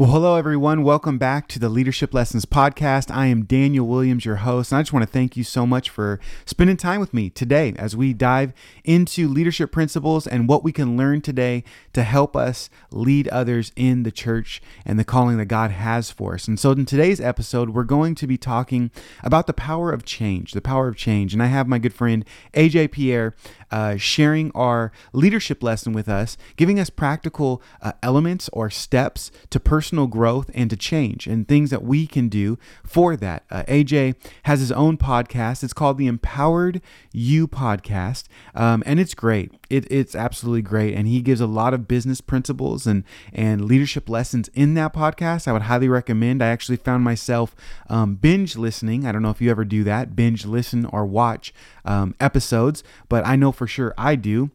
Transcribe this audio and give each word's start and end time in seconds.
Well, 0.00 0.12
hello, 0.12 0.36
everyone. 0.36 0.82
Welcome 0.82 1.18
back 1.18 1.46
to 1.48 1.58
the 1.58 1.68
Leadership 1.68 2.14
Lessons 2.14 2.46
Podcast. 2.46 3.14
I 3.14 3.26
am 3.26 3.44
Daniel 3.44 3.86
Williams, 3.86 4.24
your 4.24 4.36
host, 4.36 4.72
and 4.72 4.78
I 4.78 4.80
just 4.80 4.94
want 4.94 5.02
to 5.02 5.12
thank 5.12 5.36
you 5.36 5.44
so 5.44 5.66
much 5.66 5.90
for 5.90 6.18
spending 6.46 6.78
time 6.78 7.00
with 7.00 7.12
me 7.12 7.28
today 7.28 7.74
as 7.76 7.94
we 7.94 8.14
dive 8.14 8.54
into 8.82 9.28
leadership 9.28 9.70
principles 9.70 10.26
and 10.26 10.48
what 10.48 10.64
we 10.64 10.72
can 10.72 10.96
learn 10.96 11.20
today 11.20 11.64
to 11.92 12.02
help 12.02 12.34
us 12.34 12.70
lead 12.90 13.28
others 13.28 13.72
in 13.76 14.04
the 14.04 14.10
church 14.10 14.62
and 14.86 14.98
the 14.98 15.04
calling 15.04 15.36
that 15.36 15.44
God 15.44 15.70
has 15.70 16.10
for 16.10 16.32
us. 16.32 16.48
And 16.48 16.58
so, 16.58 16.70
in 16.70 16.86
today's 16.86 17.20
episode, 17.20 17.68
we're 17.68 17.84
going 17.84 18.14
to 18.14 18.26
be 18.26 18.38
talking 18.38 18.90
about 19.22 19.46
the 19.46 19.52
power 19.52 19.92
of 19.92 20.06
change, 20.06 20.52
the 20.52 20.62
power 20.62 20.88
of 20.88 20.96
change. 20.96 21.34
And 21.34 21.42
I 21.42 21.48
have 21.48 21.68
my 21.68 21.78
good 21.78 21.92
friend 21.92 22.24
AJ 22.54 22.92
Pierre 22.92 23.34
uh, 23.70 23.98
sharing 23.98 24.50
our 24.54 24.92
leadership 25.12 25.62
lesson 25.62 25.92
with 25.92 26.08
us, 26.08 26.38
giving 26.56 26.80
us 26.80 26.88
practical 26.88 27.62
uh, 27.82 27.92
elements 28.02 28.48
or 28.54 28.70
steps 28.70 29.30
to 29.50 29.60
personal 29.60 29.89
personal 29.90 30.06
growth 30.06 30.48
and 30.54 30.70
to 30.70 30.76
change 30.76 31.26
and 31.26 31.48
things 31.48 31.70
that 31.70 31.82
we 31.82 32.06
can 32.06 32.28
do 32.28 32.56
for 32.84 33.16
that. 33.16 33.42
Uh, 33.50 33.64
AJ 33.64 34.14
has 34.44 34.60
his 34.60 34.70
own 34.70 34.96
podcast. 34.96 35.64
It's 35.64 35.72
called 35.72 35.98
the 35.98 36.06
Empowered 36.06 36.80
You 37.12 37.48
Podcast, 37.48 38.28
um, 38.54 38.84
and 38.86 39.00
it's 39.00 39.14
great. 39.14 39.50
It, 39.68 39.90
it's 39.90 40.14
absolutely 40.14 40.62
great, 40.62 40.94
and 40.94 41.08
he 41.08 41.20
gives 41.20 41.40
a 41.40 41.48
lot 41.48 41.74
of 41.74 41.88
business 41.88 42.20
principles 42.20 42.86
and 42.86 43.02
and 43.32 43.64
leadership 43.64 44.08
lessons 44.08 44.46
in 44.54 44.74
that 44.74 44.94
podcast. 44.94 45.48
I 45.48 45.52
would 45.52 45.62
highly 45.62 45.88
recommend. 45.88 46.40
I 46.40 46.46
actually 46.46 46.76
found 46.76 47.02
myself 47.02 47.56
um, 47.88 48.14
binge 48.14 48.56
listening. 48.56 49.04
I 49.04 49.10
don't 49.10 49.22
know 49.22 49.30
if 49.30 49.40
you 49.40 49.50
ever 49.50 49.64
do 49.64 49.82
that, 49.82 50.14
binge 50.14 50.46
listen 50.46 50.86
or 50.86 51.04
watch 51.04 51.52
um, 51.84 52.14
episodes, 52.20 52.84
but 53.08 53.26
I 53.26 53.34
know 53.34 53.50
for 53.50 53.66
sure 53.66 53.92
I 53.98 54.14
do 54.14 54.52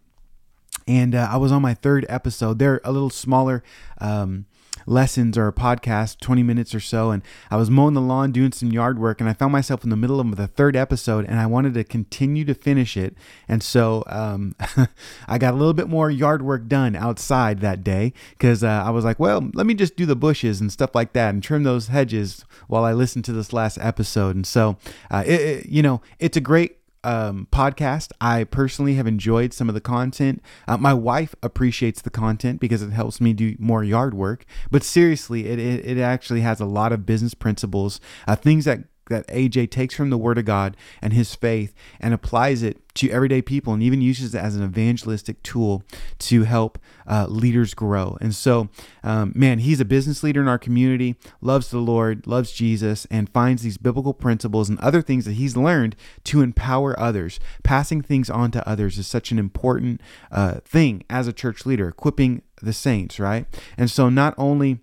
and 0.87 1.15
uh, 1.15 1.27
I 1.31 1.37
was 1.37 1.51
on 1.51 1.61
my 1.61 1.73
third 1.73 2.05
episode. 2.09 2.59
They're 2.59 2.79
a 2.83 2.91
little 2.91 3.09
smaller 3.09 3.63
um, 3.99 4.45
lessons 4.85 5.37
or 5.37 5.47
a 5.47 5.53
podcast, 5.53 6.19
20 6.19 6.43
minutes 6.43 6.75
or 6.75 6.79
so. 6.79 7.11
And 7.11 7.23
I 7.49 7.55
was 7.55 7.69
mowing 7.69 7.93
the 7.93 8.01
lawn, 8.01 8.31
doing 8.31 8.51
some 8.51 8.71
yard 8.71 8.99
work, 8.99 9.19
and 9.19 9.29
I 9.29 9.33
found 9.33 9.51
myself 9.51 9.83
in 9.83 9.89
the 9.89 9.95
middle 9.95 10.19
of 10.19 10.35
the 10.35 10.47
third 10.47 10.75
episode 10.75 11.25
and 11.25 11.39
I 11.39 11.45
wanted 11.45 11.73
to 11.75 11.83
continue 11.83 12.45
to 12.45 12.53
finish 12.53 12.97
it. 12.97 13.15
And 13.47 13.63
so 13.63 14.03
um, 14.07 14.55
I 15.27 15.37
got 15.37 15.53
a 15.53 15.57
little 15.57 15.73
bit 15.73 15.89
more 15.89 16.09
yard 16.09 16.41
work 16.41 16.67
done 16.67 16.95
outside 16.95 17.61
that 17.61 17.83
day 17.83 18.13
because 18.31 18.63
uh, 18.63 18.83
I 18.85 18.89
was 18.89 19.05
like, 19.05 19.19
well, 19.19 19.49
let 19.53 19.65
me 19.65 19.73
just 19.73 19.95
do 19.95 20.05
the 20.05 20.15
bushes 20.15 20.61
and 20.61 20.71
stuff 20.71 20.95
like 20.95 21.13
that 21.13 21.33
and 21.33 21.41
trim 21.41 21.63
those 21.63 21.87
hedges 21.87 22.45
while 22.67 22.83
I 22.83 22.93
listen 22.93 23.21
to 23.23 23.33
this 23.33 23.53
last 23.53 23.77
episode. 23.79 24.35
And 24.35 24.45
so, 24.45 24.77
uh, 25.09 25.23
it, 25.25 25.41
it, 25.41 25.65
you 25.67 25.81
know, 25.81 26.01
it's 26.19 26.37
a 26.37 26.41
great 26.41 26.77
um, 27.05 27.47
podcast. 27.51 28.11
I 28.19 28.43
personally 28.43 28.95
have 28.95 29.07
enjoyed 29.07 29.53
some 29.53 29.69
of 29.69 29.75
the 29.75 29.81
content. 29.81 30.41
Uh, 30.67 30.77
my 30.77 30.93
wife 30.93 31.35
appreciates 31.43 32.01
the 32.01 32.09
content 32.09 32.59
because 32.59 32.81
it 32.81 32.91
helps 32.91 33.21
me 33.21 33.33
do 33.33 33.55
more 33.59 33.83
yard 33.83 34.13
work. 34.13 34.45
But 34.71 34.83
seriously, 34.83 35.47
it, 35.47 35.59
it, 35.59 35.85
it 35.85 36.01
actually 36.01 36.41
has 36.41 36.59
a 36.59 36.65
lot 36.65 36.91
of 36.91 37.05
business 37.05 37.33
principles, 37.33 37.99
uh, 38.27 38.35
things 38.35 38.65
that 38.65 38.85
that 39.09 39.27
AJ 39.27 39.71
takes 39.71 39.95
from 39.95 40.09
the 40.09 40.17
Word 40.17 40.37
of 40.37 40.45
God 40.45 40.75
and 41.01 41.13
his 41.13 41.35
faith 41.35 41.73
and 41.99 42.13
applies 42.13 42.63
it 42.63 42.81
to 42.95 43.11
everyday 43.11 43.41
people 43.41 43.73
and 43.73 43.83
even 43.83 44.01
uses 44.01 44.33
it 44.33 44.37
as 44.39 44.55
an 44.55 44.63
evangelistic 44.63 45.43
tool 45.43 45.83
to 46.17 46.43
help 46.43 46.79
uh, 47.07 47.27
leaders 47.27 47.73
grow. 47.73 48.17
And 48.21 48.33
so, 48.33 48.69
um, 49.03 49.33
man, 49.35 49.59
he's 49.59 49.81
a 49.81 49.85
business 49.85 50.23
leader 50.23 50.41
in 50.41 50.47
our 50.47 50.57
community, 50.57 51.15
loves 51.41 51.69
the 51.69 51.79
Lord, 51.79 52.25
loves 52.25 52.51
Jesus, 52.51 53.05
and 53.11 53.29
finds 53.29 53.63
these 53.63 53.77
biblical 53.77 54.13
principles 54.13 54.69
and 54.69 54.79
other 54.79 55.01
things 55.01 55.25
that 55.25 55.33
he's 55.33 55.57
learned 55.57 55.95
to 56.23 56.41
empower 56.41 56.97
others. 56.99 57.39
Passing 57.63 58.01
things 58.01 58.29
on 58.29 58.51
to 58.51 58.67
others 58.67 58.97
is 58.97 59.07
such 59.07 59.31
an 59.31 59.39
important 59.39 60.01
uh, 60.31 60.59
thing 60.65 61.03
as 61.09 61.27
a 61.27 61.33
church 61.33 61.65
leader, 61.65 61.89
equipping 61.89 62.41
the 62.61 62.73
saints, 62.73 63.19
right? 63.19 63.45
And 63.77 63.91
so, 63.91 64.09
not 64.09 64.33
only 64.37 64.79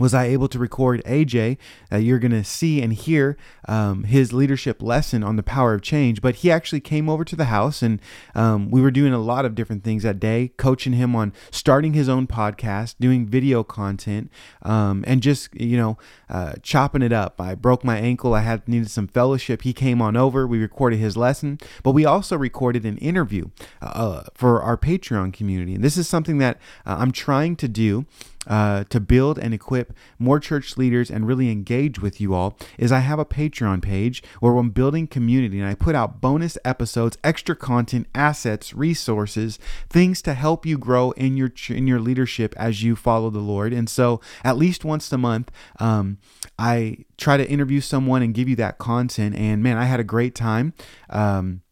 was 0.00 0.14
I 0.14 0.24
able 0.24 0.48
to 0.48 0.58
record 0.58 1.02
AJ. 1.04 1.58
Uh, 1.92 1.98
you're 1.98 2.18
going 2.18 2.32
to 2.32 2.42
see 2.42 2.80
and 2.80 2.92
hear 2.92 3.36
um, 3.68 4.04
his 4.04 4.32
leadership 4.32 4.82
lesson 4.82 5.22
on 5.22 5.36
the 5.36 5.42
power 5.42 5.74
of 5.74 5.82
change. 5.82 6.22
But 6.22 6.36
he 6.36 6.50
actually 6.50 6.80
came 6.80 7.08
over 7.08 7.24
to 7.24 7.36
the 7.36 7.44
house 7.44 7.82
and 7.82 8.00
um, 8.34 8.70
we 8.70 8.80
were 8.80 8.90
doing 8.90 9.12
a 9.12 9.18
lot 9.18 9.44
of 9.44 9.54
different 9.54 9.84
things 9.84 10.02
that 10.02 10.18
day, 10.18 10.52
coaching 10.56 10.94
him 10.94 11.14
on 11.14 11.34
starting 11.50 11.92
his 11.92 12.08
own 12.08 12.26
podcast, 12.26 12.94
doing 12.98 13.26
video 13.26 13.62
content, 13.62 14.30
um, 14.62 15.04
and 15.06 15.22
just, 15.22 15.54
you 15.54 15.76
know, 15.76 15.98
uh, 16.30 16.54
chopping 16.62 17.02
it 17.02 17.12
up. 17.12 17.38
I 17.38 17.54
broke 17.54 17.84
my 17.84 17.98
ankle. 17.98 18.32
I 18.34 18.40
had 18.40 18.66
needed 18.66 18.90
some 18.90 19.06
fellowship. 19.06 19.62
He 19.62 19.74
came 19.74 20.00
on 20.00 20.16
over. 20.16 20.46
We 20.46 20.58
recorded 20.58 20.98
his 20.98 21.16
lesson, 21.16 21.58
but 21.82 21.92
we 21.92 22.06
also 22.06 22.38
recorded 22.38 22.86
an 22.86 22.96
interview 22.98 23.50
uh, 23.82 24.22
for 24.34 24.62
our 24.62 24.78
Patreon 24.78 25.34
community. 25.34 25.74
And 25.74 25.84
this 25.84 25.98
is 25.98 26.08
something 26.08 26.38
that 26.38 26.56
uh, 26.86 26.96
I'm 26.98 27.12
trying 27.12 27.56
to 27.56 27.68
do 27.68 28.06
uh, 28.46 28.84
to 28.84 29.00
build 29.00 29.38
and 29.38 29.52
equip 29.52 29.92
more 30.18 30.40
church 30.40 30.76
leaders 30.76 31.10
and 31.10 31.26
really 31.26 31.50
engage 31.50 32.00
with 32.00 32.20
you 32.20 32.34
all 32.34 32.56
is 32.78 32.90
I 32.90 33.00
have 33.00 33.18
a 33.18 33.24
Patreon 33.24 33.82
page 33.82 34.22
where 34.40 34.56
I'm 34.56 34.70
building 34.70 35.06
community 35.06 35.60
and 35.60 35.68
I 35.68 35.74
put 35.74 35.94
out 35.94 36.20
bonus 36.20 36.56
episodes, 36.64 37.18
extra 37.22 37.54
content, 37.54 38.06
assets, 38.14 38.72
resources, 38.72 39.58
things 39.88 40.22
to 40.22 40.34
help 40.34 40.64
you 40.64 40.78
grow 40.78 41.10
in 41.12 41.36
your 41.36 41.52
in 41.68 41.86
your 41.86 42.00
leadership 42.00 42.54
as 42.56 42.82
you 42.82 42.96
follow 42.96 43.30
the 43.30 43.40
Lord. 43.40 43.72
And 43.72 43.88
so, 43.88 44.20
at 44.42 44.56
least 44.56 44.84
once 44.84 45.12
a 45.12 45.18
month, 45.18 45.50
um, 45.78 46.18
I 46.58 47.04
try 47.18 47.36
to 47.36 47.48
interview 47.48 47.80
someone 47.80 48.22
and 48.22 48.34
give 48.34 48.48
you 48.48 48.56
that 48.56 48.78
content. 48.78 49.34
And 49.34 49.62
man, 49.62 49.76
I 49.76 49.84
had 49.84 50.00
a 50.00 50.04
great 50.04 50.34
time. 50.34 50.72
Um, 51.10 51.62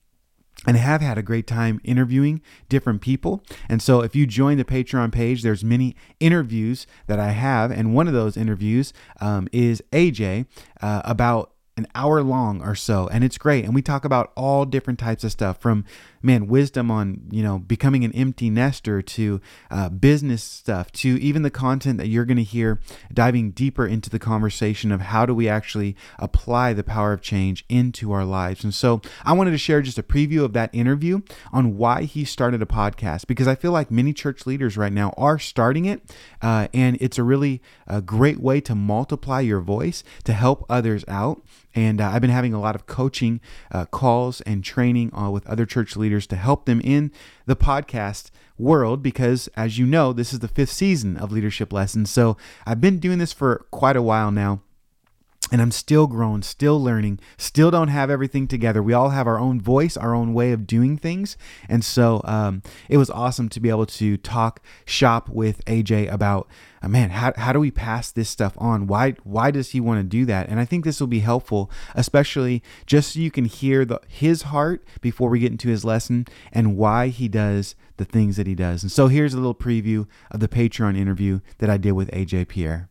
and 0.67 0.77
have 0.77 1.01
had 1.01 1.19
a 1.19 1.23
great 1.23 1.47
time 1.47 1.81
interviewing 1.85 2.41
different 2.69 3.01
people. 3.01 3.43
And 3.69 3.81
so 3.81 4.01
if 4.01 4.17
you 4.17 4.27
join 4.27 4.59
the 4.59 4.65
Patreon 4.65 5.13
page, 5.13 5.43
there's 5.43 5.63
many 5.63 5.95
interviews 6.21 6.87
that 7.07 7.19
I 7.19 7.31
have. 7.31 7.71
And 7.71 7.95
one 7.95 8.09
of 8.09 8.15
those 8.15 8.37
interviews 8.37 8.93
um, 9.21 9.49
is 9.53 9.83
AJ 9.93 10.47
uh, 10.81 11.03
about 11.05 11.53
an 11.79 11.87
hour 11.95 12.23
long 12.23 12.61
or 12.63 12.75
so 12.75 13.09
and 13.09 13.25
it's 13.25 13.39
great. 13.39 13.65
And 13.65 13.75
we 13.75 13.83
talk 13.83 14.05
about 14.05 14.33
all 14.37 14.65
different 14.65 14.99
types 14.99 15.25
of 15.25 15.33
stuff 15.33 15.61
from 15.61 15.85
man 16.23 16.47
wisdom 16.47 16.91
on 16.91 17.23
you 17.31 17.43
know 17.43 17.59
becoming 17.59 18.05
an 18.05 18.13
empty 18.13 18.51
nester 18.51 19.01
to 19.01 19.41
uh, 19.71 19.89
business 19.89 20.43
stuff 20.43 20.91
to 20.93 21.21
even 21.21 21.43
the 21.43 21.51
content 21.51 21.99
that 21.99 22.09
you're 22.09 22.25
going 22.25 22.37
to 22.37 22.43
hear 22.43 22.81
diving 23.13 23.51
deeper 23.51 23.87
into 23.87 24.11
the 24.11 24.19
conversation 24.19 24.91
of 24.91 25.01
how 25.01 25.25
do 25.25 25.35
we 25.35 25.49
actually 25.49 25.97
apply 26.19 26.73
the 26.73 26.83
power 26.83 27.13
of 27.13 27.21
change 27.21 27.65
into 27.69 28.13
our 28.13 28.25
lives. 28.25 28.65
And 28.65 28.75
so 28.75 29.01
i 29.25 29.33
wanted 29.33 29.53
to 29.53 29.59
share 29.59 29.83
just 29.83 29.99
a 29.99 30.03
preview 30.03 30.45
of 30.45 30.53
that 30.53 30.71
interview 30.73 31.21
on 31.53 31.77
why 31.77 32.03
he 32.03 32.25
started 32.25 32.63
a 32.63 32.67
podcast 32.67 33.27
because 33.27 33.47
i 33.47 33.55
feel 33.55 33.73
like 33.73 33.91
many 33.91 34.13
church 34.13 34.47
leaders 34.47 34.77
right 34.77 34.93
now 34.93 35.13
are 35.17 35.39
starting 35.39 35.85
it 35.85 36.03
uh, 36.43 36.69
and 36.75 36.97
it's 37.01 37.19
a 37.19 37.23
really 37.23 37.63
a 37.87 38.01
great 38.01 38.41
way 38.41 38.61
to 38.61 38.75
multiply 38.75 39.41
your 39.41 39.61
voice 39.61 40.03
to 40.25 40.33
help 40.33 40.65
others 40.69 41.05
out 41.09 41.43
and 41.79 42.01
uh, 42.01 42.11
I've 42.11 42.21
been 42.21 42.31
having 42.31 42.53
a 42.53 42.61
lot 42.61 42.75
of 42.75 42.87
coaching 42.87 43.41
uh, 43.71 43.85
calls 43.85 44.41
and 44.41 44.65
training 44.65 45.15
uh, 45.17 45.31
with 45.31 45.47
other 45.47 45.65
church 45.65 45.97
leaders 45.97 46.27
to 46.27 46.37
help 46.37 46.67
them 46.67 46.81
in 46.83 47.13
the 47.47 47.55
podcast 47.55 48.31
world 48.59 49.01
because, 49.01 49.49
as 49.57 49.79
you 49.79 49.87
know, 49.87 50.13
this 50.13 50.33
is 50.33 50.41
the 50.41 50.49
fifth 50.49 50.73
season 50.73 51.17
of 51.17 51.31
Leadership 51.31 51.73
Lessons. 51.73 52.11
So 52.11 52.37
I've 52.67 52.81
been 52.81 52.99
doing 52.99 53.19
this 53.19 53.33
for 53.33 53.65
quite 53.71 53.95
a 53.95 54.03
while 54.03 54.33
now 54.33 54.61
and 55.51 55.63
I'm 55.63 55.71
still 55.71 56.07
growing, 56.07 56.43
still 56.43 56.83
learning, 56.83 57.21
still 57.37 57.71
don't 57.71 57.89
have 57.89 58.11
everything 58.11 58.47
together. 58.47 58.83
We 58.83 58.93
all 58.93 59.11
have 59.11 59.27
our 59.27 59.39
own 59.39 59.61
voice, 59.61 59.97
our 59.97 60.15
own 60.15 60.35
way 60.35 60.53
of 60.53 60.67
doing 60.67 60.97
things. 60.97 61.37
And 61.69 61.85
so 61.85 62.21
um, 62.25 62.63
it 62.89 62.99
was 62.99 63.11
awesome 63.11 63.49
to 63.51 63.61
be 63.61 63.71
able 63.71 63.87
to 63.87 64.17
talk 64.19 64.61
shop 64.85 65.29
with 65.29 65.65
AJ 65.65 66.13
about, 66.13 66.49
uh, 66.83 66.89
man, 66.89 67.11
how, 67.11 67.33
how 67.37 67.53
do 67.53 67.61
we 67.61 67.71
pass 67.71 68.11
this 68.11 68.29
stuff 68.29 68.55
on? 68.59 68.87
Why, 68.87 69.13
why 69.25 69.51
does 69.51 69.71
he 69.71 69.81
want 69.81 70.01
to 70.01 70.05
do 70.05 70.27
that? 70.27 70.49
And 70.49 70.61
I 70.61 70.65
think 70.65 70.85
this 70.85 71.01
will 71.01 71.07
be 71.07 71.21
helpful, 71.21 71.71
especially 71.95 72.63
just 72.87 73.13
so 73.13 73.21
you 73.21 73.31
can 73.31 73.47
hear 73.47 73.85
the, 73.85 74.01
his 74.07 74.43
heart 74.43 74.85
before 75.01 75.31
we 75.31 75.41
get 75.41 75.53
into 75.53 75.69
his 75.69 75.85
lesson 75.85 76.27
and 76.53 76.77
why 76.77 77.09
he 77.09 77.29
does 77.29 77.75
the 77.97 78.05
things 78.05 78.37
that 78.37 78.47
he 78.47 78.55
does. 78.55 78.83
And 78.83 78.93
so 78.93 79.09
here's 79.09 79.35
a 79.35 79.39
little 79.39 79.55
preview 79.55 80.07
of 80.31 80.41
the 80.41 80.49
Patreon 80.49 80.97
interview 80.97 81.41
that 81.59 81.71
I 81.71 81.79
did 81.79 81.93
with 81.93 82.11
AJ 82.11 82.49
Pierre 82.49 82.91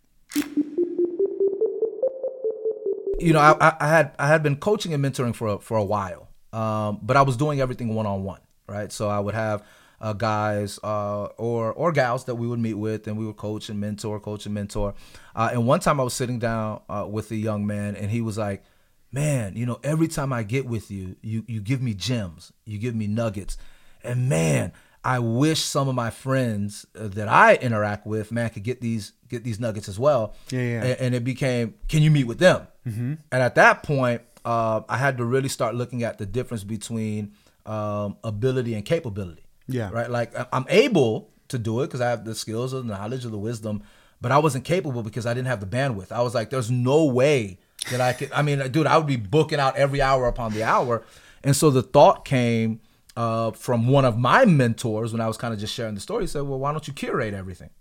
you 3.19 3.33
know, 3.33 3.39
I, 3.39 3.75
I, 3.79 3.87
had 3.87 4.11
I 4.19 4.27
had 4.27 4.43
been 4.43 4.57
coaching 4.57 4.93
and 4.93 5.03
mentoring 5.03 5.35
for 5.35 5.47
a, 5.47 5.59
for 5.59 5.77
a 5.77 5.83
while, 5.83 6.29
um, 6.53 6.99
but 7.01 7.17
I 7.17 7.21
was 7.21 7.37
doing 7.37 7.59
everything 7.61 7.93
one 7.93 8.05
on 8.05 8.23
one, 8.23 8.41
right? 8.67 8.91
So 8.91 9.09
I 9.09 9.19
would 9.19 9.35
have 9.35 9.63
uh, 9.99 10.13
guys 10.13 10.79
uh, 10.83 11.25
or 11.37 11.73
or 11.73 11.91
gals 11.91 12.25
that 12.25 12.35
we 12.35 12.47
would 12.47 12.59
meet 12.59 12.75
with, 12.75 13.07
and 13.07 13.17
we 13.17 13.25
would 13.25 13.37
coach 13.37 13.69
and 13.69 13.79
mentor, 13.79 14.19
coach 14.19 14.45
and 14.45 14.53
mentor. 14.53 14.93
Uh, 15.35 15.49
and 15.51 15.65
one 15.65 15.79
time 15.79 15.99
I 15.99 16.03
was 16.03 16.13
sitting 16.13 16.39
down 16.39 16.81
uh, 16.89 17.07
with 17.09 17.31
a 17.31 17.35
young 17.35 17.65
man, 17.65 17.95
and 17.95 18.11
he 18.11 18.21
was 18.21 18.37
like, 18.37 18.63
"Man, 19.11 19.55
you 19.55 19.65
know, 19.65 19.79
every 19.83 20.07
time 20.07 20.31
I 20.31 20.43
get 20.43 20.65
with 20.65 20.91
you, 20.91 21.15
you 21.21 21.43
you 21.47 21.61
give 21.61 21.81
me 21.81 21.93
gems, 21.93 22.53
you 22.65 22.77
give 22.77 22.95
me 22.95 23.07
nuggets, 23.07 23.57
and 24.03 24.29
man." 24.29 24.73
I 25.07 25.19
wish 25.19 25.61
some 25.61 25.87
of 25.87 25.95
my 25.95 26.09
friends 26.09 26.85
uh, 26.99 27.07
that 27.07 27.29
I 27.29 27.55
interact 27.55 28.05
with, 28.05 28.29
man, 28.31 28.49
could 28.49 28.63
get 28.63 28.81
these 28.81 29.13
get 29.29 29.43
these 29.45 29.57
nuggets 29.57 29.87
as 29.87 29.97
well. 29.97 30.35
Yeah, 30.49 30.61
yeah. 30.61 30.83
And, 30.83 30.99
and 30.99 31.15
it 31.15 31.23
became, 31.23 31.75
can 31.87 32.01
you 32.03 32.11
meet 32.11 32.25
with 32.25 32.39
them? 32.39 32.67
Mm-hmm. 32.85 33.13
And 33.31 33.41
at 33.41 33.55
that 33.55 33.83
point, 33.83 34.21
uh, 34.43 34.81
I 34.89 34.97
had 34.97 35.17
to 35.17 35.25
really 35.25 35.49
start 35.49 35.75
looking 35.75 36.03
at 36.03 36.17
the 36.17 36.25
difference 36.25 36.63
between 36.65 37.31
um, 37.65 38.17
ability 38.23 38.73
and 38.73 38.83
capability. 38.85 39.43
Yeah. 39.67 39.89
Right. 39.91 40.09
Like 40.09 40.33
I'm 40.51 40.65
able 40.67 41.29
to 41.47 41.57
do 41.57 41.81
it 41.81 41.87
because 41.87 42.01
I 42.01 42.09
have 42.09 42.25
the 42.25 42.35
skills, 42.35 42.73
the 42.73 42.83
knowledge, 42.83 43.25
or 43.25 43.29
the 43.29 43.37
wisdom. 43.37 43.83
but 44.21 44.31
I 44.31 44.39
wasn't 44.39 44.65
capable 44.65 45.03
because 45.03 45.25
I 45.25 45.33
didn't 45.33 45.47
have 45.47 45.59
the 45.59 45.65
bandwidth. 45.67 46.11
I 46.11 46.21
was 46.21 46.33
like, 46.33 46.49
there's 46.49 46.71
no 46.71 47.05
way 47.05 47.59
that 47.91 48.01
I 48.01 48.13
could. 48.13 48.31
I 48.31 48.41
mean, 48.41 48.59
dude, 48.71 48.87
I 48.87 48.97
would 48.97 49.07
be 49.07 49.15
booking 49.15 49.59
out 49.59 49.77
every 49.77 50.01
hour 50.01 50.27
upon 50.27 50.53
the 50.53 50.63
hour. 50.63 51.03
And 51.43 51.55
so 51.55 51.69
the 51.69 51.83
thought 51.83 52.25
came 52.25 52.81
uh, 53.17 53.51
from 53.51 53.87
one 53.87 54.05
of 54.05 54.17
my 54.17 54.45
mentors 54.45 55.11
when 55.11 55.19
I 55.19 55.27
was 55.27 55.37
kind 55.37 55.53
of 55.53 55.59
just 55.59 55.73
sharing 55.73 55.95
the 55.95 55.99
story. 56.01 56.23
He 56.23 56.27
said, 56.27 56.43
well, 56.43 56.59
why 56.59 56.71
don't 56.71 56.87
you 56.87 56.93
curate 56.93 57.33
everything? 57.33 57.71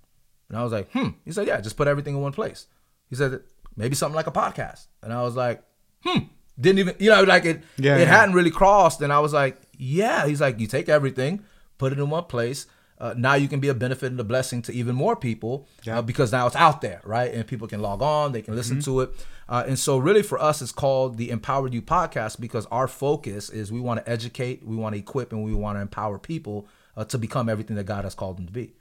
And 0.48 0.58
I 0.58 0.62
was 0.64 0.72
like, 0.72 0.90
hmm. 0.92 1.10
He 1.24 1.30
said, 1.32 1.46
yeah, 1.46 1.60
just 1.60 1.76
put 1.76 1.86
everything 1.86 2.14
in 2.16 2.22
one 2.22 2.32
place. 2.32 2.66
He 3.10 3.16
said, 3.16 3.40
maybe 3.76 3.94
something 3.94 4.16
like 4.16 4.26
a 4.26 4.32
podcast. 4.32 4.86
And 5.02 5.12
I 5.12 5.22
was 5.22 5.36
like, 5.36 5.62
hmm. 6.02 6.20
Didn't 6.58 6.78
even, 6.78 6.94
you 6.98 7.10
know, 7.10 7.22
like 7.24 7.44
it, 7.44 7.62
Yeah, 7.76 7.96
it 7.96 8.00
yeah. 8.00 8.04
hadn't 8.06 8.34
really 8.34 8.50
crossed. 8.50 9.02
And 9.02 9.12
I 9.12 9.20
was 9.20 9.34
like, 9.34 9.60
yeah. 9.76 10.26
He's 10.26 10.40
like, 10.40 10.58
you 10.58 10.66
take 10.66 10.88
everything, 10.88 11.44
put 11.76 11.92
it 11.92 11.98
in 11.98 12.08
one 12.08 12.24
place. 12.24 12.66
Uh, 12.98 13.14
now 13.16 13.34
you 13.34 13.46
can 13.48 13.60
be 13.60 13.68
a 13.68 13.74
benefit 13.74 14.10
and 14.10 14.18
a 14.20 14.24
blessing 14.24 14.62
to 14.62 14.72
even 14.72 14.94
more 14.94 15.14
people 15.16 15.68
Yeah. 15.84 15.98
uh, 15.98 16.02
because 16.02 16.32
now 16.32 16.46
it's 16.46 16.56
out 16.56 16.80
there, 16.80 17.00
right? 17.04 17.32
And 17.32 17.46
people 17.46 17.68
can 17.68 17.80
log 17.82 18.00
on, 18.00 18.32
they 18.32 18.40
can 18.42 18.56
listen 18.56 18.80
to 18.82 19.00
it. 19.02 19.10
Uh, 19.48 19.64
and 19.68 19.78
so, 19.78 19.98
really, 19.98 20.22
for 20.22 20.40
us, 20.40 20.62
it's 20.62 20.72
called 20.72 21.18
the 21.18 21.30
Empowered 21.30 21.74
You 21.74 21.82
podcast 21.82 22.40
because 22.40 22.66
our 22.66 22.88
focus 22.88 23.50
is 23.50 23.70
we 23.70 23.80
want 23.80 24.04
to 24.04 24.10
educate, 24.10 24.66
we 24.66 24.76
want 24.76 24.94
to 24.94 24.98
equip, 24.98 25.32
and 25.32 25.44
we 25.44 25.54
want 25.54 25.76
to 25.76 25.82
empower 25.82 26.18
people 26.18 26.66
uh, 26.96 27.04
to 27.04 27.18
become 27.18 27.48
everything 27.48 27.76
that 27.76 27.84
God 27.84 28.04
has 28.04 28.14
called 28.14 28.38
them 28.38 28.46
to 28.46 28.52
be. 28.52 28.74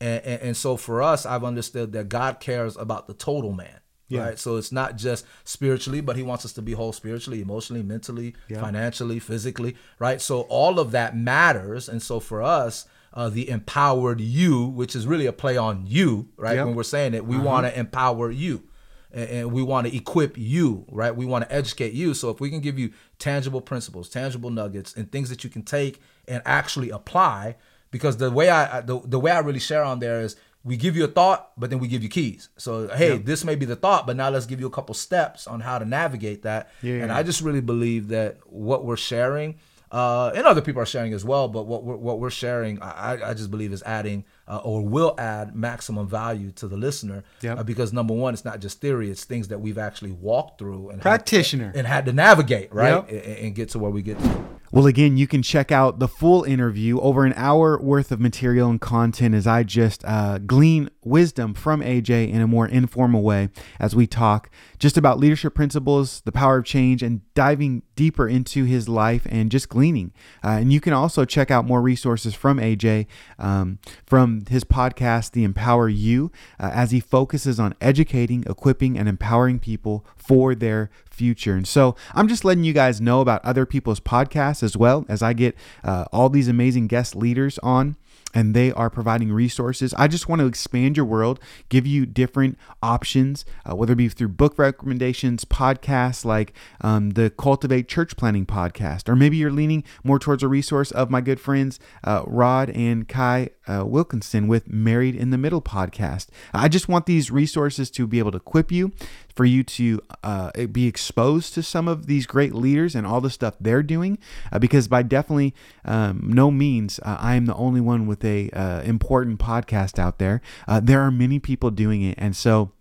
And, 0.00 0.22
and, 0.24 0.42
and 0.42 0.56
so, 0.56 0.76
for 0.76 1.00
us, 1.02 1.24
I've 1.24 1.44
understood 1.44 1.92
that 1.92 2.08
God 2.08 2.40
cares 2.40 2.76
about 2.76 3.06
the 3.06 3.14
total 3.14 3.52
man. 3.52 3.78
Yeah. 4.08 4.24
Right. 4.24 4.38
So 4.40 4.56
it's 4.56 4.72
not 4.72 4.96
just 4.96 5.24
spiritually, 5.44 6.00
but 6.00 6.16
he 6.16 6.24
wants 6.24 6.44
us 6.44 6.52
to 6.54 6.62
be 6.62 6.72
whole 6.72 6.92
spiritually, 6.92 7.40
emotionally, 7.40 7.84
mentally, 7.84 8.34
Yeah. 8.48 8.60
financially, 8.60 9.20
physically. 9.20 9.76
Right. 10.00 10.20
So 10.20 10.40
all 10.48 10.80
of 10.80 10.90
that 10.90 11.16
matters. 11.16 11.88
And 11.88 12.02
so 12.02 12.18
for 12.18 12.42
us, 12.42 12.86
uh, 13.12 13.28
the 13.28 13.48
empowered 13.48 14.20
you, 14.20 14.66
which 14.66 14.94
is 14.94 15.06
really 15.06 15.26
a 15.26 15.32
play 15.32 15.56
on 15.56 15.84
you, 15.86 16.28
right? 16.36 16.56
Yep. 16.56 16.66
When 16.66 16.74
we're 16.74 16.82
saying 16.84 17.14
it, 17.14 17.26
we 17.26 17.38
want 17.38 17.66
to 17.66 17.78
empower 17.78 18.30
you 18.30 18.64
and, 19.12 19.50
we 19.52 19.62
want 19.62 19.86
to 19.88 19.96
equip 19.96 20.38
you, 20.38 20.86
right? 20.90 21.14
We 21.14 21.26
want 21.26 21.44
to 21.44 21.52
educate 21.52 21.92
you. 21.92 22.14
So 22.14 22.30
if 22.30 22.40
we 22.40 22.50
can 22.50 22.60
give 22.60 22.78
you 22.78 22.92
tangible 23.18 23.60
principles, 23.60 24.08
tangible 24.08 24.50
nuggets, 24.50 24.94
and 24.94 25.10
things 25.10 25.28
that 25.30 25.42
you 25.44 25.50
can 25.50 25.62
take 25.62 26.00
and 26.28 26.42
actually 26.46 26.90
apply, 26.90 27.56
because 27.90 28.16
the 28.18 28.30
way 28.30 28.48
I 28.48 28.78
I- 28.78 28.80
the, 28.82 29.00
the 29.04 29.18
way 29.18 29.32
I 29.32 29.40
really 29.40 29.58
share 29.60 29.82
on 29.82 29.98
there 29.98 30.20
is 30.20 30.36
we 30.62 30.76
give 30.76 30.94
you 30.94 31.04
a 31.04 31.08
thought, 31.08 31.52
but 31.56 31.70
then 31.70 31.78
we 31.78 31.88
give 31.88 32.02
you 32.02 32.08
keys. 32.10 32.50
So 32.58 32.86
hey, 32.88 33.16
this 33.16 33.44
may 33.44 33.54
be 33.56 33.64
the 33.64 33.76
thought, 33.76 34.06
but 34.06 34.14
now 34.16 34.28
let's 34.28 34.46
give 34.46 34.60
you 34.60 34.66
a 34.66 34.70
couple 34.70 34.94
steps 34.94 35.46
on 35.46 35.60
how 35.60 35.78
to 35.78 35.84
navigate 35.86 36.42
that. 36.42 36.70
Yeah. 36.82 36.96
And 37.02 37.10
I 37.10 37.22
just 37.22 37.40
really 37.40 37.62
believe 37.62 38.08
that 38.08 38.38
what 38.44 38.84
we're 38.84 38.98
sharing, 38.98 39.58
uh, 39.90 40.30
and 40.34 40.46
other 40.46 40.60
people 40.60 40.80
are 40.80 40.86
sharing 40.86 41.12
as 41.12 41.24
well, 41.24 41.48
but 41.48 41.64
what 41.66 41.82
we're, 41.84 41.96
what 41.96 42.20
we're 42.20 42.30
sharing, 42.30 42.80
I, 42.80 43.30
I 43.30 43.34
just 43.34 43.50
believe 43.50 43.72
is 43.72 43.82
adding 43.84 44.24
uh, 44.46 44.58
or 44.58 44.86
will 44.86 45.14
add 45.18 45.54
maximum 45.56 46.06
value 46.08 46.52
to 46.52 46.68
the 46.68 46.76
listener. 46.76 47.24
Yep. 47.42 47.58
Uh, 47.58 47.62
because 47.64 47.92
number 47.92 48.14
one, 48.14 48.32
it's 48.34 48.44
not 48.44 48.60
just 48.60 48.80
theory; 48.80 49.10
it's 49.10 49.24
things 49.24 49.48
that 49.48 49.60
we've 49.60 49.78
actually 49.78 50.12
walked 50.12 50.58
through 50.58 50.90
and 50.90 50.98
had- 50.98 51.02
Practitioner. 51.02 51.72
and 51.74 51.86
had 51.86 52.06
to 52.06 52.12
navigate 52.12 52.72
right 52.72 52.90
Yep. 52.90 53.08
and, 53.10 53.20
and 53.46 53.54
get 53.54 53.68
to 53.70 53.78
where 53.78 53.90
we 53.90 54.02
get 54.02 54.18
to. 54.20 54.44
Well, 54.72 54.86
again, 54.86 55.16
you 55.16 55.26
can 55.26 55.42
check 55.42 55.72
out 55.72 55.98
the 55.98 56.06
full 56.06 56.44
interview, 56.44 57.00
over 57.00 57.24
an 57.24 57.32
hour 57.34 57.76
worth 57.80 58.12
of 58.12 58.20
material 58.20 58.70
and 58.70 58.80
content 58.80 59.34
as 59.34 59.44
I 59.44 59.64
just 59.64 60.04
uh, 60.04 60.38
glean 60.38 60.90
wisdom 61.02 61.54
from 61.54 61.80
AJ 61.80 62.30
in 62.30 62.40
a 62.40 62.46
more 62.46 62.68
informal 62.68 63.22
way 63.22 63.48
as 63.80 63.96
we 63.96 64.06
talk 64.06 64.48
just 64.78 64.96
about 64.96 65.18
leadership 65.18 65.56
principles, 65.56 66.20
the 66.20 66.30
power 66.30 66.58
of 66.58 66.64
change, 66.64 67.02
and 67.02 67.20
diving 67.34 67.82
deeper 67.96 68.28
into 68.28 68.64
his 68.64 68.88
life 68.88 69.26
and 69.28 69.50
just 69.50 69.68
gleaning. 69.68 70.12
Uh, 70.44 70.50
and 70.50 70.72
you 70.72 70.80
can 70.80 70.92
also 70.92 71.24
check 71.24 71.50
out 71.50 71.66
more 71.66 71.82
resources 71.82 72.32
from 72.32 72.58
AJ 72.58 73.06
um, 73.40 73.80
from 74.06 74.44
his 74.48 74.62
podcast, 74.62 75.32
The 75.32 75.42
Empower 75.42 75.88
You, 75.88 76.30
uh, 76.60 76.70
as 76.72 76.92
he 76.92 77.00
focuses 77.00 77.58
on 77.58 77.74
educating, 77.80 78.44
equipping, 78.48 78.96
and 78.96 79.08
empowering 79.08 79.58
people 79.58 80.06
for 80.20 80.54
their 80.54 80.90
future. 81.10 81.54
And 81.54 81.66
so 81.66 81.96
I'm 82.14 82.28
just 82.28 82.44
letting 82.44 82.64
you 82.64 82.72
guys 82.72 83.00
know 83.00 83.20
about 83.20 83.44
other 83.44 83.66
people's 83.66 84.00
podcasts 84.00 84.62
as 84.62 84.76
well 84.76 85.04
as 85.08 85.22
I 85.22 85.32
get 85.32 85.56
uh, 85.82 86.04
all 86.12 86.28
these 86.28 86.48
amazing 86.48 86.86
guest 86.86 87.16
leaders 87.16 87.58
on. 87.58 87.96
And 88.32 88.54
they 88.54 88.70
are 88.70 88.90
providing 88.90 89.32
resources. 89.32 89.92
I 89.94 90.06
just 90.06 90.28
want 90.28 90.38
to 90.38 90.46
expand 90.46 90.96
your 90.96 91.06
world, 91.06 91.40
give 91.68 91.84
you 91.84 92.06
different 92.06 92.56
options, 92.80 93.44
uh, 93.68 93.74
whether 93.74 93.94
it 93.94 93.96
be 93.96 94.08
through 94.08 94.28
book 94.28 94.56
recommendations, 94.56 95.44
podcasts 95.44 96.24
like 96.24 96.52
um, 96.80 97.10
the 97.10 97.30
Cultivate 97.30 97.88
Church 97.88 98.16
Planting 98.16 98.46
podcast, 98.46 99.08
or 99.08 99.16
maybe 99.16 99.36
you're 99.36 99.50
leaning 99.50 99.82
more 100.04 100.20
towards 100.20 100.44
a 100.44 100.48
resource 100.48 100.92
of 100.92 101.10
my 101.10 101.20
good 101.20 101.40
friends 101.40 101.80
uh, 102.04 102.22
Rod 102.24 102.70
and 102.70 103.08
Kai 103.08 103.50
uh, 103.70 103.84
Wilkinson 103.84 104.48
with 104.48 104.68
Married 104.68 105.14
in 105.14 105.30
the 105.30 105.38
Middle 105.38 105.62
podcast. 105.62 106.28
I 106.52 106.68
just 106.68 106.88
want 106.88 107.06
these 107.06 107.30
resources 107.30 107.90
to 107.92 108.06
be 108.06 108.18
able 108.18 108.32
to 108.32 108.38
equip 108.38 108.72
you, 108.72 108.92
for 109.34 109.44
you 109.44 109.62
to 109.62 110.00
uh, 110.24 110.50
be 110.66 110.86
exposed 110.86 111.54
to 111.54 111.62
some 111.62 111.88
of 111.88 112.06
these 112.06 112.26
great 112.26 112.54
leaders 112.54 112.94
and 112.94 113.06
all 113.06 113.20
the 113.20 113.30
stuff 113.30 113.54
they're 113.60 113.82
doing, 113.82 114.18
uh, 114.52 114.58
because 114.58 114.88
by 114.88 115.02
definitely 115.02 115.54
um, 115.84 116.22
no 116.24 116.50
means 116.50 116.98
uh, 117.00 117.16
I 117.20 117.36
am 117.36 117.46
the 117.46 117.54
only 117.54 117.80
one 117.80 118.06
with 118.06 118.24
a 118.24 118.50
uh, 118.50 118.82
important 118.82 119.38
podcast 119.38 119.98
out 119.98 120.18
there. 120.18 120.40
Uh, 120.66 120.80
there 120.80 121.00
are 121.00 121.10
many 121.10 121.38
people 121.38 121.70
doing 121.70 122.02
it, 122.02 122.16
and 122.18 122.34
so. 122.34 122.72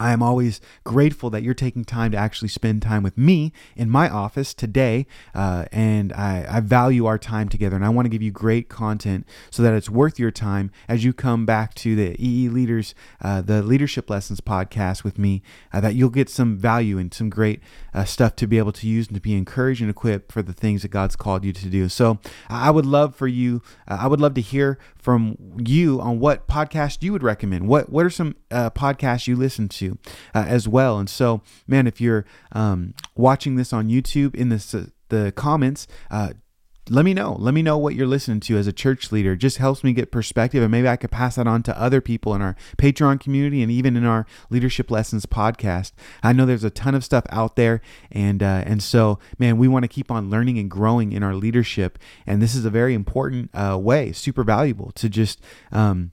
I 0.00 0.12
am 0.12 0.22
always 0.22 0.60
grateful 0.84 1.28
that 1.30 1.42
you're 1.42 1.54
taking 1.54 1.84
time 1.84 2.12
to 2.12 2.16
actually 2.16 2.48
spend 2.48 2.82
time 2.82 3.02
with 3.02 3.18
me 3.18 3.52
in 3.74 3.90
my 3.90 4.08
office 4.08 4.54
today. 4.54 5.06
Uh, 5.34 5.64
and 5.72 6.12
I, 6.12 6.46
I 6.48 6.60
value 6.60 7.06
our 7.06 7.18
time 7.18 7.48
together. 7.48 7.74
And 7.74 7.84
I 7.84 7.88
want 7.88 8.06
to 8.06 8.10
give 8.10 8.22
you 8.22 8.30
great 8.30 8.68
content 8.68 9.26
so 9.50 9.62
that 9.62 9.74
it's 9.74 9.90
worth 9.90 10.18
your 10.18 10.30
time 10.30 10.70
as 10.88 11.04
you 11.04 11.12
come 11.12 11.44
back 11.44 11.74
to 11.74 11.96
the 11.96 12.16
EE 12.24 12.48
Leaders, 12.48 12.94
uh, 13.20 13.40
the 13.40 13.60
Leadership 13.62 14.08
Lessons 14.08 14.40
podcast 14.40 15.02
with 15.02 15.18
me, 15.18 15.42
uh, 15.72 15.80
that 15.80 15.96
you'll 15.96 16.10
get 16.10 16.30
some 16.30 16.56
value 16.56 16.98
and 16.98 17.12
some 17.12 17.28
great 17.28 17.60
uh, 17.92 18.04
stuff 18.04 18.36
to 18.36 18.46
be 18.46 18.58
able 18.58 18.72
to 18.72 18.86
use 18.86 19.08
and 19.08 19.16
to 19.16 19.20
be 19.20 19.34
encouraged 19.34 19.80
and 19.80 19.90
equipped 19.90 20.30
for 20.30 20.42
the 20.42 20.52
things 20.52 20.82
that 20.82 20.88
God's 20.88 21.16
called 21.16 21.44
you 21.44 21.52
to 21.52 21.68
do. 21.68 21.88
So 21.88 22.20
I 22.48 22.70
would 22.70 22.86
love 22.86 23.16
for 23.16 23.26
you, 23.26 23.62
uh, 23.88 23.98
I 24.00 24.06
would 24.06 24.20
love 24.20 24.34
to 24.34 24.40
hear 24.40 24.78
from 25.08 25.38
you 25.56 26.02
on 26.02 26.20
what 26.20 26.46
podcast 26.46 27.02
you 27.02 27.12
would 27.12 27.22
recommend. 27.22 27.66
What, 27.66 27.88
what 27.88 28.04
are 28.04 28.10
some 28.10 28.36
uh, 28.50 28.68
podcasts 28.68 29.26
you 29.26 29.36
listen 29.36 29.66
to? 29.70 29.96
uh, 30.34 30.44
as 30.46 30.68
well. 30.68 30.98
And 30.98 31.08
so, 31.08 31.40
man, 31.66 31.86
if 31.86 31.98
you're 32.00 32.24
um, 32.52 32.92
watching 33.14 33.56
this 33.56 33.72
on 33.72 33.88
YouTube, 33.88 34.34
in 34.34 34.50
the 34.50 34.92
the 35.08 35.32
comments. 35.32 35.86
Let 36.90 37.04
me 37.04 37.12
know. 37.12 37.36
Let 37.38 37.54
me 37.54 37.62
know 37.62 37.76
what 37.76 37.94
you're 37.94 38.06
listening 38.06 38.40
to 38.40 38.56
as 38.56 38.66
a 38.66 38.72
church 38.72 39.12
leader. 39.12 39.32
It 39.32 39.38
just 39.38 39.58
helps 39.58 39.84
me 39.84 39.92
get 39.92 40.10
perspective, 40.10 40.62
and 40.62 40.70
maybe 40.70 40.88
I 40.88 40.96
could 40.96 41.10
pass 41.10 41.36
that 41.36 41.46
on 41.46 41.62
to 41.64 41.80
other 41.80 42.00
people 42.00 42.34
in 42.34 42.42
our 42.42 42.56
Patreon 42.78 43.20
community 43.20 43.62
and 43.62 43.70
even 43.70 43.96
in 43.96 44.04
our 44.04 44.26
Leadership 44.50 44.90
Lessons 44.90 45.26
podcast. 45.26 45.92
I 46.22 46.32
know 46.32 46.46
there's 46.46 46.64
a 46.64 46.70
ton 46.70 46.94
of 46.94 47.04
stuff 47.04 47.24
out 47.30 47.56
there, 47.56 47.80
and 48.10 48.42
uh, 48.42 48.62
and 48.64 48.82
so 48.82 49.18
man, 49.38 49.58
we 49.58 49.68
want 49.68 49.84
to 49.84 49.88
keep 49.88 50.10
on 50.10 50.30
learning 50.30 50.58
and 50.58 50.70
growing 50.70 51.12
in 51.12 51.22
our 51.22 51.34
leadership, 51.34 51.98
and 52.26 52.40
this 52.40 52.54
is 52.54 52.64
a 52.64 52.70
very 52.70 52.94
important 52.94 53.50
uh, 53.54 53.78
way, 53.78 54.12
super 54.12 54.44
valuable 54.44 54.90
to 54.92 55.08
just. 55.08 55.40
Um, 55.72 56.12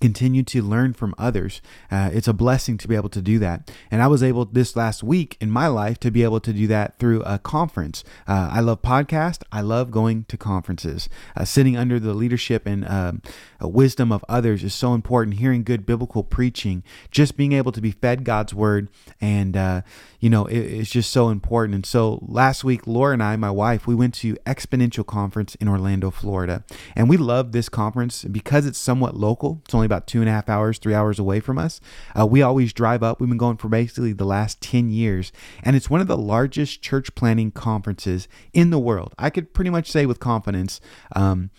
continue 0.00 0.42
to 0.44 0.62
learn 0.62 0.92
from 0.92 1.14
others. 1.18 1.60
Uh, 1.90 2.10
it's 2.12 2.28
a 2.28 2.32
blessing 2.32 2.78
to 2.78 2.88
be 2.88 2.94
able 2.94 3.08
to 3.08 3.20
do 3.20 3.38
that. 3.38 3.70
And 3.90 4.02
I 4.02 4.06
was 4.06 4.22
able 4.22 4.44
this 4.44 4.76
last 4.76 5.02
week 5.02 5.36
in 5.40 5.50
my 5.50 5.66
life 5.66 5.98
to 6.00 6.10
be 6.10 6.22
able 6.22 6.40
to 6.40 6.52
do 6.52 6.66
that 6.68 6.98
through 6.98 7.22
a 7.22 7.38
conference. 7.38 8.04
Uh, 8.26 8.50
I 8.52 8.60
love 8.60 8.82
podcast. 8.82 9.42
I 9.50 9.60
love 9.60 9.90
going 9.90 10.24
to 10.28 10.36
conferences. 10.36 11.08
Uh, 11.36 11.44
sitting 11.44 11.76
under 11.76 11.98
the 11.98 12.14
leadership 12.14 12.66
and 12.66 12.86
um, 12.88 13.22
wisdom 13.66 14.12
of 14.12 14.24
others 14.28 14.62
is 14.62 14.74
so 14.74 14.94
important. 14.94 15.38
Hearing 15.38 15.64
good 15.64 15.84
biblical 15.84 16.22
preaching, 16.22 16.84
just 17.10 17.36
being 17.36 17.52
able 17.52 17.72
to 17.72 17.80
be 17.80 17.90
fed 17.90 18.22
God's 18.22 18.54
word, 18.54 18.88
and 19.20 19.56
uh, 19.56 19.82
you 20.20 20.30
know, 20.30 20.46
it, 20.46 20.58
it's 20.58 20.90
just 20.90 21.10
so 21.10 21.28
important. 21.28 21.74
And 21.74 21.86
so 21.86 22.20
last 22.22 22.62
week, 22.62 22.86
Laura 22.86 23.12
and 23.14 23.22
I, 23.22 23.34
my 23.36 23.50
wife, 23.50 23.86
we 23.86 23.94
went 23.94 24.14
to 24.16 24.34
Exponential 24.46 25.04
Conference 25.04 25.54
in 25.56 25.68
Orlando, 25.68 26.10
Florida, 26.10 26.62
and 26.94 27.08
we 27.08 27.16
love 27.16 27.52
this 27.52 27.68
conference 27.68 28.24
because 28.24 28.66
it's 28.66 28.78
somewhat 28.78 29.16
local. 29.16 29.60
It's 29.64 29.74
only 29.74 29.86
about 29.86 30.06
two 30.06 30.20
and 30.20 30.28
a 30.28 30.32
half 30.32 30.48
hours, 30.48 30.78
three 30.78 30.94
hours 30.94 31.18
away 31.18 31.40
from 31.40 31.58
us. 31.58 31.80
Uh, 32.18 32.26
we 32.26 32.42
always 32.42 32.72
drive 32.72 33.02
up. 33.02 33.20
We've 33.20 33.28
been 33.28 33.38
going 33.38 33.56
for 33.56 33.68
basically 33.68 34.12
the 34.12 34.24
last 34.24 34.60
10 34.60 34.90
years, 34.90 35.32
and 35.62 35.74
it's 35.74 35.90
one 35.90 36.00
of 36.00 36.06
the 36.06 36.16
largest 36.18 36.82
church 36.82 37.14
planting 37.14 37.50
conferences 37.50 38.28
in 38.52 38.70
the 38.70 38.78
world. 38.78 39.14
I 39.18 39.30
could 39.30 39.52
pretty 39.52 39.70
much 39.70 39.90
say 39.90 40.06
with 40.06 40.20
confidence. 40.20 40.80
Um, 41.16 41.50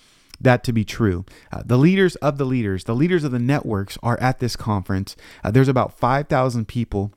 that 0.41 0.63
to 0.63 0.73
be 0.73 0.85
true. 0.85 1.25
Uh, 1.51 1.63
the 1.65 1.77
leaders 1.77 2.15
of 2.17 2.37
the 2.37 2.45
leaders, 2.45 2.85
the 2.85 2.95
leaders 2.95 3.23
of 3.23 3.31
the 3.31 3.39
networks 3.39 3.97
are 4.01 4.19
at 4.19 4.39
this 4.39 4.55
conference. 4.55 5.15
Uh, 5.43 5.51
there's 5.51 5.67
about 5.67 5.97
5,000 5.97 6.67
people 6.67 7.13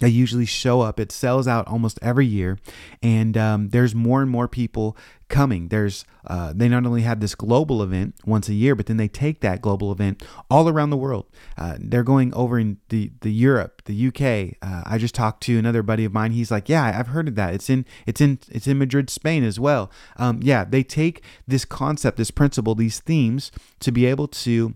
that 0.00 0.10
usually 0.10 0.46
show 0.46 0.80
up. 0.80 0.98
It 0.98 1.12
sells 1.12 1.46
out 1.46 1.66
almost 1.68 1.98
every 2.02 2.26
year, 2.26 2.58
and 3.02 3.36
um, 3.36 3.68
there's 3.68 3.94
more 3.94 4.22
and 4.22 4.30
more 4.30 4.48
people 4.48 4.96
coming. 5.28 5.68
There's 5.68 6.04
uh, 6.26 6.52
they 6.54 6.68
not 6.68 6.86
only 6.86 7.02
have 7.02 7.20
this 7.20 7.34
global 7.34 7.82
event 7.82 8.14
once 8.24 8.48
a 8.48 8.54
year, 8.54 8.74
but 8.74 8.86
then 8.86 8.96
they 8.96 9.08
take 9.08 9.40
that 9.40 9.60
global 9.60 9.92
event 9.92 10.22
all 10.50 10.68
around 10.68 10.90
the 10.90 10.96
world. 10.96 11.26
Uh, 11.58 11.76
they're 11.78 12.02
going 12.02 12.32
over 12.34 12.58
in 12.58 12.78
the 12.88 13.12
the 13.20 13.32
Europe, 13.32 13.82
the 13.84 14.06
UK. 14.08 14.56
Uh, 14.62 14.82
I 14.86 14.98
just 14.98 15.14
talked 15.14 15.42
to 15.44 15.58
another 15.58 15.82
buddy 15.82 16.04
of 16.04 16.12
mine. 16.12 16.32
He's 16.32 16.50
like, 16.50 16.68
"Yeah, 16.68 16.84
I've 16.98 17.08
heard 17.08 17.28
of 17.28 17.34
that. 17.36 17.54
It's 17.54 17.68
in 17.68 17.84
it's 18.06 18.20
in 18.20 18.38
it's 18.50 18.66
in 18.66 18.78
Madrid, 18.78 19.10
Spain 19.10 19.44
as 19.44 19.60
well." 19.60 19.90
Um, 20.16 20.40
yeah, 20.42 20.64
they 20.64 20.82
take 20.82 21.22
this 21.46 21.64
concept, 21.64 22.16
this 22.16 22.30
principle, 22.30 22.74
these 22.74 23.00
themes 23.00 23.50
to 23.80 23.90
be 23.90 24.06
able 24.06 24.28
to 24.28 24.74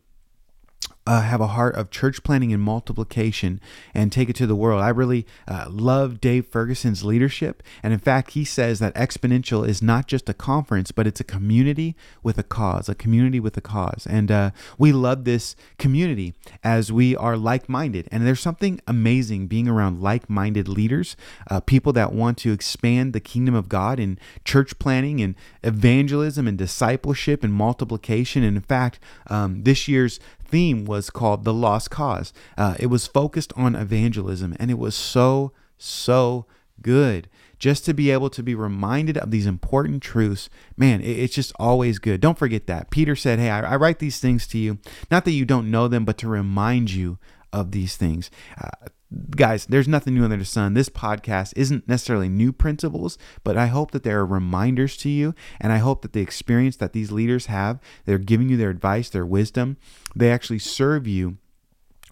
uh, 1.06 1.22
have 1.22 1.40
a 1.40 1.48
heart 1.48 1.74
of 1.76 1.90
church 1.90 2.22
planting 2.22 2.52
and 2.52 2.62
multiplication 2.62 3.60
and 3.94 4.10
take 4.10 4.28
it 4.28 4.36
to 4.36 4.46
the 4.46 4.56
world. 4.56 4.82
I 4.82 4.88
really 4.88 5.26
uh, 5.46 5.66
love 5.68 6.20
Dave 6.20 6.46
Ferguson's 6.46 7.04
leadership. 7.04 7.62
And 7.82 7.92
in 7.92 7.98
fact, 7.98 8.32
he 8.32 8.44
says 8.44 8.80
that 8.80 8.94
Exponential 8.94 9.66
is 9.66 9.80
not 9.80 10.08
just 10.08 10.28
a 10.28 10.34
conference, 10.34 10.90
but 10.90 11.06
it's 11.06 11.20
a 11.20 11.24
community 11.24 11.94
with 12.22 12.38
a 12.38 12.42
cause, 12.42 12.88
a 12.88 12.94
community 12.94 13.38
with 13.38 13.56
a 13.56 13.60
cause. 13.60 14.06
And 14.08 14.30
uh, 14.30 14.50
we 14.78 14.92
love 14.92 15.24
this 15.24 15.54
community 15.78 16.34
as 16.64 16.92
we 16.92 17.16
are 17.16 17.36
like 17.36 17.68
minded. 17.68 18.08
And 18.10 18.26
there's 18.26 18.40
something 18.40 18.80
amazing 18.86 19.46
being 19.46 19.68
around 19.68 20.02
like 20.02 20.28
minded 20.28 20.68
leaders, 20.68 21.16
uh, 21.50 21.60
people 21.60 21.92
that 21.92 22.12
want 22.12 22.38
to 22.38 22.52
expand 22.52 23.12
the 23.12 23.20
kingdom 23.20 23.54
of 23.54 23.68
God 23.68 24.00
in 24.00 24.18
church 24.44 24.78
planting 24.78 25.20
and 25.20 25.34
evangelism 25.62 26.48
and 26.48 26.58
discipleship 26.58 27.44
and 27.44 27.52
multiplication. 27.52 28.42
And 28.42 28.56
in 28.56 28.62
fact, 28.62 28.98
um, 29.28 29.62
this 29.62 29.86
year's 29.86 30.18
theme 30.48 30.84
was 30.84 31.10
called 31.10 31.44
The 31.44 31.54
Lost 31.54 31.90
Cause. 31.90 32.32
Uh, 32.56 32.74
it 32.78 32.86
was 32.86 33.06
focused 33.06 33.52
on 33.56 33.74
evangelism, 33.74 34.56
and 34.58 34.70
it 34.70 34.78
was 34.78 34.94
so, 34.94 35.52
so 35.78 36.46
good. 36.82 37.28
Just 37.58 37.86
to 37.86 37.94
be 37.94 38.10
able 38.10 38.28
to 38.30 38.42
be 38.42 38.54
reminded 38.54 39.16
of 39.16 39.30
these 39.30 39.46
important 39.46 40.02
truths, 40.02 40.50
man, 40.76 41.00
it's 41.00 41.34
just 41.34 41.52
always 41.58 41.98
good. 41.98 42.20
Don't 42.20 42.38
forget 42.38 42.66
that. 42.66 42.90
Peter 42.90 43.16
said, 43.16 43.38
Hey, 43.38 43.48
I, 43.48 43.76
write 43.76 43.98
these 43.98 44.20
things 44.20 44.46
to 44.48 44.58
you, 44.58 44.78
not 45.10 45.24
that 45.24 45.30
you 45.30 45.46
don't 45.46 45.70
know 45.70 45.88
them, 45.88 46.04
but 46.04 46.18
to 46.18 46.28
remind 46.28 46.92
you 46.92 47.18
of 47.52 47.72
these 47.72 47.96
things. 47.96 48.30
Uh, 48.60 48.88
guys, 49.30 49.66
there's 49.66 49.88
nothing 49.88 50.14
new 50.14 50.24
under 50.24 50.36
the 50.36 50.44
sun. 50.44 50.74
This 50.74 50.88
podcast 50.88 51.52
isn't 51.56 51.88
necessarily 51.88 52.28
new 52.28 52.52
principles, 52.52 53.18
but 53.44 53.56
I 53.56 53.66
hope 53.66 53.92
that 53.92 54.02
there 54.02 54.18
are 54.18 54.26
reminders 54.26 54.96
to 54.98 55.08
you. 55.08 55.34
And 55.60 55.72
I 55.72 55.78
hope 55.78 56.02
that 56.02 56.12
the 56.12 56.20
experience 56.20 56.76
that 56.76 56.92
these 56.92 57.12
leaders 57.12 57.46
have, 57.46 57.78
they're 58.04 58.18
giving 58.18 58.48
you 58.48 58.56
their 58.56 58.70
advice, 58.70 59.08
their 59.08 59.26
wisdom, 59.26 59.76
they 60.14 60.30
actually 60.30 60.58
serve 60.58 61.06
you. 61.06 61.38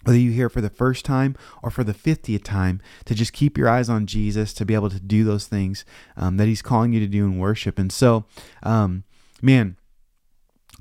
Whether 0.03 0.19
you 0.19 0.31
hear 0.31 0.49
for 0.49 0.61
the 0.61 0.69
first 0.69 1.03
time 1.03 1.35
or 1.63 1.71
for 1.71 1.83
the 1.83 1.93
50th 1.93 2.43
time, 2.43 2.79
to 3.05 3.15
just 3.15 3.33
keep 3.33 3.57
your 3.57 3.67
eyes 3.67 3.89
on 3.89 4.05
Jesus, 4.05 4.53
to 4.53 4.63
be 4.63 4.75
able 4.75 4.91
to 4.91 4.99
do 4.99 5.23
those 5.23 5.47
things 5.47 5.83
um, 6.15 6.37
that 6.37 6.47
He's 6.47 6.61
calling 6.61 6.93
you 6.93 6.99
to 6.99 7.07
do 7.07 7.25
in 7.25 7.39
worship. 7.39 7.79
And 7.79 7.91
so, 7.91 8.25
um, 8.61 9.03
man, 9.41 9.77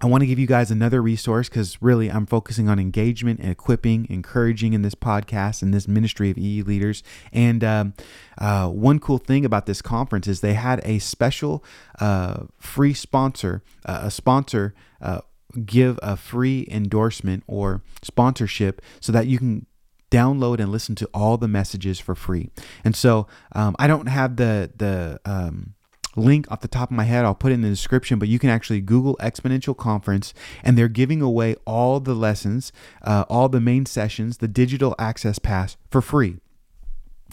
I 0.04 0.06
want 0.06 0.20
to 0.20 0.26
give 0.26 0.38
you 0.38 0.46
guys 0.46 0.70
another 0.70 1.00
resource 1.00 1.48
because 1.48 1.80
really 1.80 2.10
I'm 2.10 2.26
focusing 2.26 2.68
on 2.68 2.78
engagement 2.78 3.40
and 3.40 3.50
equipping, 3.50 4.06
encouraging 4.10 4.74
in 4.74 4.82
this 4.82 4.94
podcast 4.94 5.62
and 5.62 5.72
this 5.72 5.88
ministry 5.88 6.28
of 6.28 6.36
EE 6.36 6.60
leaders. 6.60 7.02
And 7.32 7.64
um, 7.64 7.94
uh, 8.36 8.68
one 8.68 8.98
cool 8.98 9.16
thing 9.16 9.46
about 9.46 9.64
this 9.64 9.80
conference 9.80 10.28
is 10.28 10.42
they 10.42 10.52
had 10.52 10.82
a 10.84 10.98
special 10.98 11.64
uh, 12.00 12.42
free 12.58 12.92
sponsor, 12.92 13.62
uh, 13.86 14.00
a 14.02 14.10
sponsor 14.10 14.74
uh, 15.00 15.22
give 15.64 15.98
a 16.02 16.18
free 16.18 16.68
endorsement 16.70 17.42
or 17.46 17.80
sponsorship 18.02 18.82
so 19.00 19.10
that 19.10 19.26
you 19.26 19.38
can 19.38 19.64
download 20.10 20.60
and 20.60 20.70
listen 20.70 20.94
to 20.96 21.08
all 21.14 21.38
the 21.38 21.48
messages 21.48 21.98
for 21.98 22.14
free. 22.14 22.50
And 22.84 22.94
so 22.94 23.26
um, 23.52 23.74
I 23.78 23.86
don't 23.86 24.08
have 24.08 24.36
the 24.36 24.70
the 24.76 25.18
um, 25.24 25.72
link 26.16 26.50
off 26.50 26.60
the 26.60 26.68
top 26.68 26.90
of 26.90 26.96
my 26.96 27.04
head. 27.04 27.24
I'll 27.24 27.34
put 27.34 27.52
it 27.52 27.56
in 27.56 27.62
the 27.62 27.68
description, 27.68 28.18
but 28.18 28.28
you 28.28 28.38
can 28.38 28.50
actually 28.50 28.80
Google 28.80 29.16
Exponential 29.16 29.76
Conference, 29.76 30.34
and 30.62 30.76
they're 30.76 30.88
giving 30.88 31.20
away 31.20 31.56
all 31.66 32.00
the 32.00 32.14
lessons, 32.14 32.72
uh, 33.02 33.24
all 33.28 33.48
the 33.48 33.60
main 33.60 33.86
sessions, 33.86 34.38
the 34.38 34.48
digital 34.48 34.94
access 34.98 35.38
pass 35.38 35.76
for 35.90 36.00
free. 36.00 36.38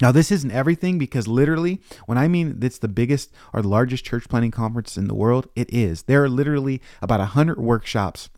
Now, 0.02 0.12
this 0.12 0.32
isn't 0.32 0.52
everything 0.52 0.98
because 0.98 1.28
literally, 1.28 1.80
when 2.06 2.18
I 2.18 2.28
mean 2.28 2.58
it's 2.62 2.80
the 2.80 2.88
biggest 2.88 3.32
or 3.54 3.62
the 3.62 3.68
largest 3.68 4.04
church 4.04 4.28
planting 4.28 4.52
conference 4.52 4.98
in 4.98 5.08
the 5.08 5.14
world, 5.14 5.48
it 5.56 5.72
is. 5.72 6.04
There 6.04 6.24
are 6.24 6.30
literally 6.30 6.82
about 7.02 7.20
100 7.20 7.60
workshops 7.60 8.30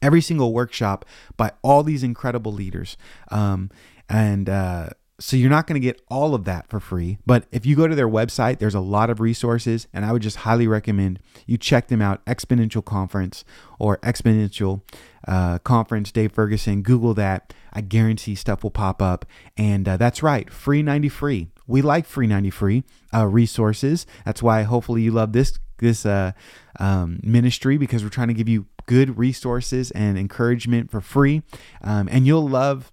every 0.00 0.20
single 0.20 0.54
workshop 0.54 1.04
by 1.36 1.52
all 1.60 1.82
these 1.82 2.02
incredible 2.02 2.52
leaders. 2.52 2.96
Um, 3.30 3.70
and 4.08 4.48
uh, 4.48 4.90
so 5.22 5.36
you're 5.36 5.50
not 5.50 5.68
going 5.68 5.80
to 5.80 5.84
get 5.84 6.00
all 6.08 6.34
of 6.34 6.44
that 6.44 6.68
for 6.68 6.80
free. 6.80 7.18
But 7.24 7.44
if 7.52 7.64
you 7.64 7.76
go 7.76 7.86
to 7.86 7.94
their 7.94 8.08
website, 8.08 8.58
there's 8.58 8.74
a 8.74 8.80
lot 8.80 9.08
of 9.08 9.20
resources, 9.20 9.86
and 9.92 10.04
I 10.04 10.10
would 10.10 10.22
just 10.22 10.38
highly 10.38 10.66
recommend 10.66 11.20
you 11.46 11.56
check 11.56 11.86
them 11.86 12.02
out. 12.02 12.24
Exponential 12.24 12.84
Conference 12.84 13.44
or 13.78 13.98
Exponential 13.98 14.82
uh, 15.28 15.58
Conference, 15.60 16.10
Dave 16.10 16.32
Ferguson. 16.32 16.82
Google 16.82 17.14
that. 17.14 17.54
I 17.72 17.82
guarantee 17.82 18.34
stuff 18.34 18.64
will 18.64 18.72
pop 18.72 19.00
up. 19.00 19.24
And 19.56 19.88
uh, 19.88 19.96
that's 19.96 20.24
right, 20.24 20.52
free 20.52 20.82
90 20.82 21.08
free. 21.08 21.48
We 21.68 21.82
like 21.82 22.04
free 22.04 22.26
90 22.26 22.50
free 22.50 22.84
uh, 23.14 23.26
resources. 23.26 24.06
That's 24.24 24.42
why 24.42 24.62
hopefully 24.62 25.02
you 25.02 25.12
love 25.12 25.32
this 25.32 25.56
this 25.78 26.04
uh, 26.04 26.32
um, 26.80 27.20
ministry 27.22 27.76
because 27.76 28.02
we're 28.02 28.10
trying 28.10 28.28
to 28.28 28.34
give 28.34 28.48
you 28.48 28.66
good 28.86 29.16
resources 29.18 29.90
and 29.92 30.18
encouragement 30.18 30.90
for 30.90 31.00
free. 31.00 31.42
Um, 31.82 32.08
and 32.10 32.26
you'll 32.26 32.48
love 32.48 32.92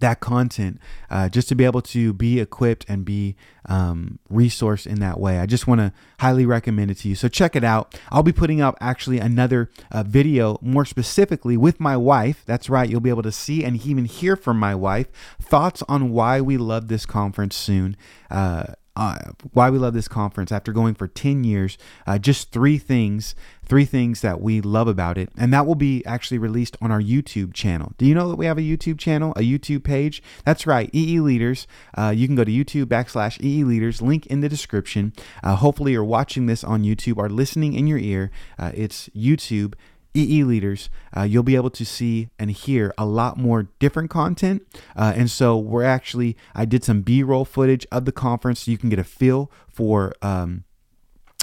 that 0.00 0.20
content 0.20 0.80
uh, 1.10 1.28
just 1.28 1.48
to 1.48 1.54
be 1.54 1.64
able 1.64 1.82
to 1.82 2.12
be 2.12 2.40
equipped 2.40 2.84
and 2.88 3.04
be 3.04 3.36
um, 3.66 4.18
resourced 4.30 4.86
in 4.86 5.00
that 5.00 5.20
way. 5.20 5.38
I 5.38 5.46
just 5.46 5.66
want 5.66 5.80
to 5.80 5.92
highly 6.18 6.46
recommend 6.46 6.90
it 6.90 6.98
to 6.98 7.08
you. 7.08 7.14
So 7.14 7.28
check 7.28 7.54
it 7.54 7.64
out. 7.64 7.98
I'll 8.10 8.22
be 8.22 8.32
putting 8.32 8.60
up 8.60 8.76
actually 8.80 9.18
another 9.18 9.70
uh, 9.90 10.02
video 10.02 10.58
more 10.60 10.84
specifically 10.84 11.56
with 11.56 11.80
my 11.80 11.96
wife. 11.96 12.42
That's 12.46 12.68
right. 12.68 12.88
You'll 12.88 13.00
be 13.00 13.10
able 13.10 13.22
to 13.22 13.32
see 13.32 13.64
and 13.64 13.80
even 13.84 14.04
hear 14.04 14.36
from 14.36 14.58
my 14.58 14.74
wife 14.74 15.08
thoughts 15.40 15.82
on 15.88 16.10
why 16.10 16.40
we 16.40 16.56
love 16.56 16.88
this 16.88 17.06
conference 17.06 17.56
soon. 17.56 17.96
Uh, 18.30 18.74
uh, 18.96 19.18
why 19.52 19.70
we 19.70 19.78
love 19.78 19.94
this 19.94 20.08
conference 20.08 20.50
after 20.50 20.72
going 20.72 20.94
for 20.94 21.06
10 21.06 21.44
years 21.44 21.78
uh, 22.06 22.18
just 22.18 22.50
three 22.50 22.76
things 22.76 23.34
three 23.70 23.84
things 23.84 24.20
that 24.20 24.40
we 24.40 24.60
love 24.60 24.88
about 24.88 25.16
it 25.16 25.30
and 25.38 25.52
that 25.52 25.64
will 25.64 25.76
be 25.76 26.04
actually 26.04 26.38
released 26.38 26.76
on 26.80 26.90
our 26.90 27.00
youtube 27.00 27.54
channel. 27.54 27.92
Do 27.98 28.04
you 28.04 28.16
know 28.16 28.28
that 28.28 28.34
we 28.34 28.46
have 28.46 28.58
a 28.58 28.62
youtube 28.62 28.98
channel 28.98 29.32
a 29.36 29.42
youtube 29.42 29.84
page? 29.84 30.20
That's 30.44 30.66
right 30.66 30.90
ee 30.92 31.20
leaders. 31.20 31.68
Uh, 31.96 32.12
you 32.14 32.26
can 32.26 32.34
go 32.34 32.42
to 32.42 32.50
youtube 32.50 32.86
backslash 32.86 33.40
ee 33.40 33.62
leaders 33.62 34.02
link 34.02 34.26
in 34.26 34.40
the 34.40 34.48
description. 34.48 35.12
Uh, 35.44 35.54
hopefully 35.54 35.92
you're 35.92 36.02
watching 36.02 36.46
this 36.46 36.64
on 36.64 36.82
youtube 36.82 37.16
or 37.16 37.30
listening 37.30 37.74
in 37.74 37.86
your 37.86 37.98
ear. 37.98 38.32
Uh, 38.58 38.72
it's 38.74 39.08
youtube 39.10 39.74
EE 40.12 40.42
leaders, 40.42 40.90
uh, 41.16 41.22
you'll 41.22 41.44
be 41.44 41.54
able 41.54 41.70
to 41.70 41.84
see 41.84 42.30
and 42.36 42.50
hear 42.50 42.92
a 42.98 43.06
lot 43.06 43.38
more 43.38 43.68
different 43.78 44.10
content. 44.10 44.66
Uh, 44.96 45.12
and 45.14 45.30
so 45.30 45.56
we're 45.56 45.84
actually, 45.84 46.36
I 46.52 46.64
did 46.64 46.82
some 46.82 47.02
B 47.02 47.22
roll 47.22 47.44
footage 47.44 47.86
of 47.92 48.06
the 48.06 48.10
conference. 48.10 48.64
So 48.64 48.72
you 48.72 48.78
can 48.78 48.88
get 48.88 48.98
a 48.98 49.04
feel 49.04 49.52
for 49.68 50.12
um, 50.20 50.64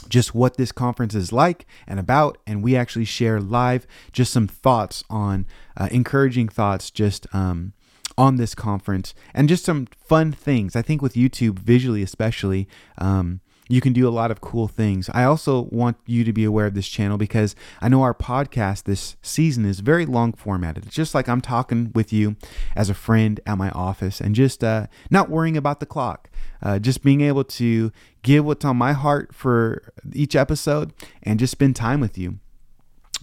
just 0.07 0.33
what 0.35 0.57
this 0.57 0.71
conference 0.71 1.15
is 1.15 1.31
like 1.31 1.65
and 1.87 1.99
about. 1.99 2.37
And 2.45 2.63
we 2.63 2.75
actually 2.75 3.05
share 3.05 3.39
live 3.39 3.87
just 4.11 4.31
some 4.31 4.47
thoughts 4.47 5.03
on 5.09 5.45
uh, 5.75 5.89
encouraging 5.91 6.49
thoughts 6.49 6.91
just 6.91 7.27
um, 7.33 7.73
on 8.17 8.37
this 8.37 8.55
conference 8.55 9.13
and 9.33 9.49
just 9.49 9.65
some 9.65 9.87
fun 10.03 10.31
things. 10.31 10.75
I 10.75 10.81
think 10.81 11.01
with 11.01 11.13
YouTube, 11.13 11.59
visually 11.59 12.01
especially, 12.01 12.67
um, 12.97 13.41
you 13.67 13.81
can 13.81 13.93
do 13.93 14.07
a 14.07 14.09
lot 14.09 14.31
of 14.31 14.41
cool 14.41 14.67
things. 14.67 15.09
I 15.13 15.23
also 15.23 15.63
want 15.71 15.97
you 16.05 16.23
to 16.23 16.33
be 16.33 16.43
aware 16.43 16.65
of 16.65 16.73
this 16.73 16.87
channel 16.87 17.17
because 17.17 17.55
I 17.81 17.89
know 17.89 18.01
our 18.01 18.13
podcast 18.13 18.83
this 18.83 19.15
season 19.21 19.65
is 19.65 19.79
very 19.79 20.05
long 20.05 20.33
formatted. 20.33 20.85
It's 20.85 20.95
just 20.95 21.15
like 21.15 21.27
I'm 21.27 21.41
talking 21.41 21.91
with 21.93 22.11
you 22.13 22.35
as 22.75 22.89
a 22.89 22.93
friend 22.93 23.39
at 23.45 23.57
my 23.57 23.69
office 23.71 24.21
and 24.21 24.35
just 24.35 24.63
uh, 24.63 24.87
not 25.09 25.29
worrying 25.29 25.57
about 25.57 25.79
the 25.79 25.85
clock. 25.85 26.29
Uh, 26.61 26.79
just 26.79 27.03
being 27.03 27.21
able 27.21 27.43
to 27.43 27.91
give 28.23 28.43
what's 28.43 28.65
on 28.65 28.75
my 28.77 28.93
heart 28.93 29.33
for 29.33 29.93
each 30.13 30.35
episode 30.35 30.91
and 31.21 31.39
just 31.39 31.51
spend 31.51 31.75
time 31.75 31.99
with 31.99 32.17
you. 32.17 32.39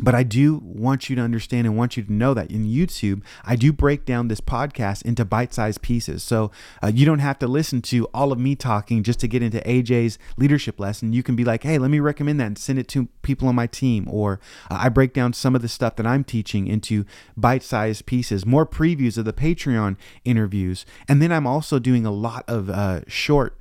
But 0.00 0.14
I 0.14 0.24
do 0.24 0.60
want 0.64 1.08
you 1.08 1.14
to 1.16 1.22
understand 1.22 1.66
and 1.66 1.76
want 1.76 1.96
you 1.96 2.02
to 2.02 2.12
know 2.12 2.34
that 2.34 2.50
in 2.50 2.64
YouTube, 2.64 3.22
I 3.44 3.54
do 3.54 3.72
break 3.72 4.04
down 4.04 4.26
this 4.26 4.40
podcast 4.40 5.02
into 5.02 5.24
bite 5.24 5.54
sized 5.54 5.82
pieces. 5.82 6.24
So 6.24 6.50
uh, 6.82 6.90
you 6.92 7.06
don't 7.06 7.20
have 7.20 7.38
to 7.38 7.46
listen 7.46 7.80
to 7.82 8.06
all 8.06 8.32
of 8.32 8.38
me 8.38 8.56
talking 8.56 9.04
just 9.04 9.20
to 9.20 9.28
get 9.28 9.42
into 9.42 9.60
AJ's 9.60 10.18
leadership 10.36 10.80
lesson. 10.80 11.12
You 11.12 11.22
can 11.22 11.36
be 11.36 11.44
like, 11.44 11.62
hey, 11.62 11.78
let 11.78 11.90
me 11.92 12.00
recommend 12.00 12.40
that 12.40 12.46
and 12.46 12.58
send 12.58 12.80
it 12.80 12.88
to 12.88 13.06
people 13.22 13.46
on 13.46 13.54
my 13.54 13.68
team. 13.68 14.08
Or 14.10 14.40
uh, 14.68 14.78
I 14.80 14.88
break 14.88 15.12
down 15.12 15.32
some 15.32 15.54
of 15.54 15.62
the 15.62 15.68
stuff 15.68 15.94
that 15.96 16.06
I'm 16.06 16.24
teaching 16.24 16.66
into 16.66 17.04
bite 17.36 17.62
sized 17.62 18.04
pieces, 18.06 18.44
more 18.44 18.66
previews 18.66 19.16
of 19.16 19.24
the 19.24 19.32
Patreon 19.32 19.96
interviews. 20.24 20.84
And 21.08 21.22
then 21.22 21.30
I'm 21.30 21.46
also 21.46 21.78
doing 21.78 22.04
a 22.04 22.10
lot 22.10 22.44
of 22.48 22.68
uh, 22.68 23.02
short 23.06 23.56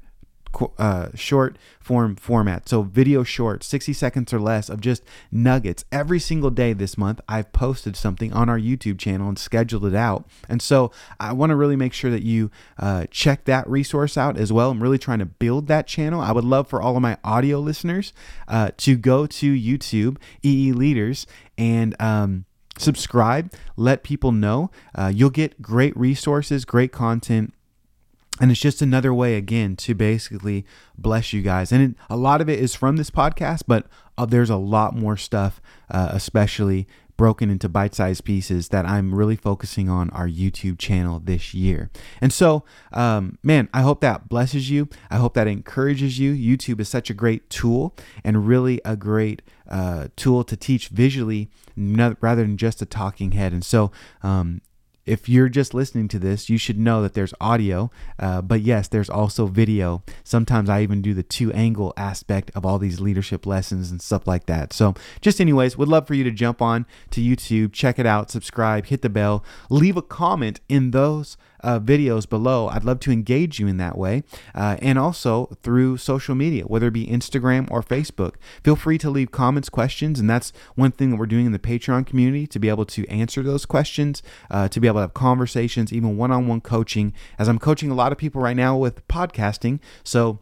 uh, 0.77 1.09
short 1.15 1.57
form 1.79 2.15
format. 2.15 2.69
So 2.69 2.83
video 2.83 3.23
short, 3.23 3.63
60 3.63 3.93
seconds 3.93 4.33
or 4.33 4.39
less 4.39 4.69
of 4.69 4.81
just 4.81 5.03
nuggets. 5.31 5.85
Every 5.91 6.19
single 6.19 6.49
day 6.49 6.73
this 6.73 6.97
month, 6.97 7.21
I've 7.27 7.51
posted 7.51 7.95
something 7.95 8.31
on 8.33 8.49
our 8.49 8.59
YouTube 8.59 8.99
channel 8.99 9.27
and 9.27 9.37
scheduled 9.37 9.85
it 9.85 9.95
out. 9.95 10.27
And 10.47 10.61
so 10.61 10.91
I 11.19 11.33
want 11.33 11.49
to 11.49 11.55
really 11.55 11.75
make 11.75 11.93
sure 11.93 12.11
that 12.11 12.23
you 12.23 12.51
uh, 12.77 13.05
check 13.11 13.45
that 13.45 13.67
resource 13.69 14.17
out 14.17 14.37
as 14.37 14.53
well. 14.53 14.71
I'm 14.71 14.81
really 14.81 14.97
trying 14.97 15.19
to 15.19 15.25
build 15.25 15.67
that 15.67 15.87
channel. 15.87 16.21
I 16.21 16.31
would 16.31 16.45
love 16.45 16.67
for 16.67 16.81
all 16.81 16.95
of 16.95 17.01
my 17.01 17.17
audio 17.23 17.59
listeners 17.59 18.13
uh, 18.47 18.71
to 18.77 18.95
go 18.95 19.25
to 19.25 19.53
YouTube, 19.53 20.17
EE 20.43 20.71
Leaders, 20.71 21.27
and 21.57 21.99
um, 22.01 22.45
subscribe, 22.77 23.51
let 23.75 24.03
people 24.03 24.31
know. 24.31 24.71
Uh, 24.95 25.11
you'll 25.13 25.29
get 25.29 25.61
great 25.61 25.95
resources, 25.97 26.65
great 26.65 26.91
content 26.91 27.53
and 28.41 28.51
it's 28.51 28.59
just 28.59 28.81
another 28.81 29.13
way 29.13 29.35
again 29.35 29.75
to 29.75 29.93
basically 29.93 30.65
bless 30.97 31.33
you 31.33 31.41
guys 31.41 31.71
and 31.71 31.83
it, 31.83 31.95
a 32.09 32.17
lot 32.17 32.41
of 32.41 32.49
it 32.49 32.59
is 32.59 32.75
from 32.75 32.97
this 32.97 33.09
podcast 33.09 33.63
but 33.67 33.87
uh, 34.17 34.25
there's 34.25 34.49
a 34.49 34.57
lot 34.57 34.95
more 34.95 35.17
stuff 35.17 35.61
uh, 35.89 36.09
especially 36.11 36.87
broken 37.17 37.49
into 37.49 37.69
bite 37.69 37.95
sized 37.95 38.25
pieces 38.25 38.69
that 38.69 38.85
I'm 38.85 39.13
really 39.13 39.35
focusing 39.35 39.89
on 39.89 40.09
our 40.11 40.27
YouTube 40.27 40.79
channel 40.79 41.19
this 41.19 41.53
year. 41.53 41.89
And 42.21 42.33
so, 42.33 42.63
um, 42.91 43.37
man, 43.43 43.69
I 43.73 43.81
hope 43.81 44.01
that 44.01 44.29
blesses 44.29 44.69
you. 44.69 44.89
I 45.09 45.17
hope 45.17 45.33
that 45.35 45.47
encourages 45.47 46.19
you. 46.19 46.33
YouTube 46.33 46.79
is 46.79 46.89
such 46.89 47.09
a 47.09 47.13
great 47.13 47.49
tool 47.49 47.95
and 48.23 48.47
really 48.47 48.81
a 48.83 48.95
great 48.95 49.41
uh, 49.69 50.07
tool 50.15 50.43
to 50.43 50.57
teach 50.57 50.87
visually 50.89 51.49
rather 51.77 52.41
than 52.41 52.57
just 52.57 52.81
a 52.81 52.85
talking 52.85 53.31
head. 53.31 53.53
And 53.53 53.63
so, 53.63 53.91
um, 54.21 54.61
if 55.05 55.27
you're 55.27 55.49
just 55.49 55.73
listening 55.73 56.07
to 56.09 56.19
this, 56.19 56.49
you 56.49 56.57
should 56.57 56.79
know 56.79 57.01
that 57.01 57.13
there's 57.13 57.33
audio, 57.41 57.91
uh, 58.19 58.41
but 58.41 58.61
yes, 58.61 58.87
there's 58.87 59.09
also 59.09 59.47
video. 59.47 60.03
Sometimes 60.23 60.69
I 60.69 60.81
even 60.81 61.01
do 61.01 61.13
the 61.13 61.23
two 61.23 61.51
angle 61.53 61.93
aspect 61.97 62.51
of 62.55 62.65
all 62.65 62.79
these 62.79 62.99
leadership 62.99 63.45
lessons 63.45 63.91
and 63.91 64.01
stuff 64.01 64.25
like 64.27 64.45
that. 64.45 64.71
So, 64.73 64.93
just 65.21 65.41
anyways, 65.41 65.77
would 65.77 65.89
love 65.89 66.07
for 66.07 66.13
you 66.13 66.23
to 66.23 66.31
jump 66.31 66.61
on 66.61 66.85
to 67.11 67.21
YouTube, 67.21 67.73
check 67.73 67.99
it 67.99 68.05
out, 68.05 68.31
subscribe, 68.31 68.85
hit 68.85 69.01
the 69.01 69.09
bell, 69.09 69.43
leave 69.69 69.97
a 69.97 70.01
comment 70.01 70.61
in 70.69 70.91
those 70.91 71.37
uh, 71.63 71.79
videos 71.79 72.27
below. 72.27 72.67
I'd 72.67 72.83
love 72.83 72.99
to 73.01 73.11
engage 73.11 73.59
you 73.59 73.67
in 73.67 73.77
that 73.77 73.97
way. 73.97 74.23
Uh, 74.53 74.77
and 74.81 74.99
also 74.99 75.57
through 75.63 75.97
social 75.97 76.35
media, 76.35 76.63
whether 76.65 76.87
it 76.87 76.91
be 76.91 77.07
Instagram 77.07 77.69
or 77.71 77.81
Facebook. 77.81 78.35
Feel 78.63 78.75
free 78.75 78.97
to 78.99 79.09
leave 79.09 79.31
comments, 79.31 79.69
questions. 79.69 80.19
And 80.19 80.29
that's 80.29 80.51
one 80.75 80.91
thing 80.91 81.11
that 81.11 81.17
we're 81.17 81.25
doing 81.25 81.45
in 81.45 81.51
the 81.51 81.59
Patreon 81.59 82.05
community 82.05 82.45
to 82.47 82.59
be 82.59 82.69
able 82.69 82.85
to 82.85 83.07
answer 83.07 83.41
those 83.41 83.65
questions, 83.65 84.21
uh, 84.51 84.67
to 84.67 84.79
be 84.79 84.87
able 84.87 84.97
to 84.97 85.01
have 85.01 85.13
conversations, 85.13 85.93
even 85.93 86.17
one 86.17 86.31
on 86.31 86.47
one 86.47 86.61
coaching, 86.61 87.13
as 87.39 87.47
I'm 87.47 87.59
coaching 87.59 87.89
a 87.89 87.95
lot 87.95 88.11
of 88.11 88.17
people 88.17 88.41
right 88.41 88.57
now 88.57 88.77
with 88.77 89.07
podcasting. 89.07 89.79
So, 90.03 90.39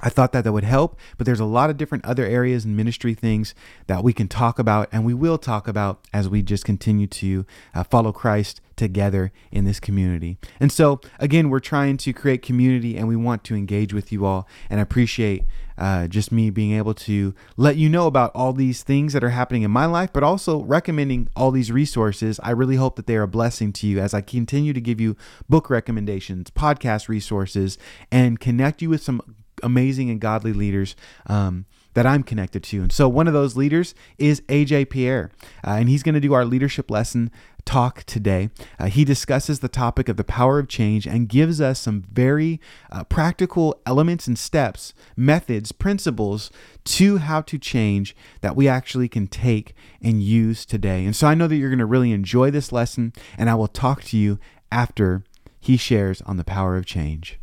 I 0.00 0.10
thought 0.10 0.32
that 0.32 0.44
that 0.44 0.52
would 0.52 0.64
help, 0.64 0.98
but 1.16 1.24
there's 1.24 1.40
a 1.40 1.44
lot 1.44 1.70
of 1.70 1.76
different 1.76 2.04
other 2.04 2.26
areas 2.26 2.64
and 2.64 2.76
ministry 2.76 3.14
things 3.14 3.54
that 3.86 4.02
we 4.02 4.12
can 4.12 4.28
talk 4.28 4.58
about 4.58 4.88
and 4.92 5.04
we 5.04 5.14
will 5.14 5.38
talk 5.38 5.68
about 5.68 6.06
as 6.12 6.28
we 6.28 6.42
just 6.42 6.64
continue 6.64 7.06
to 7.06 7.46
uh, 7.74 7.84
follow 7.84 8.12
Christ 8.12 8.60
together 8.84 9.32
in 9.50 9.64
this 9.64 9.80
community. 9.80 10.36
And 10.60 10.70
so, 10.70 11.00
again, 11.18 11.48
we're 11.48 11.58
trying 11.58 11.96
to 11.96 12.12
create 12.12 12.42
community 12.42 12.96
and 12.96 13.08
we 13.08 13.16
want 13.16 13.42
to 13.44 13.54
engage 13.56 13.94
with 13.94 14.12
you 14.12 14.26
all. 14.26 14.46
And 14.68 14.78
I 14.78 14.82
appreciate 14.82 15.44
uh, 15.76 16.06
just 16.06 16.30
me 16.30 16.50
being 16.50 16.72
able 16.72 16.94
to 16.94 17.34
let 17.56 17.76
you 17.76 17.88
know 17.88 18.06
about 18.06 18.30
all 18.34 18.52
these 18.52 18.82
things 18.82 19.12
that 19.14 19.24
are 19.24 19.30
happening 19.30 19.62
in 19.62 19.70
my 19.70 19.86
life, 19.86 20.12
but 20.12 20.22
also 20.22 20.62
recommending 20.62 21.28
all 21.34 21.50
these 21.50 21.72
resources. 21.72 22.38
I 22.42 22.50
really 22.50 22.76
hope 22.76 22.96
that 22.96 23.06
they 23.06 23.16
are 23.16 23.22
a 23.22 23.28
blessing 23.28 23.72
to 23.74 23.86
you 23.86 23.98
as 23.98 24.14
I 24.14 24.20
continue 24.20 24.72
to 24.72 24.80
give 24.80 25.00
you 25.00 25.16
book 25.48 25.70
recommendations, 25.70 26.50
podcast 26.50 27.08
resources, 27.08 27.78
and 28.12 28.38
connect 28.38 28.82
you 28.82 28.90
with 28.90 29.02
some 29.02 29.20
amazing 29.62 30.10
and 30.10 30.20
godly 30.20 30.52
leaders 30.52 30.94
um, 31.26 31.64
that 31.94 32.06
I'm 32.06 32.22
connected 32.22 32.62
to. 32.64 32.82
And 32.82 32.92
so 32.92 33.08
one 33.08 33.26
of 33.26 33.32
those 33.32 33.56
leaders 33.56 33.94
is 34.18 34.40
AJ 34.42 34.90
Pierre, 34.90 35.30
uh, 35.66 35.70
and 35.70 35.88
he's 35.88 36.02
going 36.02 36.14
to 36.14 36.20
do 36.20 36.34
our 36.34 36.44
leadership 36.44 36.90
lesson 36.90 37.30
talk 37.64 38.04
today. 38.04 38.50
Uh, 38.78 38.86
he 38.86 39.04
discusses 39.04 39.60
the 39.60 39.68
topic 39.68 40.08
of 40.08 40.16
the 40.16 40.24
power 40.24 40.58
of 40.58 40.68
change 40.68 41.06
and 41.06 41.28
gives 41.28 41.60
us 41.60 41.80
some 41.80 42.04
very 42.12 42.60
uh, 42.90 43.04
practical 43.04 43.80
elements 43.86 44.26
and 44.26 44.38
steps, 44.38 44.94
methods, 45.16 45.72
principles 45.72 46.50
to 46.84 47.18
how 47.18 47.40
to 47.42 47.58
change 47.58 48.14
that 48.40 48.56
we 48.56 48.68
actually 48.68 49.08
can 49.08 49.26
take 49.26 49.74
and 50.02 50.22
use 50.22 50.64
today. 50.64 51.04
And 51.04 51.16
so 51.16 51.26
I 51.26 51.34
know 51.34 51.46
that 51.46 51.56
you're 51.56 51.70
going 51.70 51.78
to 51.78 51.86
really 51.86 52.12
enjoy 52.12 52.50
this 52.50 52.72
lesson, 52.72 53.12
and 53.38 53.48
I 53.48 53.54
will 53.54 53.68
talk 53.68 54.02
to 54.04 54.16
you 54.16 54.38
after 54.70 55.24
he 55.60 55.76
shares 55.76 56.20
on 56.22 56.36
the 56.36 56.44
power 56.44 56.76
of 56.76 56.86
change. 56.86 57.38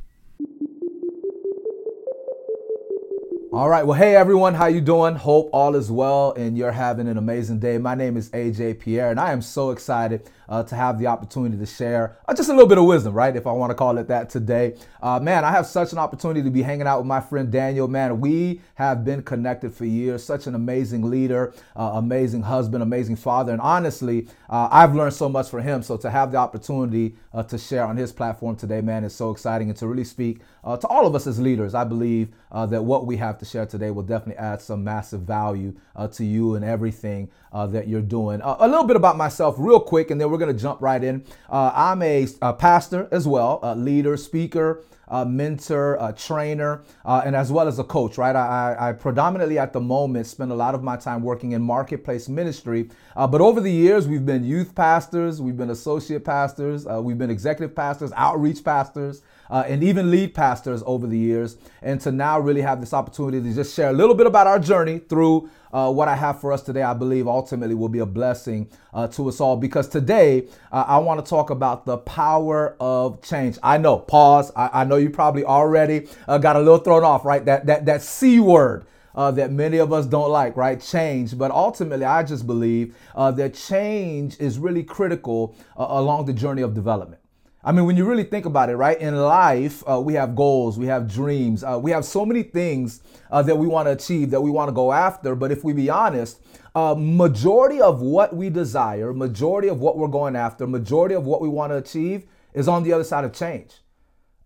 All 3.53 3.67
right. 3.67 3.86
Well, 3.86 3.98
hey 3.98 4.15
everyone, 4.15 4.53
how 4.53 4.67
you 4.67 4.79
doing? 4.79 5.15
Hope 5.15 5.50
all 5.51 5.75
is 5.75 5.91
well 5.91 6.31
and 6.38 6.58
you're 6.58 6.72
having 6.72 7.10
an 7.10 7.17
amazing 7.17 7.60
day. 7.60 7.77
My 7.77 7.96
name 7.96 8.15
is 8.15 8.29
AJ 8.29 8.79
Pierre, 8.79 9.12
and 9.12 9.20
I 9.20 9.34
am 9.34 9.41
so 9.41 9.72
excited 9.72 10.29
uh, 10.48 10.63
to 10.63 10.75
have 10.75 11.00
the 11.00 11.08
opportunity 11.08 11.58
to 11.58 11.65
share 11.65 12.17
uh, 12.27 12.34
just 12.34 12.50
a 12.50 12.53
little 12.53 12.68
bit 12.68 12.77
of 12.77 12.85
wisdom, 12.85 13.14
right? 13.14 13.35
If 13.35 13.48
I 13.48 13.51
want 13.51 13.72
to 13.72 13.75
call 13.75 13.98
it 13.98 14.07
that 14.09 14.29
today. 14.29 14.77
Uh, 15.01 15.20
man, 15.20 15.44
I 15.44 15.51
have 15.51 15.66
such 15.66 15.92
an 15.94 15.98
opportunity 15.98 16.44
to 16.44 16.50
be 16.50 16.61
hanging 16.61 16.87
out 16.87 17.00
with 17.00 17.07
my 17.07 17.20
friend 17.20 17.51
Daniel. 17.51 17.90
Man, 17.90 18.22
we 18.22 18.61
have 18.75 19.03
been 19.03 19.22
connected 19.22 19.74
for 19.74 19.83
years. 19.83 20.24
Such 20.24 20.48
an 20.48 20.55
amazing 20.55 21.09
leader, 21.09 21.53
uh, 21.75 21.92
amazing 21.96 22.44
husband, 22.44 22.83
amazing 22.83 23.18
father. 23.18 23.51
And 23.51 23.61
honestly, 23.61 24.29
uh, 24.50 24.70
I've 24.72 24.96
learned 24.96 25.14
so 25.14 25.27
much 25.27 25.50
from 25.50 25.64
him. 25.64 25.83
So 25.83 25.98
to 25.98 26.09
have 26.09 26.31
the 26.31 26.37
opportunity 26.37 27.16
uh, 27.33 27.44
to 27.44 27.57
share 27.57 27.85
on 27.85 27.98
his 27.98 28.14
platform 28.14 28.55
today, 28.55 28.79
man, 28.79 29.03
is 29.03 29.16
so 29.16 29.31
exciting. 29.31 29.70
And 29.70 29.77
to 29.77 29.87
really 29.87 30.05
speak 30.05 30.40
to 30.64 30.87
all 30.87 31.07
of 31.07 31.16
us 31.16 31.27
as 31.27 31.40
leaders, 31.40 31.74
I 31.74 31.83
believe 31.83 32.29
that 32.51 32.83
what 32.83 33.05
we 33.05 33.18
have 33.18 33.41
to 33.42 33.46
share 33.46 33.66
today 33.66 33.92
will 33.92 34.04
definitely 34.04 34.42
add 34.42 34.62
some 34.62 34.84
massive 34.84 35.22
value 35.22 35.75
to 36.14 36.24
you 36.24 36.56
and 36.56 36.64
everything 36.64 37.30
that 37.51 37.88
you're 37.88 38.01
doing. 38.01 38.40
a 38.44 38.68
little 38.68 38.86
bit 38.86 38.96
about 38.96 39.18
myself, 39.18 39.56
real 39.58 39.80
quick, 39.80 40.12
and 40.12 40.22
then 40.22 40.32
we're 40.32 40.38
going 40.38 40.56
to 40.56 40.62
jump 40.62 40.82
right 40.82 41.04
in. 41.04 41.25
Uh, 41.50 41.72
I'm 41.74 42.01
a, 42.01 42.27
a, 42.42 42.54
pastor 42.54 43.08
as 43.12 43.27
well, 43.27 43.60
a 43.64 43.75
leader, 43.75 44.16
speaker, 44.16 44.84
a 45.08 45.25
mentor, 45.25 45.98
a 46.00 46.14
trainer, 46.14 46.84
uh, 47.04 47.22
and 47.25 47.36
as 47.36 47.51
well 47.51 47.68
as 47.68 47.80
a 47.80 47.84
coach, 47.84 48.18
right? 48.18 48.36
I, 48.36 48.77
I, 48.80 48.94
predominantly 48.94 49.58
at 49.58 49.74
the 49.74 49.82
moment 49.82 50.25
spend 50.27 50.51
a 50.51 50.56
lot 50.56 50.74
of 50.74 50.84
my 50.84 50.96
time 50.96 51.22
working 51.22 51.51
in 51.51 51.62
marketplace 51.62 52.30
ministry. 52.30 52.90
Uh, 53.16 53.27
but 53.27 53.42
over 53.42 53.60
the 53.60 53.72
years, 53.72 54.08
we've 54.08 54.25
been 54.25 54.46
youth 54.46 54.74
pastors, 54.74 55.42
we've 55.42 55.58
been 55.58 55.72
associate 55.72 56.24
pastors, 56.24 56.88
uh, 56.88 57.01
we've 57.01 57.18
been 57.18 57.30
executive 57.30 57.75
pastors, 57.75 58.12
outreach 58.16 58.64
pastors 58.64 59.22
uh, 59.51 59.66
and 59.68 59.83
even 59.83 60.09
lead 60.09 60.33
pastors 60.33 60.81
over 60.85 61.05
the 61.05 61.18
years. 61.18 61.57
And 61.81 62.00
to 62.01 62.11
now 62.11 62.40
really 62.40 62.61
have 62.61 62.79
this 62.79 62.94
opportunity 62.94 63.50
to 63.50 63.53
just 63.53 63.75
share 63.75 63.90
a 63.90 63.94
little 63.94 64.16
bit 64.16 64.25
about 64.25 64.48
our 64.48 64.57
journey 64.57 65.00
through 65.00 65.50
uh, 65.74 65.92
what 65.92 66.07
I 66.07 66.16
have 66.16 66.40
for 66.42 66.51
us 66.51 66.61
today, 66.61 66.81
I 66.81 66.94
believe 66.94 67.27
ultimately 67.27 67.75
will 67.75 67.90
be 67.90 68.00
a 68.00 68.05
blessing 68.05 68.70
uh, 68.94 69.07
to 69.09 69.29
us 69.29 69.40
all. 69.40 69.57
Because 69.57 69.87
today, 69.87 70.48
uh, 70.72 70.85
I 70.87 70.98
want 70.98 71.24
to 71.24 71.29
talk 71.29 71.50
about 71.50 71.85
the 71.85 71.98
power 71.98 72.75
of 72.79 73.22
change. 73.22 73.57
I 73.61 73.77
know, 73.77 73.98
pause. 73.98 74.51
I, 74.55 74.81
I 74.81 74.83
know 74.85 74.96
you 74.96 75.09
probably 75.09 75.44
already 75.44 76.07
uh, 76.27 76.37
got 76.37 76.55
a 76.55 76.59
little 76.59 76.79
thrown 76.79 77.03
off, 77.03 77.25
right? 77.25 77.44
That 77.46 77.66
that 77.68 77.85
that 77.85 78.01
c 78.01 78.40
word. 78.40 78.85
Uh, 79.14 79.29
that 79.29 79.51
many 79.51 79.77
of 79.77 79.92
us 79.92 80.05
don't 80.05 80.31
like, 80.31 80.55
right? 80.55 80.79
Change. 80.79 81.37
But 81.37 81.51
ultimately, 81.51 82.05
I 82.05 82.24
just 82.24 82.48
believe 82.48 82.96
uh, 83.14 83.29
that 83.31 83.53
change 83.53 84.40
is 84.40 84.57
really 84.57 84.83
critical 84.83 85.53
uh, 85.77 85.85
along 85.90 86.27
the 86.27 86.33
journey 86.33 86.61
of 86.61 86.74
development. 86.74 87.21
I 87.63 87.71
mean, 87.71 87.85
when 87.85 87.95
you 87.95 88.05
really 88.05 88.24
think 88.24 88.45
about 88.45 88.69
it, 88.69 88.75
right? 88.75 89.00
In 89.00 89.15
life, 89.15 89.83
uh, 89.87 90.01
we 90.01 90.15
have 90.15 90.35
goals, 90.35 90.79
we 90.79 90.87
have 90.87 91.11
dreams, 91.11 91.63
uh, 91.63 91.79
we 91.81 91.91
have 91.91 92.03
so 92.03 92.25
many 92.25 92.41
things 92.41 93.01
uh, 93.29 93.43
that 93.43 93.55
we 93.55 93.67
want 93.67 93.85
to 93.87 93.91
achieve, 93.91 94.31
that 94.31 94.41
we 94.41 94.50
want 94.50 94.69
to 94.69 94.74
go 94.74 94.91
after. 94.91 95.35
But 95.35 95.51
if 95.51 95.63
we 95.63 95.71
be 95.74 95.87
honest, 95.87 96.41
uh, 96.74 96.95
majority 96.97 97.79
of 97.79 98.01
what 98.01 98.35
we 98.35 98.50
desire, 98.50 99.13
majority 99.13 99.67
of 99.67 99.79
what 99.79 99.95
we're 99.95 100.07
going 100.07 100.35
after, 100.35 100.65
majority 100.65 101.13
of 101.13 101.25
what 101.25 101.39
we 101.39 101.50
want 101.50 101.71
to 101.71 101.77
achieve 101.77 102.25
is 102.53 102.67
on 102.67 102.81
the 102.83 102.93
other 102.93 103.03
side 103.03 103.25
of 103.25 103.33
change. 103.33 103.74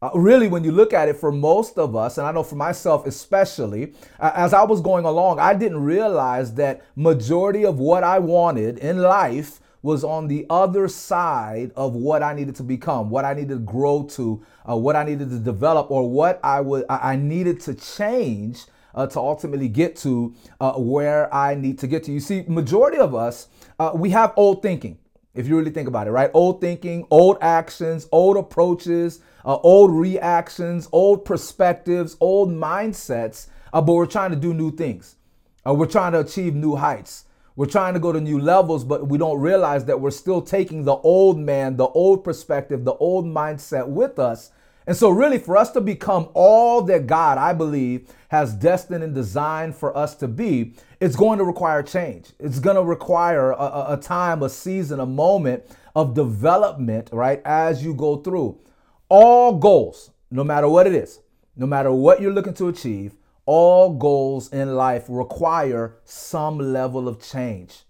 Uh, 0.02 0.10
really, 0.14 0.50
when 0.50 0.66
you 0.66 0.74
look 0.74 0.94
at 0.94 1.08
it, 1.08 1.16
for 1.16 1.32
most 1.32 1.78
of 1.78 1.96
us, 1.96 2.18
and 2.18 2.28
I 2.28 2.34
know 2.34 2.44
for 2.44 2.56
myself 2.56 3.08
especially, 3.08 3.94
uh, 4.20 4.32
as 4.36 4.54
I 4.54 4.64
was 4.64 4.82
going 4.82 5.06
along, 5.06 5.40
I 5.40 5.54
didn't 5.54 5.82
realize 5.82 6.54
that 6.56 6.86
majority 6.98 7.66
of 7.66 7.80
what 7.80 8.04
I 8.04 8.20
wanted 8.20 8.78
in 8.80 8.98
life 8.98 9.62
was 9.86 10.04
on 10.04 10.28
the 10.28 10.48
other 10.50 10.88
side 10.88 11.72
of 11.76 11.94
what 11.94 12.24
I 12.24 12.34
needed 12.34 12.56
to 12.56 12.64
become, 12.64 13.12
what 13.12 13.24
I 13.24 13.36
needed 13.36 13.50
to 13.50 13.60
grow 13.60 14.02
to, 14.14 14.44
uh, 14.68 14.76
what 14.76 14.96
I 14.96 15.04
needed 15.04 15.30
to 15.30 15.38
develop, 15.38 15.92
or 15.92 16.10
what 16.10 16.40
I 16.44 16.60
would 16.60 16.86
I 16.90 17.16
needed 17.16 17.60
to 17.62 17.76
change 17.76 18.66
uh, 18.96 19.06
to 19.06 19.20
ultimately 19.20 19.70
get 19.70 19.96
to 19.98 20.34
uh, 20.60 20.74
where 20.74 21.32
I 21.32 21.54
need 21.54 21.78
to 21.80 21.88
get 21.88 22.04
to. 22.06 22.12
You 22.12 22.20
see, 22.20 22.44
majority 22.48 22.98
of 22.98 23.14
us 23.14 23.48
uh, 23.78 23.92
we 23.94 24.10
have 24.10 24.34
old 24.36 24.64
thinking. 24.64 24.98
If 25.36 25.48
you 25.48 25.56
really 25.56 25.70
think 25.70 25.88
about 25.88 26.08
it, 26.08 26.12
right? 26.12 26.32
Old 26.34 26.62
thinking, 26.62 27.06
old 27.12 27.38
actions, 27.42 28.08
old 28.12 28.38
approaches, 28.38 29.20
uh, 29.46 29.58
old 29.58 29.92
reactions, 29.92 30.90
old 30.92 31.26
perspectives, 31.26 32.18
old 32.20 32.50
mindsets. 32.50 33.50
Uh, 33.72 33.82
but 33.82 33.94
we're 33.94 34.08
trying 34.08 34.32
to 34.32 34.38
do 34.38 34.52
new 34.52 34.72
things. 34.72 35.18
we're 35.64 35.86
trying 35.86 36.14
to 36.14 36.22
achieve 36.22 36.56
new 36.56 36.76
heights. 36.76 37.25
We're 37.58 37.68
trying 37.68 37.94
to 37.94 38.02
go 38.02 38.12
to 38.12 38.20
new 38.20 38.38
levels, 38.38 38.84
but 38.84 39.08
we 39.08 39.18
don't 39.18 39.40
realize 39.40 39.86
that 39.86 40.02
we're 40.02 40.12
still 40.12 40.42
taking 40.42 40.84
the 40.84 40.96
old 40.96 41.40
man, 41.40 41.78
the 41.78 41.88
old 41.88 42.24
perspective, 42.24 42.84
the 42.84 42.96
old 42.96 43.26
mindset 43.26 43.88
with 43.88 44.20
us. 44.20 44.52
And 44.88 44.96
so, 44.96 45.10
really, 45.10 45.40
for 45.40 45.56
us 45.56 45.72
to 45.72 45.82
become 45.82 46.30
all 46.34 46.82
that 46.84 47.08
God, 47.08 47.38
I 47.38 47.54
believe, 47.54 48.10
has 48.28 48.54
destined 48.54 49.04
and 49.04 49.16
designed 49.16 49.76
for 49.76 49.96
us 49.98 50.16
to 50.16 50.28
be, 50.28 50.74
it's 51.00 51.16
going 51.16 51.40
to 51.40 51.46
require 51.46 51.82
change. 51.82 52.34
It's 52.40 52.60
going 52.60 52.76
to 52.76 52.84
require 52.84 53.52
a, 53.52 53.94
a 53.94 54.00
time, 54.02 54.44
a 54.44 54.50
season, 54.50 55.00
a 55.00 55.06
moment 55.06 55.64
of 55.96 56.14
development, 56.14 57.10
right, 57.14 57.42
as 57.46 57.84
you 57.84 57.94
go 57.94 58.18
through. 58.18 58.60
All 59.08 59.58
goals, 59.58 60.12
no 60.30 60.44
matter 60.44 60.68
what 60.68 60.88
it 60.88 60.94
is, 60.94 61.22
no 61.56 61.66
matter 61.66 61.92
what 61.92 62.22
you're 62.22 62.34
looking 62.34 62.54
to 62.56 62.68
achieve, 62.68 63.14
all 63.46 63.94
goals 63.94 64.52
in 64.52 64.76
life 64.76 65.06
require 65.08 65.98
some 66.04 66.58
level 66.58 67.08
of 67.08 67.22
change. 67.22 67.84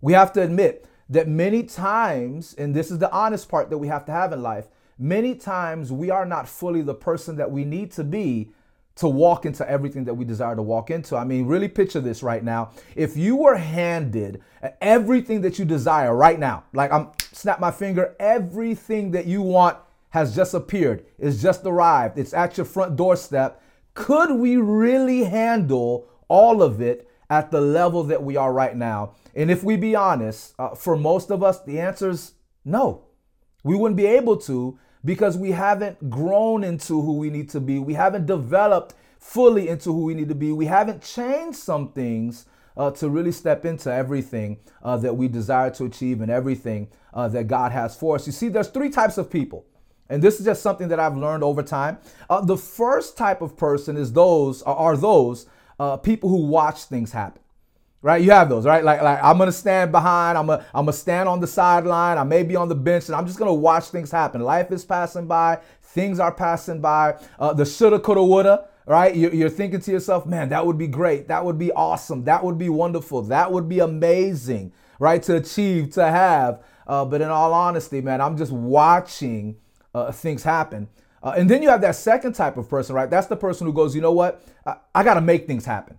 We 0.00 0.12
have 0.14 0.32
to 0.34 0.42
admit 0.42 0.86
that 1.08 1.28
many 1.28 1.62
times, 1.62 2.54
and 2.54 2.74
this 2.74 2.90
is 2.90 2.98
the 2.98 3.12
honest 3.12 3.48
part 3.48 3.70
that 3.70 3.78
we 3.78 3.88
have 3.88 4.04
to 4.06 4.12
have 4.12 4.32
in 4.32 4.42
life, 4.42 4.68
many 4.98 5.34
times 5.34 5.92
we 5.92 6.10
are 6.10 6.24
not 6.24 6.48
fully 6.48 6.82
the 6.82 6.94
person 6.94 7.36
that 7.36 7.50
we 7.50 7.64
need 7.64 7.92
to 7.92 8.04
be 8.04 8.52
to 8.96 9.08
walk 9.08 9.44
into 9.44 9.68
everything 9.68 10.04
that 10.04 10.14
we 10.14 10.24
desire 10.24 10.54
to 10.54 10.62
walk 10.62 10.90
into. 10.90 11.16
I 11.16 11.24
mean, 11.24 11.46
really 11.46 11.68
picture 11.68 12.00
this 12.00 12.22
right 12.22 12.44
now. 12.44 12.70
If 12.94 13.16
you 13.16 13.36
were 13.36 13.56
handed 13.56 14.40
everything 14.80 15.40
that 15.40 15.58
you 15.58 15.64
desire 15.64 16.14
right 16.14 16.38
now, 16.38 16.64
like 16.72 16.92
I'm 16.92 17.08
snap 17.32 17.58
my 17.58 17.72
finger, 17.72 18.14
everything 18.20 19.10
that 19.10 19.26
you 19.26 19.42
want 19.42 19.78
has 20.10 20.34
just 20.34 20.54
appeared, 20.54 21.04
it's 21.18 21.42
just 21.42 21.66
arrived, 21.66 22.18
it's 22.18 22.32
at 22.32 22.56
your 22.56 22.64
front 22.64 22.94
doorstep. 22.94 23.60
Could 23.94 24.32
we 24.32 24.56
really 24.56 25.24
handle 25.24 26.06
all 26.28 26.62
of 26.62 26.80
it 26.80 27.08
at 27.30 27.50
the 27.50 27.60
level 27.60 28.02
that 28.04 28.22
we 28.22 28.36
are 28.36 28.52
right 28.52 28.76
now? 28.76 29.14
And 29.34 29.50
if 29.50 29.62
we 29.62 29.76
be 29.76 29.94
honest, 29.94 30.54
uh, 30.58 30.74
for 30.74 30.96
most 30.96 31.30
of 31.30 31.42
us, 31.42 31.62
the 31.62 31.80
answer 31.80 32.10
is 32.10 32.32
no. 32.64 33.06
We 33.62 33.76
wouldn't 33.76 33.96
be 33.96 34.06
able 34.06 34.36
to 34.38 34.78
because 35.04 35.36
we 35.38 35.52
haven't 35.52 36.10
grown 36.10 36.64
into 36.64 37.00
who 37.00 37.16
we 37.16 37.30
need 37.30 37.48
to 37.50 37.60
be. 37.60 37.78
We 37.78 37.94
haven't 37.94 38.26
developed 38.26 38.94
fully 39.18 39.68
into 39.68 39.92
who 39.92 40.04
we 40.04 40.14
need 40.14 40.28
to 40.28 40.34
be. 40.34 40.52
We 40.52 40.66
haven't 40.66 41.02
changed 41.02 41.58
some 41.58 41.92
things 41.92 42.46
uh, 42.76 42.90
to 42.92 43.08
really 43.08 43.32
step 43.32 43.64
into 43.64 43.92
everything 43.92 44.58
uh, 44.82 44.96
that 44.98 45.16
we 45.16 45.28
desire 45.28 45.70
to 45.70 45.84
achieve 45.84 46.20
and 46.20 46.30
everything 46.30 46.88
uh, 47.12 47.28
that 47.28 47.46
God 47.46 47.72
has 47.72 47.96
for 47.96 48.16
us. 48.16 48.26
You 48.26 48.32
see, 48.32 48.48
there's 48.48 48.68
three 48.68 48.90
types 48.90 49.18
of 49.18 49.30
people. 49.30 49.64
And 50.08 50.22
this 50.22 50.38
is 50.38 50.44
just 50.44 50.62
something 50.62 50.88
that 50.88 51.00
I've 51.00 51.16
learned 51.16 51.42
over 51.42 51.62
time. 51.62 51.98
Uh, 52.28 52.40
the 52.42 52.56
first 52.56 53.16
type 53.16 53.40
of 53.42 53.56
person 53.56 53.96
is 53.96 54.12
those 54.12 54.62
are 54.62 54.96
those 54.96 55.46
uh, 55.78 55.96
people 55.96 56.28
who 56.28 56.46
watch 56.46 56.84
things 56.84 57.12
happen 57.12 57.40
right? 58.04 58.22
You 58.22 58.32
have 58.32 58.50
those, 58.50 58.66
right? 58.66 58.84
Like, 58.84 59.00
like 59.00 59.18
I'm 59.22 59.38
gonna 59.38 59.50
stand 59.50 59.90
behind, 59.90 60.36
I'm 60.36 60.46
gonna, 60.46 60.62
I'm 60.74 60.84
gonna 60.84 60.92
stand 60.92 61.26
on 61.26 61.40
the 61.40 61.46
sideline, 61.46 62.18
I 62.18 62.22
may 62.22 62.42
be 62.42 62.54
on 62.54 62.68
the 62.68 62.74
bench, 62.74 63.06
and 63.06 63.16
I'm 63.16 63.26
just 63.26 63.38
gonna 63.38 63.54
watch 63.54 63.84
things 63.84 64.10
happen. 64.10 64.42
Life 64.42 64.70
is 64.72 64.84
passing 64.84 65.26
by, 65.26 65.60
things 65.80 66.20
are 66.20 66.30
passing 66.30 66.82
by. 66.82 67.16
Uh, 67.38 67.54
the 67.54 67.64
shoulda, 67.64 67.98
coulda, 67.98 68.22
woulda, 68.22 68.68
right? 68.86 69.16
You're, 69.16 69.32
you're 69.32 69.48
thinking 69.48 69.80
to 69.80 69.90
yourself, 69.90 70.26
man, 70.26 70.50
that 70.50 70.66
would 70.66 70.76
be 70.76 70.86
great, 70.86 71.28
that 71.28 71.46
would 71.46 71.58
be 71.58 71.72
awesome, 71.72 72.24
that 72.24 72.44
would 72.44 72.58
be 72.58 72.68
wonderful, 72.68 73.22
that 73.22 73.50
would 73.50 73.70
be 73.70 73.78
amazing, 73.78 74.74
right? 74.98 75.22
To 75.22 75.36
achieve, 75.36 75.90
to 75.94 76.04
have. 76.04 76.62
Uh, 76.86 77.06
but 77.06 77.22
in 77.22 77.30
all 77.30 77.54
honesty, 77.54 78.02
man, 78.02 78.20
I'm 78.20 78.36
just 78.36 78.52
watching 78.52 79.56
uh, 79.94 80.12
things 80.12 80.42
happen. 80.42 80.88
Uh, 81.22 81.34
and 81.38 81.48
then 81.48 81.62
you 81.62 81.70
have 81.70 81.80
that 81.80 81.96
second 81.96 82.34
type 82.34 82.56
of 82.56 82.68
person, 82.68 82.94
right? 82.94 83.08
That's 83.08 83.28
the 83.28 83.36
person 83.36 83.66
who 83.66 83.72
goes, 83.72 83.94
you 83.94 84.02
know 84.02 84.12
what? 84.12 84.44
I, 84.66 84.76
I 84.94 85.02
got 85.04 85.14
to 85.14 85.22
make 85.22 85.46
things 85.46 85.64
happen. 85.64 85.98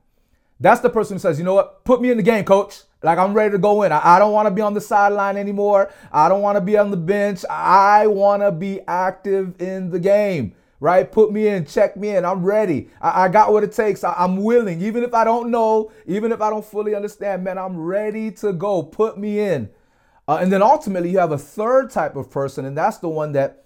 That's 0.60 0.82
the 0.82 0.90
person 0.90 1.16
who 1.16 1.20
says, 1.20 1.38
you 1.38 1.44
know 1.44 1.56
what, 1.56 1.84
put 1.84 2.02
me 2.02 2.12
in 2.12 2.18
the 2.18 2.24
game, 2.24 2.46
coach. 2.46 2.84
Like 3.04 3.18
I'm 3.18 3.34
ready 3.34 3.52
to 3.52 3.58
go 3.58 3.84
in. 3.84 3.92
I, 3.92 4.16
I 4.16 4.20
don't 4.20 4.32
want 4.32 4.48
to 4.48 4.52
be 4.52 4.62
on 4.62 4.74
the 4.74 4.82
sideline 4.82 5.38
anymore. 5.38 5.92
I 6.12 6.30
don't 6.30 6.42
want 6.42 6.56
to 6.58 6.62
be 6.62 6.78
on 6.78 6.92
the 6.92 6.98
bench. 6.98 7.44
I 7.50 8.08
want 8.08 8.42
to 8.42 8.52
be 8.52 8.82
active 8.88 9.62
in 9.62 9.90
the 9.90 10.00
game, 10.00 10.54
right? 10.80 11.12
Put 11.12 11.32
me 11.32 11.48
in, 11.48 11.66
check 11.66 11.98
me 11.98 12.16
in. 12.16 12.26
I'm 12.26 12.44
ready. 12.44 12.90
I, 13.02 13.26
I 13.26 13.28
got 13.28 13.52
what 13.52 13.64
it 13.64 13.74
takes. 13.74 14.04
I, 14.04 14.14
I'm 14.14 14.38
willing. 14.38 14.82
Even 14.82 15.04
if 15.04 15.14
I 15.14 15.24
don't 15.24 15.52
know, 15.52 15.92
even 16.08 16.32
if 16.32 16.42
I 16.42 16.50
don't 16.50 16.66
fully 16.66 16.96
understand, 16.96 17.44
man, 17.44 17.58
I'm 17.58 17.78
ready 17.78 18.32
to 18.32 18.54
go. 18.54 18.82
Put 18.82 19.18
me 19.18 19.40
in. 19.40 19.70
Uh, 20.28 20.38
and 20.38 20.52
then 20.52 20.64
ultimately, 20.64 21.12
you 21.12 21.20
have 21.20 21.32
a 21.32 21.38
third 21.38 21.92
type 21.92 22.16
of 22.16 22.32
person, 22.32 22.66
and 22.66 22.76
that's 22.76 22.98
the 22.98 23.10
one 23.10 23.34
that 23.34 23.65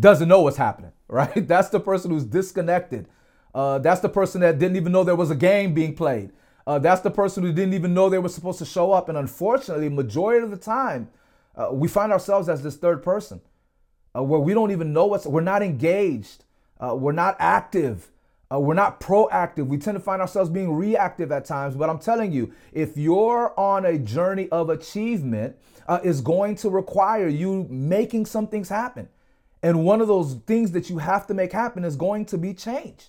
doesn't 0.00 0.28
know 0.28 0.40
what's 0.42 0.56
happening, 0.56 0.92
right? 1.08 1.46
That's 1.46 1.68
the 1.68 1.80
person 1.80 2.10
who's 2.10 2.24
disconnected. 2.24 3.08
Uh, 3.54 3.78
that's 3.78 4.00
the 4.00 4.08
person 4.08 4.42
that 4.42 4.58
didn't 4.58 4.76
even 4.76 4.92
know 4.92 5.04
there 5.04 5.16
was 5.16 5.30
a 5.30 5.36
game 5.36 5.72
being 5.72 5.94
played. 5.94 6.32
Uh, 6.66 6.78
that's 6.78 7.00
the 7.00 7.10
person 7.10 7.44
who 7.44 7.52
didn't 7.52 7.74
even 7.74 7.94
know 7.94 8.08
they 8.08 8.18
were 8.18 8.28
supposed 8.28 8.58
to 8.58 8.64
show 8.64 8.92
up. 8.92 9.08
And 9.08 9.16
unfortunately, 9.16 9.88
majority 9.88 10.44
of 10.44 10.50
the 10.50 10.56
time, 10.56 11.08
uh, 11.56 11.68
we 11.72 11.88
find 11.88 12.12
ourselves 12.12 12.48
as 12.48 12.62
this 12.62 12.76
third 12.76 13.02
person, 13.02 13.40
uh, 14.14 14.22
where 14.22 14.40
we 14.40 14.52
don't 14.52 14.72
even 14.72 14.92
know 14.92 15.06
what's. 15.06 15.26
We're 15.26 15.40
not 15.40 15.62
engaged. 15.62 16.44
Uh, 16.78 16.94
we're 16.94 17.12
not 17.12 17.36
active. 17.38 18.10
Uh, 18.52 18.60
we're 18.60 18.74
not 18.74 19.00
proactive. 19.00 19.66
We 19.66 19.78
tend 19.78 19.96
to 19.96 20.02
find 20.02 20.20
ourselves 20.20 20.50
being 20.50 20.72
reactive 20.72 21.32
at 21.32 21.44
times. 21.44 21.76
But 21.76 21.88
I'm 21.88 21.98
telling 21.98 22.32
you, 22.32 22.52
if 22.72 22.96
you're 22.96 23.58
on 23.58 23.86
a 23.86 23.98
journey 23.98 24.48
of 24.50 24.68
achievement, 24.68 25.56
uh, 25.88 26.00
is 26.02 26.20
going 26.20 26.56
to 26.56 26.68
require 26.68 27.28
you 27.28 27.66
making 27.70 28.26
some 28.26 28.48
things 28.48 28.68
happen. 28.68 29.08
And 29.66 29.84
one 29.84 30.00
of 30.00 30.06
those 30.06 30.34
things 30.46 30.70
that 30.70 30.88
you 30.88 30.98
have 30.98 31.26
to 31.26 31.34
make 31.34 31.50
happen 31.50 31.84
is 31.84 31.96
going 31.96 32.24
to 32.26 32.38
be 32.38 32.54
change. 32.54 33.08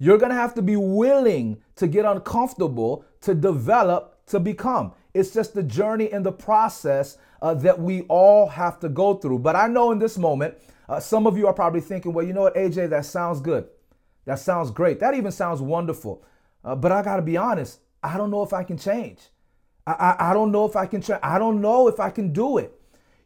You're 0.00 0.18
going 0.18 0.30
to 0.30 0.36
have 0.36 0.52
to 0.54 0.60
be 0.60 0.74
willing 0.74 1.62
to 1.76 1.86
get 1.86 2.04
uncomfortable, 2.04 3.04
to 3.20 3.32
develop, 3.32 4.18
to 4.26 4.40
become. 4.40 4.92
It's 5.14 5.32
just 5.32 5.54
the 5.54 5.62
journey 5.62 6.10
and 6.10 6.26
the 6.26 6.32
process 6.32 7.16
uh, 7.40 7.54
that 7.54 7.78
we 7.78 8.02
all 8.08 8.48
have 8.48 8.80
to 8.80 8.88
go 8.88 9.14
through. 9.14 9.38
But 9.38 9.54
I 9.54 9.68
know 9.68 9.92
in 9.92 10.00
this 10.00 10.18
moment, 10.18 10.56
uh, 10.88 10.98
some 10.98 11.28
of 11.28 11.38
you 11.38 11.46
are 11.46 11.54
probably 11.54 11.80
thinking, 11.80 12.12
well, 12.12 12.26
you 12.26 12.32
know 12.32 12.42
what, 12.42 12.56
AJ, 12.56 12.90
that 12.90 13.06
sounds 13.06 13.40
good. 13.40 13.68
That 14.24 14.40
sounds 14.40 14.72
great. 14.72 14.98
That 14.98 15.14
even 15.14 15.30
sounds 15.30 15.62
wonderful. 15.62 16.24
Uh, 16.64 16.74
but 16.74 16.90
I 16.90 17.02
got 17.02 17.16
to 17.16 17.22
be 17.22 17.36
honest, 17.36 17.78
I 18.02 18.16
don't 18.16 18.32
know 18.32 18.42
if 18.42 18.52
I 18.52 18.64
can 18.64 18.78
change. 18.78 19.20
I, 19.86 19.92
I, 19.92 20.30
I 20.30 20.34
don't 20.34 20.50
know 20.50 20.64
if 20.64 20.74
I 20.74 20.86
can 20.86 21.02
change. 21.02 21.20
I 21.22 21.38
don't 21.38 21.60
know 21.60 21.86
if 21.86 22.00
I 22.00 22.10
can 22.10 22.32
do 22.32 22.58
it. 22.58 22.72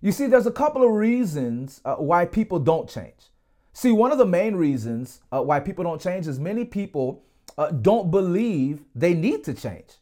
You 0.00 0.12
see, 0.12 0.26
there's 0.26 0.46
a 0.46 0.52
couple 0.52 0.84
of 0.84 0.92
reasons 0.92 1.80
uh, 1.84 1.96
why 1.96 2.24
people 2.24 2.60
don't 2.60 2.88
change. 2.88 3.30
See, 3.72 3.90
one 3.90 4.12
of 4.12 4.18
the 4.18 4.26
main 4.26 4.54
reasons 4.54 5.20
uh, 5.32 5.42
why 5.42 5.60
people 5.60 5.84
don't 5.84 6.00
change 6.00 6.26
is 6.28 6.38
many 6.38 6.64
people 6.64 7.24
uh, 7.56 7.70
don't 7.70 8.10
believe 8.10 8.84
they 8.94 9.14
need 9.14 9.42
to 9.44 9.54
change. 9.54 9.96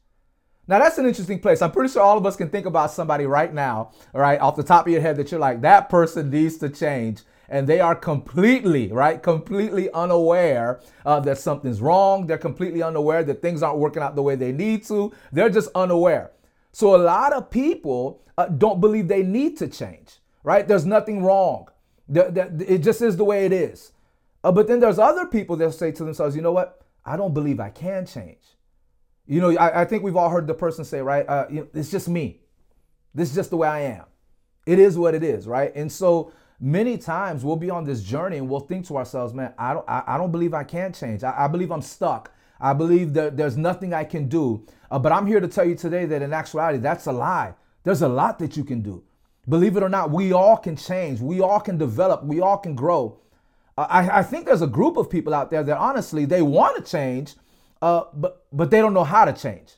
Now, 0.69 0.81
that's 0.81 0.99
an 0.99 1.07
interesting 1.07 1.39
place. 1.39 1.63
I'm 1.63 1.71
pretty 1.71 1.93
sure 1.93 2.03
all 2.03 2.19
of 2.19 2.27
us 2.27 2.37
can 2.37 2.51
think 2.51 2.67
about 2.67 2.91
somebody 2.91 3.25
right 3.25 3.55
now, 3.55 3.93
right, 4.13 4.41
off 4.41 4.57
the 4.57 4.65
top 4.65 4.87
of 4.87 4.93
your 4.93 5.01
head 5.01 5.17
that 5.17 5.31
you're 5.31 5.41
like, 5.41 5.61
that 5.63 5.89
person 5.89 6.29
needs 6.29 6.59
to 6.59 6.69
change. 6.69 7.23
And 7.49 7.69
they 7.69 7.79
are 7.79 7.95
completely, 7.95 8.91
right, 8.91 9.23
completely 9.23 9.91
unaware 9.93 10.81
uh, 11.05 11.21
that 11.21 11.39
something's 11.39 11.81
wrong. 11.81 12.27
They're 12.27 12.39
completely 12.39 12.83
unaware 12.83 13.23
that 13.23 13.41
things 13.41 13.63
aren't 13.63 13.79
working 13.79 14.03
out 14.03 14.17
the 14.17 14.23
way 14.23 14.35
they 14.35 14.51
need 14.51 14.85
to. 14.87 15.13
They're 15.31 15.49
just 15.49 15.69
unaware. 15.77 16.33
So, 16.77 16.95
a 16.95 16.99
lot 16.99 17.33
of 17.33 17.49
people 17.49 18.21
uh, 18.37 18.49
don't 18.49 18.83
believe 18.83 19.09
they 19.09 19.23
need 19.23 19.57
to 19.57 19.67
change, 19.67 20.19
right? 20.45 20.69
There's 20.69 20.85
nothing 20.85 21.25
wrong. 21.25 21.69
The, 22.07 22.25
the, 22.25 22.71
it 22.71 22.83
just 22.83 23.01
is 23.01 23.17
the 23.17 23.25
way 23.25 23.47
it 23.47 23.53
is. 23.55 23.93
Uh, 24.45 24.53
but 24.53 24.69
then 24.69 24.79
there's 24.79 24.99
other 24.99 25.25
people 25.25 25.57
that 25.57 25.73
say 25.73 25.91
to 25.93 26.05
themselves, 26.05 26.37
you 26.37 26.43
know 26.43 26.53
what? 26.53 26.83
I 27.03 27.17
don't 27.17 27.33
believe 27.33 27.61
I 27.61 27.71
can 27.71 28.05
change. 28.05 28.43
You 29.27 29.41
know, 29.41 29.57
I, 29.57 29.81
I 29.81 29.85
think 29.87 30.03
we've 30.03 30.17
all 30.17 30.29
heard 30.29 30.47
the 30.47 30.53
person 30.53 30.85
say, 30.85 31.01
right? 31.01 31.27
Uh, 31.27 31.47
you 31.49 31.61
know, 31.61 31.69
it's 31.73 31.91
just 31.91 32.11
me. 32.11 32.43
This 33.15 33.31
is 33.31 33.35
just 33.35 33.49
the 33.49 33.57
way 33.57 33.69
I 33.69 33.81
am. 33.81 34.05
It 34.67 34.79
is 34.79 34.99
what 34.99 35.15
it 35.15 35.25
is, 35.25 35.47
right? 35.47 35.75
And 35.75 35.91
so 35.91 36.31
many 36.61 36.99
times 36.99 37.43
we'll 37.43 37.57
be 37.57 37.71
on 37.71 37.85
this 37.85 38.03
journey 38.03 38.37
and 38.37 38.51
we'll 38.51 38.61
think 38.61 38.87
to 38.89 38.99
ourselves, 38.99 39.33
man, 39.33 39.55
I 39.59 39.73
don't, 39.73 39.89
I, 39.89 40.03
I 40.07 40.19
don't 40.19 40.31
believe 40.31 40.53
I 40.53 40.65
can 40.65 40.93
change. 40.93 41.25
I, 41.25 41.47
I, 41.47 41.49
believe 41.49 41.73
I'm 41.73 41.81
stuck. 41.81 42.33
I 42.61 42.73
believe 42.73 43.15
that 43.15 43.37
there's 43.37 43.57
nothing 43.57 43.93
I 43.93 44.05
can 44.05 44.29
do. 44.29 44.67
Uh, 44.91 44.99
but 44.99 45.13
I'm 45.13 45.27
here 45.27 45.41
to 45.41 45.49
tell 45.49 45.65
you 45.65 45.75
today 45.75 46.07
that 46.07 46.23
in 46.23 46.33
actuality, 46.33 46.79
that's 46.79 47.07
a 47.07 47.13
lie. 47.13 47.55
There's 47.85 48.03
a 48.03 48.09
lot 48.09 48.39
that 48.39 48.57
you 48.57 48.65
can 48.65 48.83
do. 48.83 49.03
Believe 49.49 49.77
it 49.77 49.83
or 49.83 49.89
not, 49.89 50.11
we 50.11 50.33
all 50.33 50.57
can 50.57 50.77
change. 50.77 51.21
We 51.21 51.41
all 51.41 51.61
can 51.61 51.79
develop. 51.79 52.25
We 52.25 52.41
all 52.41 52.59
can 52.59 52.75
grow. 52.75 53.21
Uh, 53.79 53.87
I, 53.89 54.19
I 54.19 54.23
think 54.23 54.47
there's 54.47 54.63
a 54.63 54.67
group 54.67 54.97
of 54.97 55.09
people 55.09 55.35
out 55.35 55.51
there 55.51 55.63
that 55.63 55.77
honestly 55.77 56.25
they 56.25 56.43
want 56.43 56.77
to 56.77 56.91
change, 56.91 57.35
uh, 57.83 58.05
but 58.15 58.47
but 58.53 58.71
they 58.71 58.81
don't 58.81 58.95
know 58.95 59.05
how 59.05 59.25
to 59.25 59.33
change. 59.33 59.75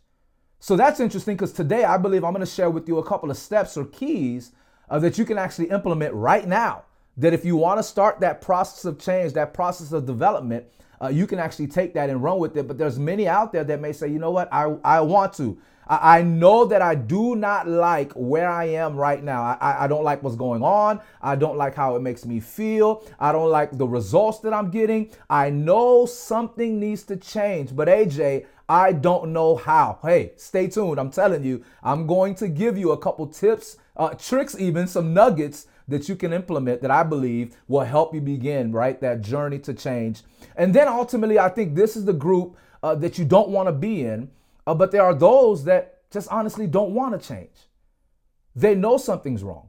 So 0.60 0.76
that's 0.76 1.00
interesting 1.00 1.36
because 1.36 1.52
today 1.52 1.84
I 1.84 1.98
believe 1.98 2.24
I'm 2.24 2.32
going 2.32 2.44
to 2.44 2.50
share 2.50 2.70
with 2.70 2.88
you 2.88 2.98
a 2.98 3.04
couple 3.04 3.30
of 3.30 3.36
steps 3.36 3.76
or 3.76 3.84
keys 3.84 4.52
uh, 4.88 4.98
that 5.00 5.18
you 5.18 5.24
can 5.24 5.38
actually 5.38 5.70
implement 5.70 6.14
right 6.14 6.46
now. 6.46 6.84
That 7.16 7.34
if 7.34 7.44
you 7.44 7.56
want 7.56 7.78
to 7.78 7.82
start 7.82 8.20
that 8.20 8.40
process 8.40 8.84
of 8.84 8.98
change, 8.98 9.32
that 9.34 9.52
process 9.52 9.92
of 9.92 10.06
development, 10.06 10.66
uh, 11.02 11.08
you 11.08 11.26
can 11.26 11.38
actually 11.38 11.66
take 11.66 11.94
that 11.94 12.10
and 12.10 12.22
run 12.22 12.38
with 12.38 12.56
it. 12.56 12.66
But 12.66 12.78
there's 12.78 12.98
many 12.98 13.28
out 13.28 13.52
there 13.52 13.64
that 13.64 13.80
may 13.80 13.92
say, 13.92 14.08
you 14.08 14.18
know 14.18 14.30
what, 14.30 14.52
I, 14.52 14.76
I 14.84 15.00
want 15.00 15.32
to. 15.34 15.58
I, 15.86 16.18
I 16.18 16.22
know 16.22 16.64
that 16.66 16.82
I 16.82 16.94
do 16.94 17.36
not 17.36 17.68
like 17.68 18.12
where 18.12 18.48
I 18.48 18.64
am 18.64 18.96
right 18.96 19.22
now. 19.22 19.42
I, 19.42 19.84
I 19.84 19.86
don't 19.86 20.04
like 20.04 20.22
what's 20.22 20.36
going 20.36 20.62
on. 20.62 21.00
I 21.22 21.36
don't 21.36 21.56
like 21.56 21.74
how 21.74 21.96
it 21.96 22.02
makes 22.02 22.24
me 22.24 22.40
feel. 22.40 23.02
I 23.18 23.32
don't 23.32 23.50
like 23.50 23.76
the 23.76 23.86
results 23.86 24.40
that 24.40 24.52
I'm 24.52 24.70
getting. 24.70 25.10
I 25.30 25.50
know 25.50 26.06
something 26.06 26.78
needs 26.78 27.04
to 27.04 27.16
change. 27.16 27.74
But 27.74 27.88
AJ, 27.88 28.46
I 28.68 28.92
don't 28.92 29.32
know 29.32 29.56
how. 29.56 29.98
Hey, 30.02 30.32
stay 30.36 30.68
tuned. 30.68 30.98
I'm 30.98 31.10
telling 31.10 31.42
you, 31.42 31.64
I'm 31.82 32.06
going 32.06 32.34
to 32.36 32.48
give 32.48 32.76
you 32.76 32.92
a 32.92 32.98
couple 32.98 33.26
tips, 33.26 33.78
uh, 33.96 34.10
tricks, 34.10 34.56
even 34.58 34.86
some 34.86 35.14
nuggets 35.14 35.66
that 35.88 36.08
you 36.08 36.14
can 36.14 36.32
implement 36.32 36.82
that 36.82 36.90
I 36.90 37.02
believe 37.02 37.56
will 37.66 37.80
help 37.80 38.14
you 38.14 38.20
begin, 38.20 38.72
right? 38.72 39.00
That 39.00 39.22
journey 39.22 39.58
to 39.60 39.74
change. 39.74 40.22
And 40.56 40.74
then 40.74 40.86
ultimately, 40.86 41.38
I 41.38 41.48
think 41.48 41.74
this 41.74 41.96
is 41.96 42.04
the 42.04 42.12
group 42.12 42.56
uh, 42.82 42.94
that 42.96 43.18
you 43.18 43.24
don't 43.24 43.48
want 43.48 43.68
to 43.68 43.72
be 43.72 44.04
in. 44.04 44.30
Uh, 44.66 44.74
but 44.74 44.92
there 44.92 45.02
are 45.02 45.14
those 45.14 45.64
that 45.64 46.10
just 46.10 46.28
honestly 46.30 46.66
don't 46.66 46.92
want 46.92 47.20
to 47.20 47.26
change. 47.26 47.68
They 48.54 48.74
know 48.74 48.98
something's 48.98 49.42
wrong. 49.42 49.68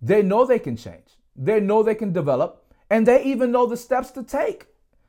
They 0.00 0.22
know 0.22 0.44
they 0.44 0.58
can 0.58 0.76
change. 0.76 1.16
They 1.36 1.60
know 1.60 1.82
they 1.82 1.94
can 1.94 2.12
develop. 2.12 2.64
And 2.90 3.06
they 3.06 3.22
even 3.24 3.52
know 3.52 3.66
the 3.66 3.76
steps 3.76 4.10
to 4.12 4.22
take. 4.22 4.66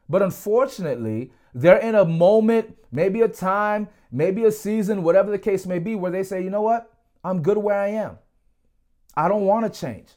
But 0.10 0.21
unfortunately, 0.21 1.32
they're 1.54 1.78
in 1.78 1.95
a 1.95 2.06
moment, 2.06 2.78
maybe 2.91 3.21
a 3.21 3.28
time, 3.28 3.88
maybe 4.12 4.43
a 4.43 4.52
season, 4.52 5.04
whatever 5.04 5.32
the 5.32 5.39
case 5.39 5.65
may 5.65 5.80
be, 5.80 5.95
where 5.95 6.12
they 6.12 6.24
say, 6.24 6.43
you 6.43 6.50
know 6.50 6.62
what? 6.62 6.91
I'm 7.24 7.41
good 7.41 7.58
where 7.58 7.80
I 7.80 7.88
am. 7.88 8.17
I 9.15 9.28
don't 9.28 9.45
want 9.45 9.71
to 9.71 9.80
change. 9.80 10.10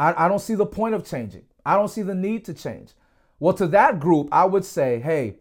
I, 0.00 0.24
I 0.24 0.28
don't 0.28 0.38
see 0.38 0.54
the 0.54 0.66
point 0.66 0.94
of 0.94 1.04
changing. 1.04 1.44
I 1.64 1.76
don't 1.76 1.88
see 1.88 2.00
the 2.00 2.14
need 2.14 2.46
to 2.46 2.54
change. 2.54 2.92
Well, 3.38 3.52
to 3.54 3.66
that 3.68 4.00
group, 4.00 4.30
I 4.32 4.46
would 4.46 4.64
say, 4.64 4.98
hey, 4.98 5.36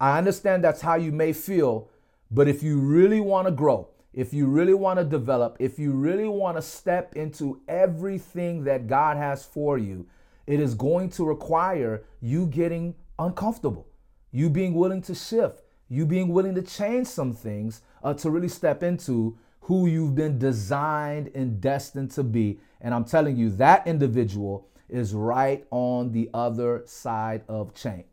I 0.00 0.18
understand 0.18 0.62
that's 0.62 0.80
how 0.80 0.94
you 0.94 1.10
may 1.10 1.32
feel, 1.32 1.90
but 2.30 2.46
if 2.46 2.62
you 2.62 2.78
really 2.78 3.20
want 3.20 3.48
to 3.48 3.52
grow, 3.52 3.88
if 4.12 4.32
you 4.32 4.46
really 4.46 4.74
want 4.74 5.00
to 5.00 5.04
develop, 5.04 5.56
if 5.58 5.80
you 5.80 5.90
really 5.90 6.28
want 6.28 6.56
to 6.56 6.62
step 6.62 7.16
into 7.16 7.60
everything 7.66 8.62
that 8.64 8.86
God 8.86 9.16
has 9.16 9.44
for 9.44 9.78
you, 9.78 10.06
it 10.46 10.60
is 10.60 10.74
going 10.74 11.10
to 11.10 11.24
require 11.24 12.04
you 12.20 12.46
getting 12.46 12.94
uncomfortable, 13.18 13.88
you 14.30 14.48
being 14.48 14.74
willing 14.74 15.02
to 15.02 15.14
shift, 15.14 15.62
you 15.88 16.06
being 16.06 16.28
willing 16.28 16.54
to 16.54 16.62
change 16.62 17.08
some 17.08 17.32
things 17.32 17.82
uh, 18.04 18.14
to 18.14 18.30
really 18.30 18.48
step 18.48 18.84
into 18.84 19.36
who 19.64 19.86
you've 19.86 20.14
been 20.14 20.38
designed 20.38 21.30
and 21.34 21.58
destined 21.58 22.10
to 22.10 22.22
be. 22.22 22.60
And 22.82 22.92
I'm 22.92 23.04
telling 23.04 23.34
you, 23.34 23.48
that 23.52 23.86
individual 23.86 24.68
is 24.90 25.14
right 25.14 25.66
on 25.70 26.12
the 26.12 26.28
other 26.34 26.82
side 26.84 27.44
of 27.48 27.74
change. 27.74 28.12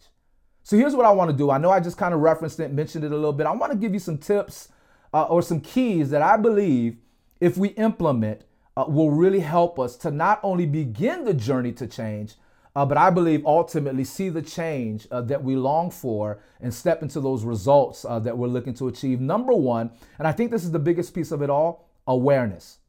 So 0.63 0.77
here's 0.77 0.95
what 0.95 1.05
I 1.05 1.11
want 1.11 1.29
to 1.29 1.35
do. 1.35 1.51
I 1.51 1.57
know 1.57 1.69
I 1.69 1.81
just 1.81 1.97
kind 1.97 2.13
of 2.13 2.21
referenced 2.21 2.61
it, 2.61 2.71
mentioned 2.71 3.03
it 3.03 3.11
a 3.11 3.15
little 3.15 3.33
bit. 3.33 3.47
I 3.47 3.51
want 3.51 3.73
to 3.73 3.77
give 3.77 3.93
you 3.93 3.99
some 3.99 4.17
tips 4.17 4.69
uh, 5.13 5.23
or 5.23 5.41
some 5.41 5.59
keys 5.59 6.09
that 6.11 6.21
I 6.21 6.37
believe 6.37 6.95
if 7.41 7.57
we 7.57 7.69
implement 7.69 8.45
uh, 8.77 8.85
will 8.87 9.11
really 9.11 9.41
help 9.41 9.77
us 9.77 9.97
to 9.97 10.11
not 10.11 10.39
only 10.43 10.65
begin 10.65 11.25
the 11.25 11.33
journey 11.33 11.73
to 11.73 11.85
change, 11.85 12.35
uh, 12.75 12.85
but 12.85 12.97
I 12.97 13.09
believe 13.09 13.45
ultimately 13.45 14.03
see 14.03 14.29
the 14.29 14.41
change 14.41 15.07
uh, 15.11 15.21
that 15.21 15.43
we 15.43 15.55
long 15.55 15.91
for 15.91 16.39
and 16.59 16.73
step 16.73 17.01
into 17.01 17.19
those 17.19 17.43
results 17.43 18.05
uh, 18.05 18.19
that 18.19 18.37
we're 18.37 18.47
looking 18.47 18.73
to 18.75 18.87
achieve. 18.87 19.19
Number 19.19 19.53
one, 19.53 19.91
and 20.17 20.27
I 20.27 20.31
think 20.31 20.51
this 20.51 20.63
is 20.63 20.71
the 20.71 20.79
biggest 20.79 21.13
piece 21.13 21.31
of 21.31 21.41
it 21.41 21.49
all 21.49 21.89
awareness. 22.07 22.79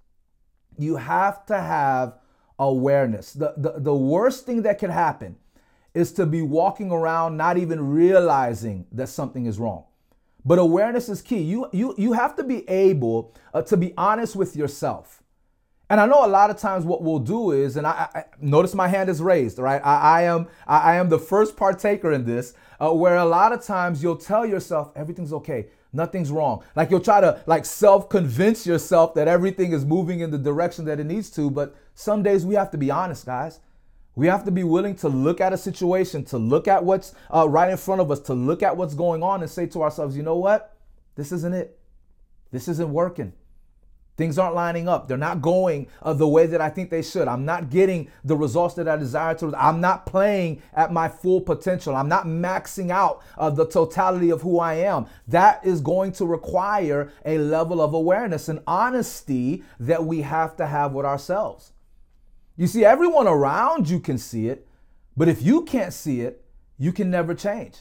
You 0.78 0.96
have 0.96 1.44
to 1.46 1.60
have 1.60 2.18
awareness. 2.58 3.32
The, 3.32 3.54
the, 3.56 3.74
the 3.78 3.94
worst 3.94 4.46
thing 4.46 4.62
that 4.62 4.78
could 4.78 4.90
happen 4.90 5.36
is 5.94 6.12
to 6.12 6.26
be 6.26 6.42
walking 6.42 6.90
around 6.90 7.36
not 7.36 7.58
even 7.58 7.90
realizing 7.90 8.86
that 8.92 9.08
something 9.08 9.46
is 9.46 9.58
wrong. 9.58 9.84
But 10.44 10.58
awareness 10.58 11.08
is 11.08 11.22
key. 11.22 11.42
You, 11.42 11.68
you, 11.72 11.94
you 11.98 12.12
have 12.12 12.34
to 12.36 12.44
be 12.44 12.68
able 12.68 13.34
uh, 13.52 13.62
to 13.62 13.76
be 13.76 13.92
honest 13.96 14.34
with 14.34 14.56
yourself. 14.56 15.21
And 15.92 16.00
I 16.00 16.06
know 16.06 16.24
a 16.24 16.26
lot 16.26 16.48
of 16.48 16.56
times 16.56 16.86
what 16.86 17.02
we'll 17.02 17.18
do 17.18 17.50
is, 17.50 17.76
and 17.76 17.86
I, 17.86 18.08
I 18.14 18.24
notice 18.40 18.74
my 18.74 18.88
hand 18.88 19.10
is 19.10 19.20
raised, 19.20 19.58
right? 19.58 19.78
I, 19.84 20.20
I 20.20 20.22
am 20.22 20.48
I, 20.66 20.96
am 20.96 21.10
the 21.10 21.18
first 21.18 21.54
partaker 21.54 22.12
in 22.12 22.24
this, 22.24 22.54
uh, 22.80 22.90
where 22.94 23.16
a 23.16 23.26
lot 23.26 23.52
of 23.52 23.62
times 23.62 24.02
you'll 24.02 24.16
tell 24.16 24.46
yourself 24.46 24.90
everything's 24.96 25.34
okay, 25.34 25.66
nothing's 25.92 26.30
wrong. 26.30 26.64
Like 26.74 26.90
you'll 26.90 27.00
try 27.00 27.20
to 27.20 27.42
like 27.44 27.66
self-convince 27.66 28.66
yourself 28.66 29.12
that 29.16 29.28
everything 29.28 29.72
is 29.72 29.84
moving 29.84 30.20
in 30.20 30.30
the 30.30 30.38
direction 30.38 30.86
that 30.86 30.98
it 30.98 31.04
needs 31.04 31.28
to, 31.32 31.50
but 31.50 31.76
some 31.94 32.22
days 32.22 32.46
we 32.46 32.54
have 32.54 32.70
to 32.70 32.78
be 32.78 32.90
honest, 32.90 33.26
guys. 33.26 33.60
We 34.14 34.28
have 34.28 34.46
to 34.46 34.50
be 34.50 34.64
willing 34.64 34.96
to 34.96 35.10
look 35.10 35.42
at 35.42 35.52
a 35.52 35.58
situation, 35.58 36.24
to 36.24 36.38
look 36.38 36.68
at 36.68 36.82
what's 36.82 37.14
uh, 37.30 37.46
right 37.46 37.68
in 37.68 37.76
front 37.76 38.00
of 38.00 38.10
us, 38.10 38.20
to 38.20 38.32
look 38.32 38.62
at 38.62 38.78
what's 38.78 38.94
going 38.94 39.22
on 39.22 39.42
and 39.42 39.50
say 39.50 39.66
to 39.66 39.82
ourselves, 39.82 40.16
you 40.16 40.22
know 40.22 40.38
what? 40.38 40.74
This 41.16 41.32
isn't 41.32 41.52
it. 41.52 41.78
This 42.50 42.66
isn't 42.66 42.90
working. 42.90 43.34
Things 44.16 44.38
aren't 44.38 44.54
lining 44.54 44.88
up. 44.88 45.08
They're 45.08 45.16
not 45.16 45.40
going 45.40 45.88
uh, 46.02 46.12
the 46.12 46.28
way 46.28 46.46
that 46.46 46.60
I 46.60 46.68
think 46.68 46.90
they 46.90 47.02
should. 47.02 47.28
I'm 47.28 47.46
not 47.46 47.70
getting 47.70 48.10
the 48.24 48.36
results 48.36 48.74
that 48.74 48.86
I 48.86 48.96
desire 48.96 49.34
to. 49.36 49.54
I'm 49.56 49.80
not 49.80 50.04
playing 50.04 50.62
at 50.74 50.92
my 50.92 51.08
full 51.08 51.40
potential. 51.40 51.96
I'm 51.96 52.08
not 52.08 52.26
maxing 52.26 52.90
out 52.90 53.22
uh, 53.38 53.48
the 53.48 53.66
totality 53.66 54.28
of 54.28 54.42
who 54.42 54.60
I 54.60 54.74
am. 54.74 55.06
That 55.28 55.64
is 55.64 55.80
going 55.80 56.12
to 56.12 56.26
require 56.26 57.10
a 57.24 57.38
level 57.38 57.80
of 57.80 57.94
awareness 57.94 58.48
and 58.48 58.60
honesty 58.66 59.64
that 59.80 60.04
we 60.04 60.20
have 60.20 60.56
to 60.56 60.66
have 60.66 60.92
with 60.92 61.06
ourselves. 61.06 61.72
You 62.56 62.66
see, 62.66 62.84
everyone 62.84 63.26
around 63.26 63.88
you 63.88 63.98
can 63.98 64.18
see 64.18 64.48
it, 64.48 64.68
but 65.16 65.26
if 65.26 65.42
you 65.42 65.62
can't 65.62 65.92
see 65.92 66.20
it, 66.20 66.44
you 66.76 66.92
can 66.92 67.10
never 67.10 67.34
change. 67.34 67.78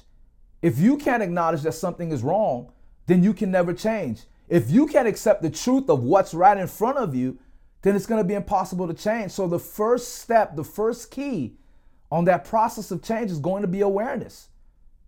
If 0.62 0.80
you 0.80 0.96
can't 0.96 1.24
acknowledge 1.24 1.64
that 1.64 1.74
something 1.74 2.12
is 2.12 2.24
wrong, 2.24 2.72
then 3.08 3.22
you 3.22 3.34
can 3.34 3.52
never 3.52 3.74
change. 3.74 4.24
If 4.52 4.70
you 4.70 4.86
can't 4.86 5.08
accept 5.08 5.42
the 5.42 5.50
truth 5.50 5.90
of 5.90 6.04
what's 6.04 6.34
right 6.34 6.58
in 6.58 6.68
front 6.68 6.98
of 6.98 7.16
you, 7.16 7.40
then 7.84 7.96
it's 7.96 8.06
going 8.06 8.22
to 8.22 8.28
be 8.28 8.34
impossible 8.34 8.86
to 8.86 8.94
change. 8.94 9.32
So, 9.32 9.48
the 9.48 9.58
first 9.58 10.16
step, 10.16 10.58
the 10.58 10.64
first 10.66 11.10
key 11.10 11.56
on 12.12 12.26
that 12.26 12.44
process 12.44 12.92
of 12.92 13.02
change 13.02 13.32
is 13.32 13.40
going 13.40 13.62
to 13.62 13.68
be 13.70 13.80
awareness. 13.80 14.50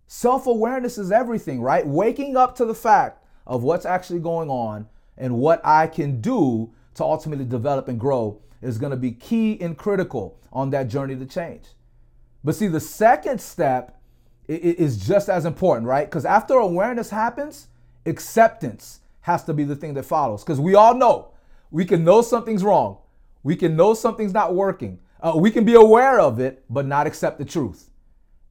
Self 0.06 0.46
awareness 0.46 0.96
is 0.96 1.12
everything, 1.12 1.60
right? 1.60 1.86
Waking 1.86 2.38
up 2.38 2.56
to 2.56 2.64
the 2.64 2.74
fact 2.74 3.22
of 3.46 3.62
what's 3.62 3.84
actually 3.84 4.20
going 4.20 4.48
on 4.48 4.88
and 5.18 5.36
what 5.36 5.60
I 5.62 5.88
can 5.88 6.22
do 6.22 6.72
to 6.94 7.04
ultimately 7.04 7.44
develop 7.44 7.86
and 7.88 8.00
grow 8.00 8.40
is 8.62 8.78
going 8.78 8.92
to 8.92 8.96
be 8.96 9.12
key 9.12 9.60
and 9.60 9.76
critical 9.76 10.38
on 10.54 10.70
that 10.70 10.88
journey 10.88 11.16
to 11.16 11.26
change. 11.26 11.64
But 12.42 12.54
see, 12.54 12.68
the 12.68 12.80
second 12.80 13.42
step 13.42 14.00
is 14.48 15.06
just 15.06 15.28
as 15.28 15.44
important, 15.44 15.86
right? 15.86 16.08
Because 16.08 16.24
after 16.24 16.54
awareness 16.54 17.10
happens, 17.10 17.68
acceptance 18.06 19.00
has 19.24 19.42
to 19.42 19.54
be 19.54 19.64
the 19.64 19.74
thing 19.74 19.94
that 19.94 20.04
follows. 20.04 20.44
Because 20.44 20.60
we 20.60 20.74
all 20.74 20.94
know 20.94 21.28
we 21.70 21.86
can 21.86 22.04
know 22.04 22.20
something's 22.20 22.62
wrong, 22.62 22.98
we 23.42 23.56
can 23.56 23.74
know 23.74 23.94
something's 23.94 24.34
not 24.34 24.54
working, 24.54 24.98
uh, 25.22 25.32
we 25.34 25.50
can 25.50 25.64
be 25.64 25.74
aware 25.74 26.20
of 26.20 26.40
it, 26.40 26.62
but 26.68 26.86
not 26.86 27.06
accept 27.06 27.38
the 27.38 27.44
truth. 27.44 27.90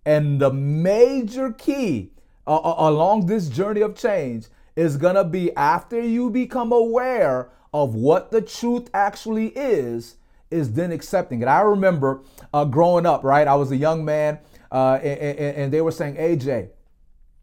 And 0.03 0.41
the 0.41 0.51
major 0.51 1.51
key 1.51 2.11
uh, 2.45 2.57
uh 2.57 2.89
along 2.89 3.27
this 3.27 3.49
journey 3.49 3.81
of 3.81 3.95
change 3.95 4.47
is 4.75 4.97
going 4.97 5.15
to 5.15 5.23
be 5.23 5.55
after 5.55 6.01
you 6.01 6.31
become 6.31 6.71
aware 6.71 7.51
of 7.71 7.93
what 7.93 8.31
the 8.31 8.41
truth 8.41 8.89
actually 8.95 9.49
is, 9.49 10.15
is 10.49 10.73
then 10.73 10.91
accepting 10.91 11.41
it. 11.43 11.47
I 11.47 11.61
remember 11.61 12.21
uh, 12.51 12.65
growing 12.65 13.05
up, 13.05 13.23
right? 13.23 13.47
I 13.47 13.55
was 13.55 13.71
a 13.71 13.77
young 13.77 14.03
man, 14.03 14.39
uh, 14.71 14.99
and, 15.03 15.19
and, 15.19 15.57
and 15.57 15.73
they 15.73 15.81
were 15.81 15.91
saying, 15.91 16.15
AJ, 16.15 16.69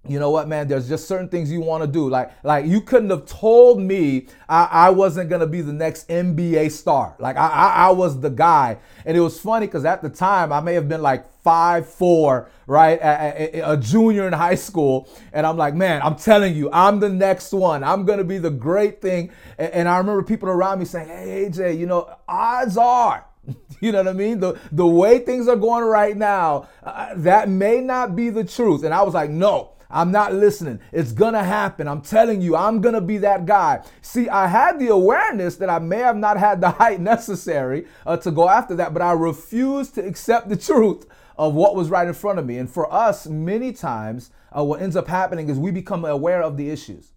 you 0.08 0.18
know 0.18 0.30
what, 0.30 0.48
man? 0.48 0.66
There's 0.66 0.88
just 0.88 1.06
certain 1.06 1.28
things 1.28 1.52
you 1.52 1.60
want 1.60 1.82
to 1.82 1.86
do. 1.86 2.08
Like, 2.08 2.30
like 2.42 2.64
you 2.64 2.80
couldn't 2.80 3.10
have 3.10 3.26
told 3.26 3.80
me 3.80 4.28
I, 4.48 4.64
I 4.64 4.90
wasn't 4.90 5.28
gonna 5.28 5.46
be 5.46 5.60
the 5.60 5.74
next 5.74 6.08
NBA 6.08 6.70
star. 6.72 7.14
Like, 7.18 7.36
I, 7.36 7.48
I, 7.48 7.68
I 7.88 7.90
was 7.90 8.18
the 8.18 8.30
guy, 8.30 8.78
and 9.04 9.14
it 9.14 9.20
was 9.20 9.38
funny 9.38 9.66
because 9.66 9.84
at 9.84 10.00
the 10.00 10.08
time 10.08 10.52
I 10.52 10.60
may 10.60 10.72
have 10.74 10.88
been 10.88 11.02
like 11.02 11.30
five 11.42 11.86
four, 11.86 12.48
right, 12.66 12.98
a, 12.98 13.58
a, 13.58 13.72
a, 13.72 13.76
junior 13.76 14.26
in 14.26 14.32
high 14.32 14.54
school, 14.54 15.06
and 15.34 15.46
I'm 15.46 15.58
like, 15.58 15.74
man, 15.74 16.00
I'm 16.02 16.16
telling 16.16 16.54
you, 16.54 16.70
I'm 16.72 16.98
the 16.98 17.10
next 17.10 17.52
one. 17.52 17.84
I'm 17.84 18.06
gonna 18.06 18.24
be 18.24 18.38
the 18.38 18.50
great 18.50 19.02
thing. 19.02 19.30
And, 19.58 19.72
and 19.72 19.88
I 19.88 19.98
remember 19.98 20.22
people 20.22 20.48
around 20.48 20.78
me 20.78 20.86
saying, 20.86 21.08
hey, 21.08 21.46
AJ, 21.50 21.78
you 21.78 21.84
know, 21.84 22.10
odds 22.26 22.78
are 22.78 23.26
you 23.80 23.92
know 23.92 23.98
what 23.98 24.08
I 24.08 24.12
mean? 24.12 24.40
The 24.40 24.58
the 24.72 24.86
way 24.86 25.18
things 25.18 25.48
are 25.48 25.56
going 25.56 25.84
right 25.84 26.16
now, 26.16 26.68
uh, 26.82 27.14
that 27.16 27.48
may 27.48 27.80
not 27.80 28.16
be 28.16 28.30
the 28.30 28.44
truth. 28.44 28.84
And 28.84 28.94
I 28.94 29.02
was 29.02 29.14
like, 29.14 29.30
no, 29.30 29.72
I'm 29.90 30.12
not 30.12 30.32
listening. 30.32 30.80
It's 30.92 31.12
gonna 31.12 31.42
happen. 31.42 31.88
I'm 31.88 32.00
telling 32.00 32.40
you, 32.40 32.54
I'm 32.54 32.80
gonna 32.80 33.00
be 33.00 33.18
that 33.18 33.44
guy. 33.44 33.82
See, 34.02 34.28
I 34.28 34.46
had 34.46 34.78
the 34.78 34.88
awareness 34.88 35.56
that 35.56 35.68
I 35.68 35.80
may 35.80 35.98
have 35.98 36.16
not 36.16 36.38
had 36.38 36.60
the 36.60 36.70
height 36.80 37.00
necessary 37.00 37.86
uh, 38.06 38.16
to 38.18 38.30
go 38.30 38.48
after 38.48 38.76
that, 38.76 38.92
but 38.92 39.02
I 39.02 39.12
refused 39.12 39.96
to 39.96 40.06
accept 40.06 40.48
the 40.48 40.56
truth 40.56 41.06
of 41.36 41.54
what 41.54 41.74
was 41.74 41.90
right 41.90 42.06
in 42.06 42.14
front 42.14 42.38
of 42.38 42.46
me. 42.46 42.58
And 42.58 42.70
for 42.70 42.92
us, 42.92 43.26
many 43.26 43.72
times, 43.72 44.30
uh, 44.56 44.62
what 44.62 44.80
ends 44.80 44.96
up 44.96 45.08
happening 45.08 45.48
is 45.48 45.58
we 45.58 45.70
become 45.70 46.04
aware 46.04 46.42
of 46.42 46.56
the 46.56 46.70
issues, 46.70 47.12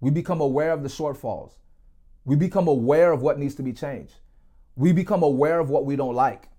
we 0.00 0.10
become 0.10 0.40
aware 0.40 0.72
of 0.72 0.82
the 0.82 0.88
shortfalls, 0.88 1.52
we 2.24 2.34
become 2.34 2.66
aware 2.66 3.12
of 3.12 3.22
what 3.22 3.38
needs 3.38 3.54
to 3.56 3.62
be 3.62 3.72
changed, 3.72 4.14
we 4.74 4.92
become 4.92 5.22
aware 5.22 5.60
of 5.60 5.70
what 5.70 5.84
we 5.84 5.94
don't 5.94 6.14
like 6.14 6.50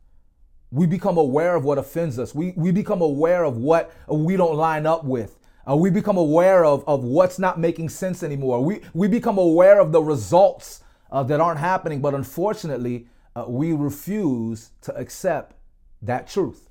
we 0.72 0.88
become 0.88 1.18
aware 1.18 1.56
of 1.56 1.66
what 1.66 1.78
offends 1.78 2.18
us. 2.18 2.34
We, 2.34 2.54
we 2.56 2.72
become 2.72 3.02
aware 3.02 3.44
of 3.44 3.58
what 3.58 3.94
we 4.08 4.38
don't 4.38 4.56
line 4.56 4.86
up 4.86 5.04
with. 5.04 5.38
Uh, 5.70 5.76
we 5.76 5.90
become 5.90 6.18
aware 6.18 6.66
of, 6.66 6.84
of 6.88 7.04
what's 7.04 7.38
not 7.38 7.60
making 7.60 7.90
sense 7.90 8.24
anymore. 8.24 8.64
We, 8.64 8.82
we 8.94 9.08
become 9.08 9.38
aware 9.38 9.80
of 9.80 9.92
the 9.92 10.02
results 10.02 10.84
uh, 11.12 11.24
that 11.24 11.40
aren't 11.40 11.60
happening, 11.60 12.02
but 12.02 12.14
unfortunately, 12.14 13.08
uh, 13.36 13.46
we 13.48 13.74
refuse 13.74 14.72
to 14.82 14.96
accept 14.96 15.56
that 16.02 16.28
truth. 16.28 16.70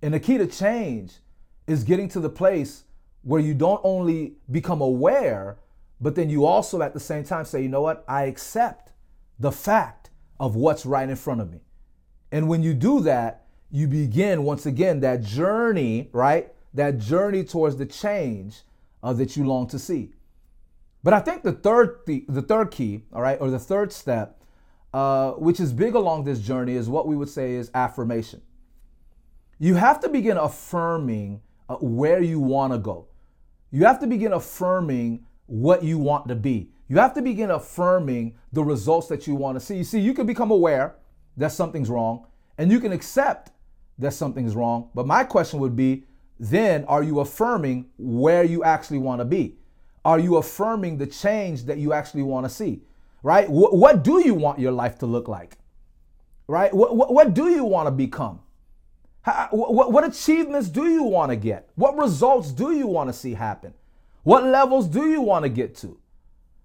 And 0.00 0.14
the 0.14 0.20
key 0.20 0.38
to 0.38 0.46
change 0.46 1.14
is 1.66 1.84
getting 1.84 2.08
to 2.10 2.20
the 2.20 2.30
place 2.30 2.84
where 3.22 3.40
you 3.40 3.54
don't 3.54 3.80
only 3.84 4.34
become 4.50 4.80
aware, 4.80 5.58
but 6.00 6.14
then 6.14 6.28
you 6.28 6.44
also 6.44 6.82
at 6.82 6.94
the 6.94 7.00
same 7.00 7.24
time 7.24 7.44
say, 7.44 7.62
you 7.62 7.68
know 7.68 7.82
what? 7.82 8.04
I 8.08 8.24
accept 8.24 8.92
the 9.38 9.52
fact 9.52 10.10
of 10.40 10.56
what's 10.56 10.84
right 10.84 11.08
in 11.08 11.16
front 11.16 11.40
of 11.40 11.50
me. 11.52 11.60
And 12.32 12.48
when 12.48 12.62
you 12.62 12.74
do 12.74 13.00
that, 13.00 13.46
you 13.70 13.86
begin 13.86 14.42
once 14.42 14.66
again 14.66 15.00
that 15.00 15.22
journey, 15.22 16.10
right? 16.12 16.52
That 16.74 16.98
journey 16.98 17.44
towards 17.44 17.76
the 17.76 17.86
change 17.86 18.62
uh, 19.02 19.12
that 19.12 19.36
you 19.36 19.44
long 19.44 19.66
to 19.68 19.78
see. 19.78 20.12
But 21.02 21.14
I 21.14 21.20
think 21.20 21.42
the 21.42 21.52
third 21.52 22.00
the, 22.06 22.24
the 22.28 22.42
third 22.42 22.70
key, 22.70 23.04
all 23.12 23.22
right, 23.22 23.40
or 23.40 23.50
the 23.50 23.58
third 23.58 23.92
step, 23.92 24.42
uh, 24.94 25.32
which 25.32 25.58
is 25.60 25.72
big 25.72 25.94
along 25.94 26.24
this 26.24 26.40
journey, 26.40 26.74
is 26.74 26.88
what 26.88 27.06
we 27.06 27.16
would 27.16 27.28
say 27.28 27.54
is 27.54 27.70
affirmation. 27.74 28.40
You 29.58 29.74
have 29.74 30.00
to 30.00 30.08
begin 30.08 30.36
affirming 30.36 31.40
uh, 31.68 31.76
where 31.76 32.22
you 32.22 32.40
want 32.40 32.72
to 32.72 32.78
go. 32.78 33.06
You 33.70 33.84
have 33.84 34.00
to 34.00 34.06
begin 34.06 34.32
affirming 34.32 35.24
what 35.46 35.82
you 35.82 35.98
want 35.98 36.28
to 36.28 36.34
be. 36.34 36.70
You 36.88 36.98
have 36.98 37.14
to 37.14 37.22
begin 37.22 37.50
affirming 37.50 38.34
the 38.52 38.62
results 38.62 39.08
that 39.08 39.26
you 39.26 39.34
want 39.34 39.58
to 39.58 39.64
see. 39.64 39.76
You 39.76 39.84
see, 39.84 40.00
you 40.00 40.14
can 40.14 40.26
become 40.26 40.50
aware 40.50 40.96
that 41.36 41.52
something's 41.52 41.88
wrong, 41.88 42.26
and 42.58 42.70
you 42.70 42.80
can 42.80 42.92
accept 42.92 43.50
that 43.98 44.12
something's 44.12 44.54
wrong. 44.54 44.90
But 44.94 45.06
my 45.06 45.24
question 45.24 45.58
would 45.60 45.74
be 45.74 46.04
then 46.42 46.84
are 46.86 47.04
you 47.04 47.20
affirming 47.20 47.86
where 47.98 48.42
you 48.42 48.64
actually 48.64 48.98
want 48.98 49.20
to 49.20 49.24
be? 49.24 49.54
Are 50.04 50.18
you 50.18 50.38
affirming 50.38 50.98
the 50.98 51.06
change 51.06 51.66
that 51.66 51.78
you 51.78 51.92
actually 51.92 52.24
want 52.24 52.44
to 52.46 52.50
see? 52.50 52.82
Right? 53.22 53.48
What, 53.48 53.76
what 53.76 54.02
do 54.02 54.20
you 54.26 54.34
want 54.34 54.58
your 54.58 54.72
life 54.72 54.98
to 54.98 55.06
look 55.06 55.28
like? 55.28 55.56
Right? 56.48 56.74
What, 56.74 56.96
what, 56.96 57.32
do 57.32 57.48
you 57.48 57.64
want 57.64 57.86
to 57.86 57.92
become? 57.92 58.40
How, 59.20 59.50
what, 59.52 59.92
what 59.92 60.02
achievements 60.02 60.68
do 60.68 60.90
you 60.90 61.04
want 61.04 61.30
to 61.30 61.36
get? 61.36 61.70
What 61.76 61.96
results 61.96 62.50
do 62.50 62.72
you 62.72 62.88
want 62.88 63.08
to 63.08 63.12
see 63.12 63.34
happen? 63.34 63.72
What 64.24 64.42
levels 64.42 64.88
do 64.88 65.08
you 65.08 65.20
want 65.20 65.44
to 65.44 65.48
get 65.48 65.76
to? 65.76 65.96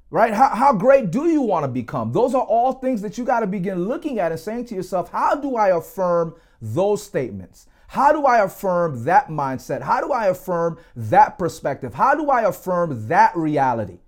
Right? 0.10 0.34
How, 0.34 0.56
how 0.56 0.74
great 0.74 1.12
do 1.12 1.28
you 1.28 1.42
want 1.42 1.66
to 1.66 1.68
become? 1.68 2.12
Those 2.12 2.34
are 2.34 2.42
all 2.42 2.74
things 2.74 3.04
that 3.04 3.16
you 3.20 3.26
got 3.26 3.42
to 3.42 3.48
begin 3.48 3.88
looking 3.88 4.18
at 4.18 4.32
and 4.32 4.42
saying 4.42 4.66
to 4.66 4.76
yourself, 4.76 5.12
how 5.12 5.36
do 5.36 5.56
I 5.56 5.78
affirm 5.78 6.34
those 6.60 7.04
statements? 7.04 7.68
How 7.88 8.12
do 8.12 8.26
I 8.26 8.44
affirm 8.44 9.06
that 9.06 9.30
mindset? 9.30 9.82
How 9.82 10.02
do 10.02 10.12
I 10.12 10.28
affirm 10.28 10.78
that 10.96 11.40
perspective? 11.40 11.94
How 11.94 12.16
do 12.16 12.30
I 12.30 12.42
affirm 12.44 13.08
that 13.08 13.36
reality? 13.36 14.00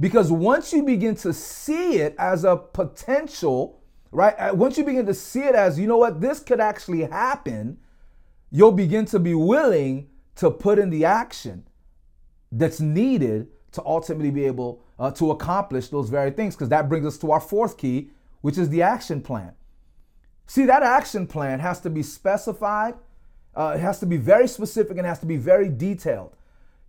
Because 0.00 0.32
once 0.32 0.72
you 0.72 0.82
begin 0.82 1.14
to 1.16 1.32
see 1.32 1.98
it 1.98 2.16
as 2.18 2.44
a 2.44 2.56
potential, 2.56 3.80
right? 4.10 4.34
Uh, 4.36 4.52
once 4.54 4.76
you 4.76 4.84
begin 4.84 5.06
to 5.06 5.14
see 5.14 5.42
it 5.42 5.54
as, 5.54 5.78
you 5.78 5.86
know 5.86 5.96
what, 5.96 6.20
this 6.20 6.40
could 6.40 6.58
actually 6.58 7.02
happen, 7.02 7.78
you'll 8.50 8.72
begin 8.72 9.04
to 9.06 9.20
be 9.20 9.34
willing 9.34 10.08
to 10.34 10.50
put 10.50 10.80
in 10.80 10.90
the 10.90 11.04
action 11.04 11.64
that's 12.50 12.80
needed 12.80 13.46
to 13.70 13.82
ultimately 13.84 14.32
be 14.32 14.44
able 14.44 14.82
uh, 14.98 15.12
to 15.12 15.30
accomplish 15.30 15.88
those 15.88 16.08
very 16.08 16.32
things. 16.32 16.56
Because 16.56 16.68
that 16.70 16.88
brings 16.88 17.06
us 17.06 17.18
to 17.18 17.30
our 17.30 17.40
fourth 17.40 17.78
key, 17.78 18.10
which 18.40 18.58
is 18.58 18.68
the 18.70 18.82
action 18.82 19.20
plan. 19.20 19.52
See, 20.46 20.66
that 20.66 20.82
action 20.82 21.26
plan 21.26 21.60
has 21.60 21.80
to 21.80 21.90
be 21.90 22.02
specified, 22.02 22.94
uh, 23.56 23.74
it 23.76 23.80
has 23.80 24.00
to 24.00 24.06
be 24.06 24.16
very 24.16 24.48
specific, 24.48 24.98
and 24.98 25.06
has 25.06 25.20
to 25.20 25.26
be 25.26 25.36
very 25.36 25.68
detailed. 25.68 26.36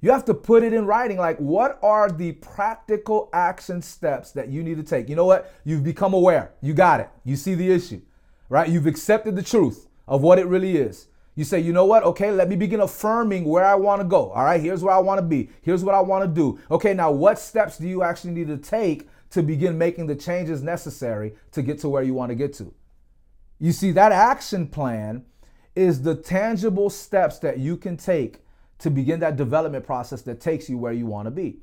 You 0.02 0.12
have 0.12 0.26
to 0.26 0.34
put 0.34 0.62
it 0.64 0.74
in 0.74 0.86
writing 0.86 1.18
like, 1.18 1.38
what 1.38 1.80
are 1.82 2.12
the 2.12 2.34
practical 2.34 3.30
action 3.34 3.82
steps 3.82 4.32
that 4.34 4.50
you 4.50 4.62
need 4.62 4.78
to 4.78 4.84
take? 4.84 5.10
You 5.10 5.16
know 5.16 5.26
what? 5.26 5.52
You've 5.64 5.84
become 5.84 6.14
aware. 6.14 6.52
You 6.62 6.74
got 6.74 7.00
it. 7.00 7.10
You 7.24 7.36
see 7.36 7.56
the 7.56 7.72
issue, 7.72 8.02
right? 8.50 8.70
You've 8.70 8.86
accepted 8.86 9.36
the 9.36 9.42
truth 9.42 9.88
of 10.08 10.22
what 10.22 10.38
it 10.38 10.46
really 10.46 10.78
is. 10.78 11.08
You 11.34 11.44
say, 11.44 11.60
you 11.60 11.74
know 11.74 11.86
what? 11.86 12.04
Okay, 12.04 12.32
let 12.32 12.48
me 12.48 12.56
begin 12.56 12.80
affirming 12.80 13.46
where 13.46 13.66
I 13.66 13.76
want 13.76 14.02
to 14.02 14.08
go. 14.08 14.32
All 14.32 14.46
right, 14.46 14.62
here's 14.62 14.84
where 14.84 14.94
I 14.94 15.00
want 15.00 15.20
to 15.20 15.26
be. 15.26 15.50
Here's 15.62 15.84
what 15.84 15.96
I 15.96 16.00
want 16.00 16.24
to 16.24 16.28
do. 16.30 16.60
Okay, 16.72 16.94
now 16.94 17.12
what 17.12 17.40
steps 17.40 17.78
do 17.78 17.88
you 17.88 18.04
actually 18.04 18.32
need 18.32 18.48
to 18.48 18.58
take 18.58 19.10
to 19.32 19.44
begin 19.44 19.78
making 19.78 20.08
the 20.08 20.16
changes 20.16 20.62
necessary 20.62 21.34
to 21.52 21.62
get 21.62 21.80
to 21.80 21.90
where 21.90 22.04
you 22.04 22.14
want 22.14 22.30
to 22.30 22.36
get 22.36 22.54
to? 22.54 22.74
You 23.60 23.72
see, 23.72 23.92
that 23.92 24.12
action 24.12 24.68
plan 24.68 25.26
is 25.76 26.02
the 26.02 26.16
tangible 26.16 26.90
steps 26.90 27.40
that 27.40 27.60
you 27.60 27.78
can 27.78 27.98
take 27.98 28.40
to 28.80 28.90
begin 28.90 29.20
that 29.20 29.36
development 29.36 29.86
process 29.86 30.22
that 30.24 30.40
takes 30.40 30.70
you 30.70 30.78
where 30.78 30.94
you 30.94 31.06
want 31.06 31.26
to 31.26 31.32
be. 31.32 31.58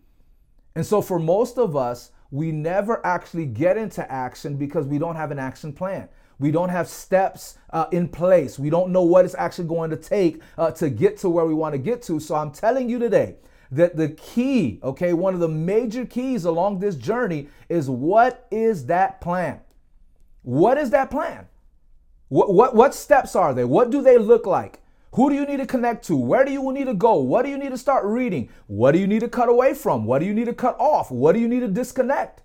And 0.74 0.84
so, 0.84 1.02
for 1.02 1.18
most 1.18 1.58
of 1.58 1.76
us, 1.76 2.12
we 2.30 2.50
never 2.50 3.04
actually 3.04 3.46
get 3.46 3.76
into 3.76 4.10
action 4.10 4.56
because 4.56 4.86
we 4.86 4.98
don't 4.98 5.16
have 5.16 5.30
an 5.30 5.38
action 5.38 5.72
plan. 5.72 6.08
We 6.38 6.50
don't 6.50 6.70
have 6.70 6.88
steps 6.88 7.58
uh, 7.70 7.86
in 7.92 8.08
place. 8.08 8.58
We 8.58 8.70
don't 8.70 8.90
know 8.90 9.02
what 9.02 9.24
it's 9.24 9.34
actually 9.34 9.68
going 9.68 9.90
to 9.90 9.96
take 9.96 10.40
uh, 10.56 10.70
to 10.72 10.88
get 10.88 11.18
to 11.18 11.28
where 11.28 11.44
we 11.44 11.54
want 11.54 11.74
to 11.74 11.78
get 11.78 12.02
to. 12.04 12.20
So, 12.20 12.34
I'm 12.34 12.50
telling 12.50 12.88
you 12.88 12.98
today 12.98 13.36
that 13.70 13.96
the 13.96 14.08
key, 14.08 14.80
okay, 14.82 15.12
one 15.12 15.34
of 15.34 15.40
the 15.40 15.48
major 15.48 16.04
keys 16.04 16.44
along 16.44 16.78
this 16.78 16.94
journey 16.94 17.48
is 17.68 17.88
what 17.88 18.46
is 18.50 18.86
that 18.86 19.20
plan? 19.20 19.60
What 20.42 20.78
is 20.78 20.90
that 20.90 21.10
plan? 21.10 21.46
What, 22.32 22.54
what, 22.54 22.74
what 22.74 22.94
steps 22.94 23.36
are 23.36 23.52
they? 23.52 23.66
What 23.66 23.90
do 23.90 24.00
they 24.00 24.16
look 24.16 24.46
like? 24.46 24.80
Who 25.16 25.28
do 25.28 25.36
you 25.36 25.44
need 25.44 25.58
to 25.58 25.66
connect 25.66 26.06
to? 26.06 26.16
Where 26.16 26.46
do 26.46 26.50
you 26.50 26.72
need 26.72 26.86
to 26.86 26.94
go? 26.94 27.16
What 27.16 27.42
do 27.42 27.50
you 27.50 27.58
need 27.58 27.72
to 27.72 27.76
start 27.76 28.06
reading? 28.06 28.48
What 28.68 28.92
do 28.92 28.98
you 28.98 29.06
need 29.06 29.20
to 29.20 29.28
cut 29.28 29.50
away 29.50 29.74
from? 29.74 30.06
What 30.06 30.20
do 30.20 30.24
you 30.24 30.32
need 30.32 30.46
to 30.46 30.54
cut 30.54 30.74
off? 30.80 31.10
What 31.10 31.34
do 31.34 31.40
you 31.40 31.46
need 31.46 31.60
to 31.60 31.68
disconnect? 31.68 32.40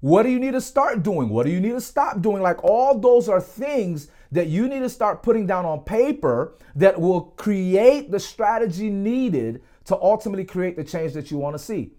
What 0.00 0.24
do 0.24 0.28
you 0.28 0.38
need 0.38 0.52
to 0.52 0.60
start 0.60 1.02
doing? 1.02 1.30
What 1.30 1.46
do 1.46 1.52
you 1.52 1.58
need 1.58 1.70
to 1.70 1.80
stop 1.80 2.20
doing? 2.20 2.42
Like 2.42 2.62
all 2.62 2.98
those 2.98 3.30
are 3.30 3.40
things 3.40 4.08
that 4.30 4.48
you 4.48 4.68
need 4.68 4.80
to 4.80 4.90
start 4.90 5.22
putting 5.22 5.46
down 5.46 5.64
on 5.64 5.84
paper 5.84 6.58
that 6.76 7.00
will 7.00 7.22
create 7.22 8.10
the 8.10 8.20
strategy 8.20 8.90
needed 8.90 9.62
to 9.86 9.96
ultimately 9.96 10.44
create 10.44 10.76
the 10.76 10.84
change 10.84 11.14
that 11.14 11.30
you 11.30 11.38
want 11.38 11.54
to 11.54 11.58
see. 11.58 11.94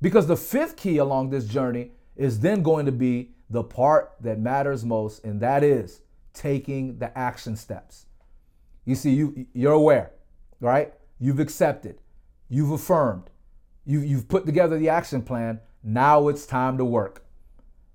Because 0.00 0.26
the 0.26 0.36
fifth 0.36 0.76
key 0.76 0.96
along 0.96 1.28
this 1.28 1.44
journey 1.44 1.90
is 2.16 2.40
then 2.40 2.62
going 2.62 2.86
to 2.86 2.92
be 2.92 3.32
the 3.50 3.62
part 3.62 4.12
that 4.22 4.40
matters 4.40 4.82
most, 4.82 5.22
and 5.24 5.42
that 5.42 5.62
is 5.62 6.00
taking 6.34 6.98
the 6.98 7.16
action 7.16 7.56
steps. 7.56 8.06
You 8.84 8.94
see, 8.94 9.10
you 9.10 9.46
you're 9.54 9.72
aware, 9.72 10.10
right? 10.60 10.92
You've 11.18 11.40
accepted, 11.40 12.00
you've 12.48 12.70
affirmed, 12.70 13.30
you, 13.86 14.00
you've 14.00 14.28
put 14.28 14.44
together 14.44 14.78
the 14.78 14.88
action 14.88 15.22
plan. 15.22 15.60
Now 15.82 16.28
it's 16.28 16.44
time 16.44 16.76
to 16.78 16.84
work. 16.84 17.24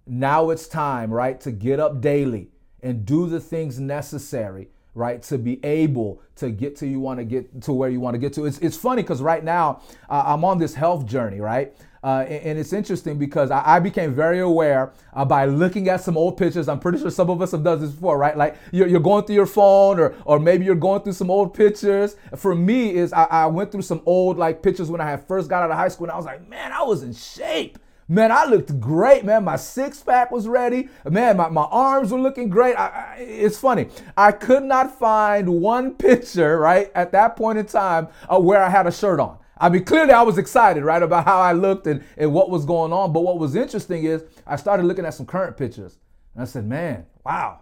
Now 0.08 0.50
it's 0.50 0.68
time, 0.68 1.12
right, 1.12 1.40
to 1.42 1.52
get 1.52 1.80
up 1.80 2.02
daily 2.02 2.50
and 2.82 3.06
do 3.06 3.28
the 3.28 3.40
things 3.40 3.80
necessary, 3.80 4.70
right, 4.96 5.22
to 5.24 5.38
be 5.38 5.64
able 5.64 6.22
to 6.38 6.50
get 6.50 6.76
to 6.78 6.88
you 6.88 7.00
want 7.00 7.20
to 7.20 7.26
get 7.26 7.62
to 7.64 7.74
where 7.74 7.90
you 7.90 8.00
want 8.00 8.16
to 8.16 8.20
get 8.20 8.34
to. 8.34 8.46
It's, 8.46 8.58
it's 8.60 8.78
funny 8.78 9.04
because 9.04 9.22
right 9.22 9.44
now 9.44 9.82
uh, 10.10 10.24
I'm 10.26 10.44
on 10.44 10.58
this 10.58 10.74
health 10.74 11.06
journey, 11.06 11.40
right? 11.40 11.76
Uh, 12.04 12.26
and, 12.28 12.44
and, 12.46 12.60
it's 12.60 12.72
interesting 12.72 13.18
because 13.18 13.52
I, 13.52 13.76
I 13.76 13.80
became 13.80 14.14
very 14.14 14.40
aware 14.40 14.94
uh, 15.14 15.26
by 15.26 15.46
looking 15.46 15.90
at 15.90 16.02
some 16.02 16.18
old 16.18 16.38
pictures. 16.38 16.70
I'm 16.70 16.80
pretty 16.80 17.00
sure 17.00 17.10
some 17.10 17.30
of 17.30 17.42
us 17.42 17.52
have 17.52 17.64
done 17.64 17.82
this 17.82 17.92
before, 17.92 18.18
right? 18.18 18.38
Like 18.38 18.56
you're, 18.72 18.88
you're 18.88 19.02
going 19.02 19.26
through 19.26 19.36
your 19.36 19.46
phone 19.46 20.00
or, 20.00 20.16
or 20.24 20.40
maybe 20.40 20.64
you're 20.64 20.76
going 20.76 21.02
through 21.02 21.14
some 21.14 21.30
old 21.30 21.54
pictures. 21.54 22.16
For 22.38 22.56
me 22.56 22.92
is 22.92 23.12
I, 23.12 23.24
I 23.26 23.46
went 23.48 23.72
through 23.72 23.82
some 23.82 24.02
old 24.06 24.38
like 24.38 24.64
pictures 24.64 24.90
when 24.90 25.02
I 25.02 25.10
had 25.10 25.28
first 25.28 25.50
got 25.50 25.64
out 25.64 25.72
of 25.72 25.78
high 25.78 25.90
school 25.90 26.06
and 26.06 26.14
I 26.14 26.18
was 26.18 26.26
like, 26.26 26.48
man, 26.48 26.72
I 26.72 26.84
was 26.84 27.04
in 27.04 27.14
shape. 27.14 27.78
Man, 28.12 28.32
I 28.32 28.46
looked 28.46 28.80
great, 28.80 29.24
man. 29.24 29.44
My 29.44 29.56
six 29.56 30.02
pack 30.02 30.32
was 30.32 30.48
ready. 30.48 30.90
Man, 31.08 31.38
my, 31.38 31.48
my 31.50 31.66
arms 31.66 32.12
were 32.12 32.20
looking 32.20 32.50
great. 32.50 32.76
I, 32.76 32.88
I, 32.88 33.16
it's 33.20 33.60
funny. 33.60 33.88
I 34.18 34.32
could 34.32 34.64
not 34.64 34.98
find 34.98 35.48
one 35.48 35.94
picture, 35.94 36.58
right, 36.58 36.92
at 36.96 37.12
that 37.12 37.36
point 37.36 37.60
in 37.60 37.68
time 37.68 38.08
uh, 38.28 38.40
where 38.40 38.64
I 38.64 38.70
had 38.70 38.88
a 38.88 38.92
shirt 38.92 39.20
on. 39.20 39.38
I 39.60 39.70
mean, 39.70 39.84
clearly 39.84 40.14
I 40.14 40.22
was 40.22 40.38
excited, 40.38 40.84
right, 40.84 41.04
about 41.04 41.26
how 41.26 41.40
I 41.40 41.52
looked 41.52 41.86
and, 41.88 42.04
and 42.18 42.34
what 42.34 42.50
was 42.50 42.66
going 42.66 42.94
on. 42.94 43.12
But 43.12 43.22
what 43.22 43.40
was 43.40 43.56
interesting 43.56 44.06
is 44.06 44.24
I 44.48 44.56
started 44.56 44.86
looking 44.86 45.06
at 45.06 45.14
some 45.14 45.26
current 45.26 45.58
pictures 45.58 45.98
and 46.34 46.42
I 46.42 46.46
said, 46.46 46.66
man, 46.66 47.06
wow, 47.26 47.62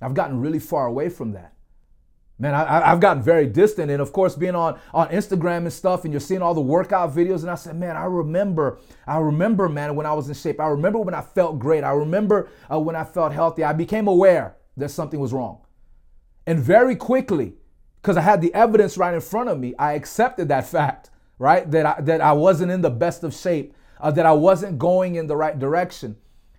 I've 0.00 0.14
gotten 0.14 0.40
really 0.40 0.58
far 0.58 0.86
away 0.86 1.08
from 1.08 1.32
that. 1.32 1.54
Man, 2.38 2.54
I, 2.54 2.88
have 2.88 3.00
gotten 3.00 3.22
very 3.22 3.46
distant. 3.46 3.90
And 3.90 4.00
of 4.00 4.14
course, 4.14 4.34
being 4.34 4.54
on, 4.54 4.80
on 4.94 5.08
Instagram 5.08 5.58
and 5.58 5.72
stuff, 5.72 6.04
and 6.04 6.12
you're 6.12 6.20
seeing 6.20 6.40
all 6.40 6.54
the 6.54 6.60
workout 6.62 7.14
videos. 7.14 7.42
And 7.42 7.50
I 7.50 7.54
said, 7.54 7.76
man, 7.76 7.98
I 7.98 8.04
remember, 8.04 8.78
I 9.06 9.18
remember, 9.18 9.68
man, 9.68 9.94
when 9.94 10.06
I 10.06 10.14
was 10.14 10.26
in 10.26 10.34
shape. 10.34 10.58
I 10.58 10.68
remember 10.68 10.98
when 11.00 11.12
I 11.12 11.20
felt 11.20 11.58
great. 11.58 11.84
I 11.84 11.90
remember 11.90 12.48
uh, 12.72 12.80
when 12.80 12.96
I 12.96 13.04
felt 13.04 13.32
healthy. 13.32 13.62
I 13.62 13.74
became 13.74 14.08
aware 14.08 14.56
that 14.78 14.88
something 14.88 15.20
was 15.20 15.34
wrong. 15.34 15.60
And 16.46 16.58
very 16.58 16.96
quickly, 16.96 17.56
because 18.00 18.16
I 18.16 18.22
had 18.22 18.40
the 18.40 18.54
evidence 18.54 18.96
right 18.96 19.12
in 19.12 19.20
front 19.20 19.50
of 19.50 19.58
me, 19.58 19.74
I 19.78 19.92
accepted 19.92 20.48
that 20.48 20.66
fact 20.66 21.10
right? 21.40 21.68
That 21.70 21.86
I, 21.86 22.00
that 22.02 22.20
I 22.20 22.32
wasn't 22.32 22.70
in 22.70 22.82
the 22.82 22.90
best 22.90 23.24
of 23.24 23.34
shape, 23.34 23.74
uh, 23.98 24.12
that 24.12 24.26
I 24.26 24.32
wasn't 24.32 24.78
going 24.78 25.16
in 25.16 25.26
the 25.26 25.36
right 25.36 25.58
direction. 25.58 26.16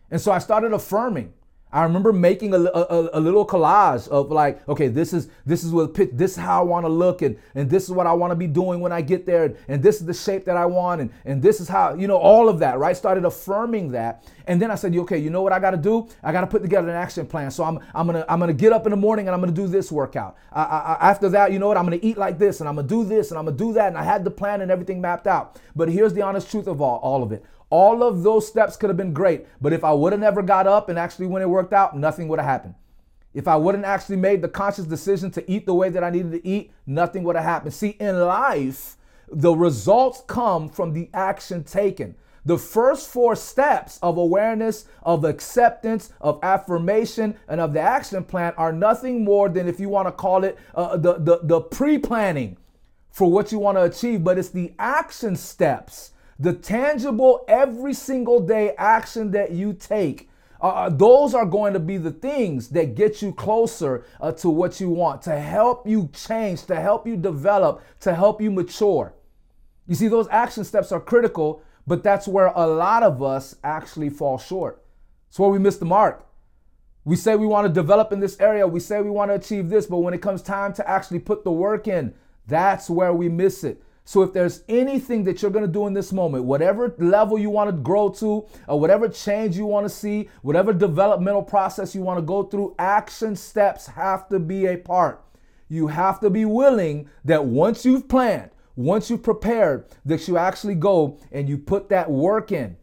And 0.09 0.19
so 0.19 0.31
I 0.33 0.39
started 0.39 0.73
affirming. 0.73 1.33
I 1.73 1.83
remember 1.83 2.11
making 2.11 2.53
a, 2.53 2.57
a, 2.57 3.09
a, 3.13 3.19
little 3.19 3.45
collage 3.45 4.07
of 4.09 4.29
like, 4.29 4.67
okay, 4.67 4.89
this 4.89 5.13
is 5.13 5.29
this 5.45 5.63
is 5.63 5.71
what 5.71 5.93
this 5.93 6.31
is 6.31 6.37
how 6.37 6.59
I 6.61 6.63
want 6.63 6.85
to 6.85 6.89
look, 6.89 7.21
and 7.21 7.37
and 7.55 7.69
this 7.69 7.85
is 7.85 7.91
what 7.91 8.07
I 8.07 8.13
want 8.13 8.31
to 8.31 8.35
be 8.35 8.47
doing 8.47 8.81
when 8.81 8.91
I 8.91 9.01
get 9.01 9.25
there, 9.25 9.45
and, 9.45 9.57
and 9.69 9.83
this 9.83 10.01
is 10.01 10.05
the 10.05 10.13
shape 10.13 10.43
that 10.45 10.57
I 10.57 10.65
want, 10.65 11.01
and 11.01 11.11
and 11.23 11.41
this 11.41 11.61
is 11.61 11.69
how 11.69 11.93
you 11.93 12.07
know 12.07 12.17
all 12.17 12.49
of 12.49 12.59
that, 12.59 12.77
right? 12.77 12.95
Started 12.95 13.23
affirming 13.23 13.91
that, 13.91 14.25
and 14.47 14.61
then 14.61 14.69
I 14.69 14.75
said, 14.75 14.93
okay, 14.95 15.17
you 15.17 15.29
know 15.29 15.41
what 15.41 15.53
I 15.53 15.59
got 15.59 15.71
to 15.71 15.77
do? 15.77 16.09
I 16.23 16.33
got 16.33 16.41
to 16.41 16.47
put 16.47 16.61
together 16.61 16.89
an 16.89 16.95
action 16.95 17.25
plan. 17.25 17.49
So 17.51 17.63
I'm 17.63 17.79
I'm 17.95 18.05
gonna 18.05 18.25
I'm 18.27 18.39
gonna 18.39 18.53
get 18.53 18.73
up 18.73 18.85
in 18.85 18.91
the 18.91 18.97
morning 18.97 19.27
and 19.27 19.33
I'm 19.33 19.39
gonna 19.39 19.53
do 19.53 19.67
this 19.67 19.91
workout. 19.91 20.35
I, 20.51 20.63
I, 20.63 21.09
after 21.09 21.29
that, 21.29 21.53
you 21.53 21.59
know 21.59 21.69
what? 21.69 21.77
I'm 21.77 21.85
gonna 21.85 21.99
eat 22.01 22.17
like 22.17 22.37
this, 22.37 22.59
and 22.59 22.67
I'm 22.67 22.75
gonna 22.75 22.87
do 22.87 23.05
this, 23.05 23.31
and 23.31 23.37
I'm 23.37 23.45
gonna 23.45 23.57
do 23.57 23.71
that, 23.73 23.87
and 23.87 23.97
I 23.97 24.03
had 24.03 24.25
the 24.25 24.31
plan 24.31 24.59
and 24.59 24.71
everything 24.71 24.99
mapped 24.99 25.27
out. 25.27 25.57
But 25.73 25.87
here's 25.87 26.13
the 26.13 26.21
honest 26.21 26.51
truth 26.51 26.67
of 26.67 26.81
all 26.81 26.97
all 26.97 27.23
of 27.23 27.31
it. 27.31 27.45
All 27.71 28.03
of 28.03 28.21
those 28.21 28.45
steps 28.45 28.75
could 28.75 28.89
have 28.89 28.97
been 28.97 29.13
great, 29.13 29.47
but 29.61 29.73
if 29.73 29.83
I 29.83 29.93
would 29.93 30.11
have 30.11 30.19
never 30.19 30.41
got 30.41 30.67
up 30.67 30.89
and 30.89 30.99
actually 30.99 31.25
when 31.25 31.41
it 31.41 31.49
worked 31.49 31.73
out, 31.73 31.97
nothing 31.97 32.27
would 32.27 32.37
have 32.37 32.47
happened. 32.47 32.75
If 33.33 33.47
I 33.47 33.55
wouldn't 33.55 33.85
actually 33.85 34.17
made 34.17 34.41
the 34.41 34.49
conscious 34.49 34.85
decision 34.85 35.31
to 35.31 35.51
eat 35.51 35.65
the 35.65 35.73
way 35.73 35.87
that 35.87 36.03
I 36.03 36.09
needed 36.09 36.33
to 36.33 36.45
eat, 36.45 36.71
nothing 36.85 37.23
would 37.23 37.37
have 37.37 37.45
happened. 37.45 37.73
See, 37.73 37.91
in 37.91 38.19
life, 38.19 38.97
the 39.31 39.53
results 39.53 40.21
come 40.27 40.67
from 40.67 40.91
the 40.91 41.09
action 41.13 41.63
taken. 41.63 42.15
The 42.43 42.57
first 42.57 43.07
four 43.07 43.35
steps 43.37 43.99
of 44.01 44.17
awareness, 44.17 44.85
of 45.03 45.23
acceptance, 45.23 46.11
of 46.19 46.39
affirmation, 46.43 47.37
and 47.47 47.61
of 47.61 47.71
the 47.71 47.79
action 47.79 48.25
plan 48.25 48.53
are 48.57 48.73
nothing 48.73 49.23
more 49.23 49.47
than, 49.47 49.67
if 49.67 49.79
you 49.79 49.87
want 49.87 50.09
to 50.09 50.11
call 50.11 50.43
it, 50.43 50.57
uh, 50.75 50.97
the, 50.97 51.13
the, 51.13 51.39
the 51.43 51.61
pre 51.61 51.97
planning 51.99 52.57
for 53.11 53.31
what 53.31 53.51
you 53.51 53.59
want 53.59 53.77
to 53.77 53.83
achieve, 53.83 54.23
but 54.23 54.37
it's 54.37 54.49
the 54.49 54.73
action 54.79 55.35
steps 55.35 56.11
the 56.41 56.53
tangible, 56.53 57.45
every 57.47 57.93
single 57.93 58.39
day 58.39 58.73
action 58.77 59.31
that 59.31 59.51
you 59.51 59.73
take 59.73 60.29
Uh, 60.61 60.67
uh, 60.67 60.89
those 60.89 61.33
are 61.33 61.45
going 61.45 61.73
to 61.73 61.79
be 61.79 61.97
the 61.97 62.11
things 62.11 62.69
that 62.69 62.93
get 62.93 63.21
you 63.21 63.33
closer 63.33 64.05
uh, 64.19 64.31
to 64.31 64.47
what 64.49 64.79
you 64.79 64.89
want, 64.89 65.21
to 65.23 65.39
help 65.39 65.87
you 65.87 66.07
change, 66.13 66.65
to 66.65 66.75
help 66.75 67.07
you 67.07 67.17
develop, 67.17 67.81
to 67.99 68.13
help 68.13 68.39
you 68.39 68.51
mature. 68.51 69.13
You 69.87 69.95
see, 69.95 70.07
those 70.07 70.27
action 70.29 70.63
steps 70.63 70.91
are 70.91 70.99
critical, 70.99 71.63
but 71.87 72.03
that's 72.03 72.27
where 72.27 72.51
a 72.55 72.67
lot 72.67 73.01
of 73.01 73.23
us 73.23 73.55
actually 73.63 74.11
fall 74.11 74.37
short. 74.37 74.83
It's 75.29 75.39
where 75.39 75.49
we 75.49 75.57
miss 75.59 75.77
the 75.77 75.85
mark. 75.85 76.27
We 77.05 77.15
say 77.15 77.35
we 77.35 77.47
want 77.47 77.65
to 77.65 77.73
develop 77.73 78.13
in 78.13 78.19
this 78.19 78.39
area, 78.39 78.67
we 78.67 78.79
say 78.79 79.01
we 79.01 79.09
want 79.09 79.31
to 79.31 79.35
achieve 79.35 79.69
this, 79.69 79.87
but 79.87 80.03
when 80.03 80.13
it 80.13 80.21
comes 80.21 80.43
time 80.43 80.73
to 80.73 80.87
actually 80.87 81.19
put 81.19 81.43
the 81.43 81.51
work 81.51 81.87
in, 81.87 82.13
that's 82.45 82.87
where 82.87 83.13
we 83.13 83.29
miss 83.29 83.63
it. 83.63 83.81
So 84.03 84.23
if 84.23 84.33
there's 84.33 84.63
anything 84.67 85.23
that 85.25 85.41
you're 85.41 85.51
going 85.51 85.65
to 85.65 85.71
do 85.71 85.87
in 85.87 85.93
this 85.93 86.11
moment, 86.11 86.43
whatever 86.43 86.93
level 86.97 87.37
you 87.37 87.49
want 87.49 87.69
to 87.69 87.75
grow 87.75 88.09
to, 88.09 88.45
or 88.67 88.79
whatever 88.79 89.07
change 89.07 89.57
you 89.57 89.65
want 89.65 89.85
to 89.85 89.89
see, 89.89 90.29
whatever 90.41 90.73
developmental 90.73 91.43
process 91.43 91.93
you 91.93 92.01
want 92.01 92.17
to 92.17 92.23
go 92.23 92.43
through, 92.43 92.75
action 92.79 93.35
steps 93.35 93.87
have 93.87 94.27
to 94.29 94.39
be 94.39 94.65
a 94.65 94.77
part. 94.77 95.23
You 95.69 95.87
have 95.87 96.19
to 96.21 96.29
be 96.29 96.45
willing 96.45 97.09
that 97.23 97.45
once 97.45 97.85
you've 97.85 98.09
planned, 98.09 98.51
once 98.75 99.09
you've 99.09 99.23
prepared, 99.23 99.85
that 100.05 100.27
you 100.27 100.37
actually 100.37 100.75
go 100.75 101.17
and 101.31 101.47
you 101.47 101.57
put 101.57 101.89
that 101.89 102.09
work 102.09 102.51
in. 102.51 102.77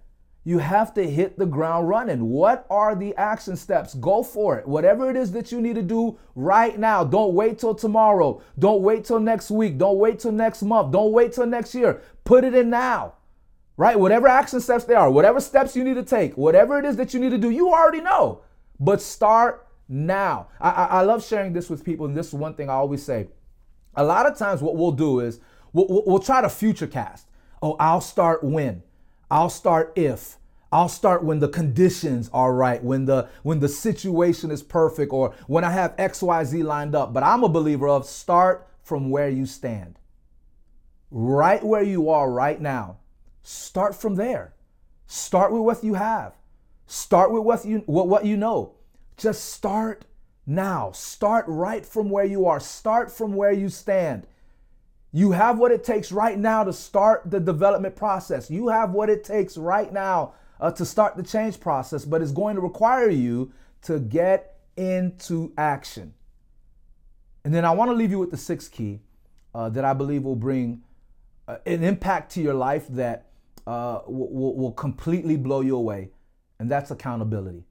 You 0.48 0.60
have 0.60 0.94
to 0.94 1.06
hit 1.06 1.38
the 1.38 1.44
ground 1.44 1.90
running. 1.90 2.30
What 2.30 2.64
are 2.70 2.94
the 2.94 3.14
action 3.16 3.54
steps? 3.54 3.92
Go 3.92 4.22
for 4.22 4.56
it. 4.56 4.66
Whatever 4.66 5.10
it 5.10 5.14
is 5.14 5.30
that 5.32 5.52
you 5.52 5.60
need 5.60 5.74
to 5.74 5.82
do 5.82 6.18
right 6.34 6.78
now. 6.78 7.04
Don't 7.04 7.34
wait 7.34 7.58
till 7.58 7.74
tomorrow. 7.74 8.40
Don't 8.58 8.80
wait 8.80 9.04
till 9.04 9.20
next 9.20 9.50
week. 9.50 9.76
Don't 9.76 9.98
wait 9.98 10.20
till 10.20 10.32
next 10.32 10.62
month. 10.62 10.90
Don't 10.90 11.12
wait 11.12 11.34
till 11.34 11.44
next 11.44 11.74
year. 11.74 12.00
Put 12.24 12.44
it 12.44 12.54
in 12.54 12.70
now. 12.70 13.12
Right? 13.76 14.00
Whatever 14.00 14.26
action 14.26 14.62
steps 14.62 14.84
they 14.84 14.94
are, 14.94 15.10
whatever 15.10 15.38
steps 15.38 15.76
you 15.76 15.84
need 15.84 15.96
to 15.96 16.02
take, 16.02 16.34
whatever 16.38 16.78
it 16.78 16.86
is 16.86 16.96
that 16.96 17.12
you 17.12 17.20
need 17.20 17.32
to 17.32 17.36
do, 17.36 17.50
you 17.50 17.68
already 17.68 18.00
know. 18.00 18.40
But 18.80 19.02
start 19.02 19.66
now. 19.86 20.48
I, 20.62 20.70
I, 20.70 20.84
I 20.84 21.00
love 21.02 21.22
sharing 21.22 21.52
this 21.52 21.68
with 21.68 21.84
people, 21.84 22.06
and 22.06 22.16
this 22.16 22.28
is 22.28 22.32
one 22.32 22.54
thing 22.54 22.70
I 22.70 22.72
always 22.72 23.02
say. 23.02 23.28
A 23.96 24.02
lot 24.02 24.24
of 24.24 24.38
times, 24.38 24.62
what 24.62 24.76
we'll 24.76 24.92
do 24.92 25.20
is 25.20 25.40
we'll, 25.74 25.88
we'll, 25.90 26.04
we'll 26.06 26.18
try 26.20 26.40
to 26.40 26.48
future 26.48 26.86
cast. 26.86 27.28
Oh, 27.60 27.76
I'll 27.78 28.00
start 28.00 28.42
when. 28.42 28.82
I'll 29.30 29.50
start 29.50 29.92
if. 29.94 30.37
I'll 30.70 30.88
start 30.88 31.24
when 31.24 31.38
the 31.38 31.48
conditions 31.48 32.28
are 32.32 32.52
right, 32.52 32.82
when 32.82 33.06
the 33.06 33.28
when 33.42 33.60
the 33.60 33.68
situation 33.68 34.50
is 34.50 34.62
perfect 34.62 35.12
or 35.12 35.34
when 35.46 35.64
I 35.64 35.70
have 35.70 35.96
XYZ 35.96 36.62
lined 36.62 36.94
up. 36.94 37.14
But 37.14 37.22
I'm 37.22 37.42
a 37.42 37.48
believer 37.48 37.88
of 37.88 38.04
start 38.04 38.68
from 38.82 39.10
where 39.10 39.30
you 39.30 39.46
stand. 39.46 39.98
Right 41.10 41.64
where 41.64 41.82
you 41.82 42.10
are 42.10 42.30
right 42.30 42.60
now. 42.60 42.98
Start 43.42 43.94
from 43.94 44.16
there. 44.16 44.54
Start 45.06 45.52
with 45.52 45.62
what 45.62 45.82
you 45.82 45.94
have. 45.94 46.34
Start 46.86 47.32
with 47.32 47.44
what 47.44 47.64
you 47.64 47.82
what, 47.86 48.08
what 48.08 48.26
you 48.26 48.36
know. 48.36 48.74
Just 49.16 49.46
start 49.46 50.04
now. 50.46 50.92
Start 50.92 51.46
right 51.48 51.84
from 51.84 52.10
where 52.10 52.26
you 52.26 52.44
are. 52.44 52.60
Start 52.60 53.10
from 53.10 53.32
where 53.32 53.52
you 53.52 53.70
stand. 53.70 54.26
You 55.12 55.32
have 55.32 55.58
what 55.58 55.72
it 55.72 55.82
takes 55.82 56.12
right 56.12 56.38
now 56.38 56.62
to 56.64 56.74
start 56.74 57.22
the 57.30 57.40
development 57.40 57.96
process. 57.96 58.50
You 58.50 58.68
have 58.68 58.90
what 58.90 59.08
it 59.08 59.24
takes 59.24 59.56
right 59.56 59.90
now 59.90 60.34
uh, 60.60 60.70
to 60.72 60.84
start 60.84 61.16
the 61.16 61.22
change 61.22 61.60
process, 61.60 62.04
but 62.04 62.22
it's 62.22 62.32
going 62.32 62.56
to 62.56 62.60
require 62.60 63.10
you 63.10 63.52
to 63.82 63.98
get 63.98 64.58
into 64.76 65.52
action. 65.56 66.14
And 67.44 67.54
then 67.54 67.64
I 67.64 67.70
want 67.70 67.90
to 67.90 67.94
leave 67.94 68.10
you 68.10 68.18
with 68.18 68.30
the 68.30 68.36
sixth 68.36 68.70
key 68.70 69.00
uh, 69.54 69.68
that 69.70 69.84
I 69.84 69.92
believe 69.92 70.24
will 70.24 70.36
bring 70.36 70.82
uh, 71.46 71.58
an 71.66 71.82
impact 71.82 72.32
to 72.32 72.42
your 72.42 72.54
life 72.54 72.86
that 72.90 73.26
uh, 73.66 74.00
will, 74.06 74.54
will 74.54 74.72
completely 74.72 75.36
blow 75.36 75.60
you 75.60 75.76
away, 75.76 76.10
and 76.58 76.70
that's 76.70 76.90
accountability. 76.90 77.64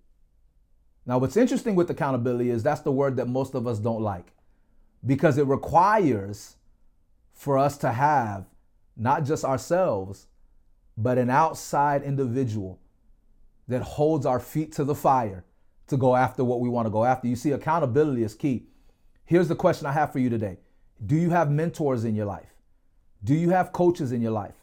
Now, 1.06 1.18
what's 1.18 1.38
interesting 1.38 1.76
with 1.76 1.90
accountability 1.90 2.50
is 2.50 2.64
that's 2.64 2.82
the 2.82 2.92
word 2.92 3.16
that 3.18 3.28
most 3.28 3.56
of 3.56 3.66
us 3.66 3.80
don't 3.80 4.02
like 4.02 4.34
because 5.06 5.38
it 5.38 5.46
requires 5.46 6.56
for 7.34 7.58
us 7.58 7.78
to 7.78 7.92
have 7.92 8.46
not 8.98 9.24
just 9.24 9.46
ourselves, 9.46 10.28
but 10.98 11.18
an 11.18 11.30
outside 11.30 12.04
individual 12.04 12.80
that 13.68 13.82
holds 13.82 14.26
our 14.26 14.39
feet 14.39 14.72
to 14.74 14.84
the 14.84 14.95
fire 14.95 15.45
to 15.88 15.98
go 15.98 16.16
after 16.16 16.43
what 16.43 16.60
we 16.60 16.70
want 16.70 16.86
to 16.86 16.89
go 16.89 17.06
after. 17.06 17.28
You 17.28 17.36
see, 17.36 17.52
accountability 17.52 18.24
is 18.24 18.34
key. 18.34 18.68
Here's 19.26 19.48
the 19.48 19.56
question 19.56 19.86
I 19.86 19.91
have 19.91 20.12
for 20.12 20.20
you 20.20 20.30
today 20.30 20.58
Do 21.06 21.16
you 21.16 21.30
have 21.30 21.52
mentors 21.52 22.04
in 22.04 22.16
your 22.16 22.26
life? 22.26 22.54
Do 23.24 23.34
you 23.36 23.50
have 23.50 23.72
coaches 23.72 24.12
in 24.12 24.22
your 24.22 24.32
life? 24.32 24.56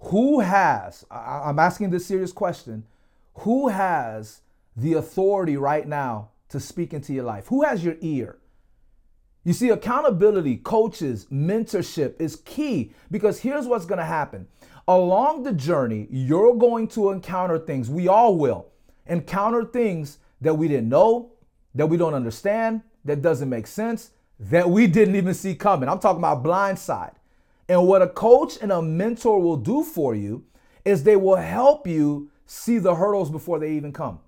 Who 0.00 0.40
has, 0.40 1.04
I'm 1.10 1.58
asking 1.58 1.90
this 1.90 2.06
serious 2.06 2.32
question, 2.32 2.84
who 3.40 3.68
has 3.68 4.42
the 4.76 4.94
authority 4.94 5.56
right 5.56 5.86
now 5.86 6.30
to 6.50 6.60
speak 6.60 6.92
into 6.92 7.12
your 7.12 7.24
life? 7.24 7.46
Who 7.48 7.62
has 7.64 7.84
your 7.84 7.96
ear? 8.00 8.38
You 9.42 9.52
see, 9.52 9.70
accountability, 9.70 10.56
coaches, 10.56 11.26
mentorship 11.32 12.20
is 12.20 12.36
key 12.44 12.92
because 13.10 13.40
here's 13.40 13.66
what's 13.66 13.86
going 13.86 13.98
to 13.98 14.04
happen. 14.04 14.48
Along 14.88 15.42
the 15.42 15.52
journey, 15.52 16.06
you're 16.10 16.54
going 16.54 16.86
to 16.88 17.10
encounter 17.10 17.58
things, 17.58 17.90
we 17.90 18.06
all 18.06 18.36
will 18.36 18.68
encounter 19.06 19.64
things 19.64 20.18
that 20.40 20.54
we 20.54 20.68
didn't 20.68 20.88
know, 20.88 21.32
that 21.74 21.86
we 21.86 21.96
don't 21.96 22.14
understand, 22.14 22.82
that 23.04 23.22
doesn't 23.22 23.48
make 23.48 23.66
sense, 23.66 24.10
that 24.38 24.68
we 24.68 24.86
didn't 24.86 25.16
even 25.16 25.34
see 25.34 25.54
coming. 25.54 25.88
I'm 25.88 25.98
talking 25.98 26.20
about 26.20 26.42
blind 26.42 26.78
side. 26.78 27.12
And 27.68 27.86
what 27.86 28.02
a 28.02 28.08
coach 28.08 28.58
and 28.60 28.70
a 28.70 28.80
mentor 28.80 29.40
will 29.40 29.56
do 29.56 29.82
for 29.82 30.14
you 30.14 30.44
is 30.84 31.02
they 31.02 31.16
will 31.16 31.36
help 31.36 31.86
you 31.86 32.30
see 32.46 32.78
the 32.78 32.94
hurdles 32.94 33.30
before 33.30 33.58
they 33.58 33.72
even 33.72 33.92
come. 33.92 34.20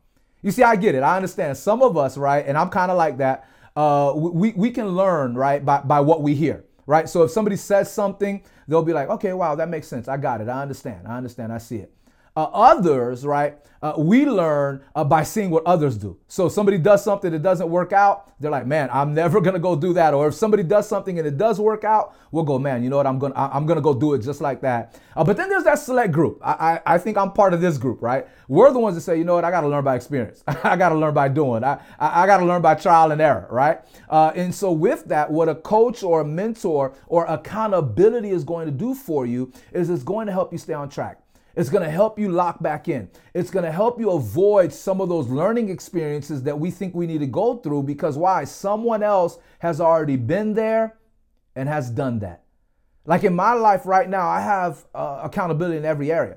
You 0.43 0.51
see, 0.51 0.63
I 0.63 0.77
get 0.77 0.95
it. 0.95 1.03
I 1.03 1.17
understand. 1.17 1.57
Some 1.57 1.83
of 1.83 1.97
us, 1.97 2.17
right, 2.17 2.45
and 2.45 2.59
I'm 2.59 2.69
kind 2.69 2.91
of 2.91 2.97
like 2.97 3.19
that, 3.19 3.49
uh, 3.77 4.13
we, 4.17 4.53
we 4.53 4.71
can 4.73 4.89
learn, 4.89 5.35
right, 5.35 5.65
by, 5.65 5.81
by 5.83 6.01
what 6.01 6.23
we 6.23 6.35
hear 6.35 6.65
right? 6.89 7.07
So 7.07 7.23
if 7.23 7.31
somebody 7.31 7.57
says 7.57 7.93
something, 7.93 8.43
they'll 8.67 8.83
be 8.83 8.95
like, 8.95 9.11
okay, 9.11 9.35
wow, 9.35 9.55
that 9.55 9.69
makes 9.69 9.87
sense. 9.87 10.09
I 10.09 10.17
got 10.17 10.41
it. 10.41 10.49
I 10.49 10.63
understand. 10.63 11.07
I 11.07 11.19
understand. 11.19 11.53
I 11.53 11.59
see 11.59 11.77
it. 11.77 11.93
Uh, 12.39 12.49
others, 12.53 13.27
right? 13.27 13.59
Uh, 13.83 13.95
we 13.99 14.25
learn 14.25 14.81
uh, 14.95 15.03
by 15.03 15.25
seeing 15.25 15.51
what 15.51 15.65
others 15.67 15.97
do. 15.97 16.17
So 16.29 16.49
somebody 16.49 16.79
does 16.79 17.03
something 17.03 17.33
that 17.33 17.43
doesn't 17.43 17.69
work 17.69 17.93
out, 17.93 18.31
they're 18.39 18.51
like, 18.51 18.65
"Man, 18.65 18.89
I'm 18.93 19.13
never 19.13 19.41
gonna 19.47 19.59
go 19.59 19.75
do 19.75 19.93
that." 19.95 20.15
Or 20.15 20.29
if 20.29 20.35
somebody 20.35 20.63
does 20.63 20.89
something 20.89 21.19
and 21.19 21.27
it 21.27 21.37
does 21.37 21.59
work 21.59 21.83
out, 21.83 22.15
we'll 22.31 22.45
go, 22.45 22.57
"Man, 22.57 22.85
you 22.85 22.91
know 22.91 22.97
what? 22.97 23.09
I'm 23.09 23.19
gonna 23.19 23.35
I'm 23.35 23.67
gonna 23.67 23.81
go 23.81 23.93
do 23.93 24.15
it 24.15 24.21
just 24.21 24.41
like 24.41 24.61
that." 24.61 25.01
But 25.17 25.37
then 25.37 25.49
there's 25.49 25.65
that 25.65 25.81
select 25.81 26.13
group. 26.13 26.41
I, 26.45 26.53
I, 26.87 26.95
I 26.95 26.99
think 26.99 27.17
I'm 27.17 27.33
part 27.33 27.55
of 27.55 27.61
this 27.61 27.77
group, 27.77 28.03
right? 28.03 28.29
We're 28.47 28.73
the 28.73 28.79
ones 28.79 28.95
that 28.95 29.01
say, 29.01 29.19
"You 29.19 29.25
know 29.25 29.35
what? 29.35 29.45
I 29.45 29.51
got 29.51 29.63
to 29.63 29.69
learn 29.69 29.83
by 29.83 29.97
experience. 29.97 30.45
I 30.47 30.77
got 30.77 30.91
to 30.91 30.95
learn 30.95 31.15
by 31.15 31.27
doing. 31.27 31.65
I 31.65 31.81
I, 31.99 32.23
I 32.23 32.27
got 32.27 32.39
to 32.39 32.45
learn 32.45 32.63
by 32.63 32.77
trial 32.77 33.11
and 33.11 33.21
error, 33.21 33.49
right?" 33.51 33.81
Uh, 34.09 34.31
and 34.37 34.55
so 34.55 34.71
with 34.71 35.07
that, 35.07 35.29
what 35.29 35.49
a 35.49 35.57
coach 35.57 36.05
or 36.05 36.21
a 36.21 36.25
mentor 36.25 36.95
or 37.09 37.27
accountability 37.27 38.31
is 38.31 38.45
going 38.45 38.67
to 38.67 38.73
do 38.73 38.95
for 38.95 39.27
you 39.27 39.53
is 39.73 39.91
it's 39.91 40.05
going 40.05 40.27
to 40.29 40.33
help 40.33 40.53
you 40.53 40.59
stay 40.59 40.75
on 40.75 40.89
track. 40.89 41.19
It's 41.59 41.71
going 41.71 41.83
to 41.83 41.91
help 41.91 42.21
you 42.21 42.31
lock 42.31 42.63
back 42.63 42.87
in. 42.87 43.11
It's 43.35 43.51
going 43.51 43.65
to 43.65 43.73
help 43.73 43.99
you 43.99 44.13
avoid 44.13 44.73
some 44.73 45.01
of 45.01 45.09
those 45.09 45.27
learning 45.27 45.71
experiences 45.71 46.45
that 46.45 46.57
we 46.57 46.71
think 46.71 46.95
we 46.95 47.05
need 47.05 47.19
to 47.19 47.27
go 47.27 47.57
through 47.57 47.83
because 47.83 48.17
why? 48.17 48.45
Someone 48.45 49.03
else 49.03 49.39
has 49.59 49.81
already 49.81 50.15
been 50.15 50.55
there 50.55 50.99
and 51.57 51.69
has 51.69 51.91
done 51.91 52.21
that. 52.21 52.45
Like 53.07 53.25
in 53.25 53.35
my 53.35 53.55
life 53.55 53.87
right 53.87 54.09
now, 54.09 54.29
I 54.29 54.41
have 54.41 54.85
uh, 54.95 55.23
accountability 55.25 55.79
in 55.79 55.85
every 55.85 56.13
area. 56.13 56.37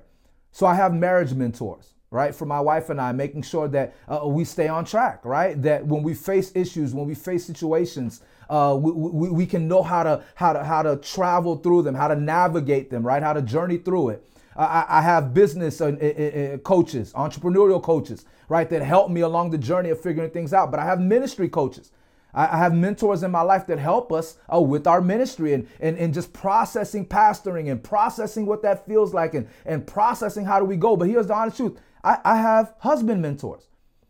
So 0.51 0.65
I 0.65 0.73
have 0.73 0.91
marriage 0.91 1.35
mentors, 1.35 1.93
right, 2.09 2.33
for 2.33 2.47
my 2.47 2.59
wife 2.59 2.89
and 2.89 2.99
I, 2.99 3.11
making 3.11 3.43
sure 3.43 3.67
that 3.67 3.93
uh, 4.07 4.27
we 4.27 4.43
stay 4.43 4.69
on 4.69 4.85
track, 4.85 5.23
right? 5.23 5.61
That 5.61 5.85
when 5.85 6.01
we 6.01 6.15
face 6.15 6.51
issues, 6.55 6.95
when 6.95 7.05
we 7.05 7.13
face 7.13 7.45
situations, 7.45 8.21
uh, 8.49 8.75
we, 8.81 8.91
we, 8.91 9.29
we 9.29 9.45
can 9.45 9.67
know 9.67 9.83
how 9.83 10.01
to 10.01 10.23
how 10.33 10.53
to 10.53 10.63
how 10.63 10.81
to 10.81 10.95
travel 10.95 11.57
through 11.57 11.83
them, 11.83 11.93
how 11.93 12.07
to 12.07 12.15
navigate 12.15 12.89
them, 12.89 13.05
right? 13.05 13.21
How 13.21 13.33
to 13.33 13.41
journey 13.43 13.77
through 13.77 14.09
it. 14.09 14.27
I, 14.55 14.85
I 14.87 15.01
have 15.01 15.33
business 15.33 15.79
coaches, 15.79 17.13
entrepreneurial 17.13 17.81
coaches, 17.81 18.25
right, 18.49 18.69
that 18.69 18.81
help 18.81 19.09
me 19.09 19.21
along 19.21 19.51
the 19.51 19.57
journey 19.57 19.89
of 19.89 20.01
figuring 20.01 20.29
things 20.31 20.53
out. 20.53 20.71
But 20.71 20.79
I 20.79 20.85
have 20.85 20.99
ministry 20.99 21.49
coaches. 21.49 21.91
I 22.33 22.57
have 22.57 22.73
mentors 22.73 23.23
in 23.23 23.31
my 23.31 23.41
life 23.41 23.67
that 23.67 23.77
help 23.77 24.11
us 24.13 24.37
uh, 24.51 24.61
with 24.61 24.87
our 24.87 25.01
ministry 25.01 25.53
and, 25.53 25.67
and, 25.81 25.97
and 25.97 26.13
just 26.13 26.31
processing 26.31 27.05
pastoring 27.05 27.69
and 27.69 27.83
processing 27.83 28.45
what 28.45 28.61
that 28.61 28.85
feels 28.85 29.13
like 29.13 29.33
and, 29.33 29.49
and 29.65 29.85
processing 29.85 30.45
how 30.45 30.59
do 30.59 30.65
we 30.65 30.77
go. 30.77 30.95
But 30.95 31.09
here's 31.09 31.27
the 31.27 31.35
honest 31.35 31.57
truth 31.57 31.77
I, 32.03 32.19
I 32.23 32.37
have 32.37 32.73
husband 32.79 33.21
mentors. 33.21 33.67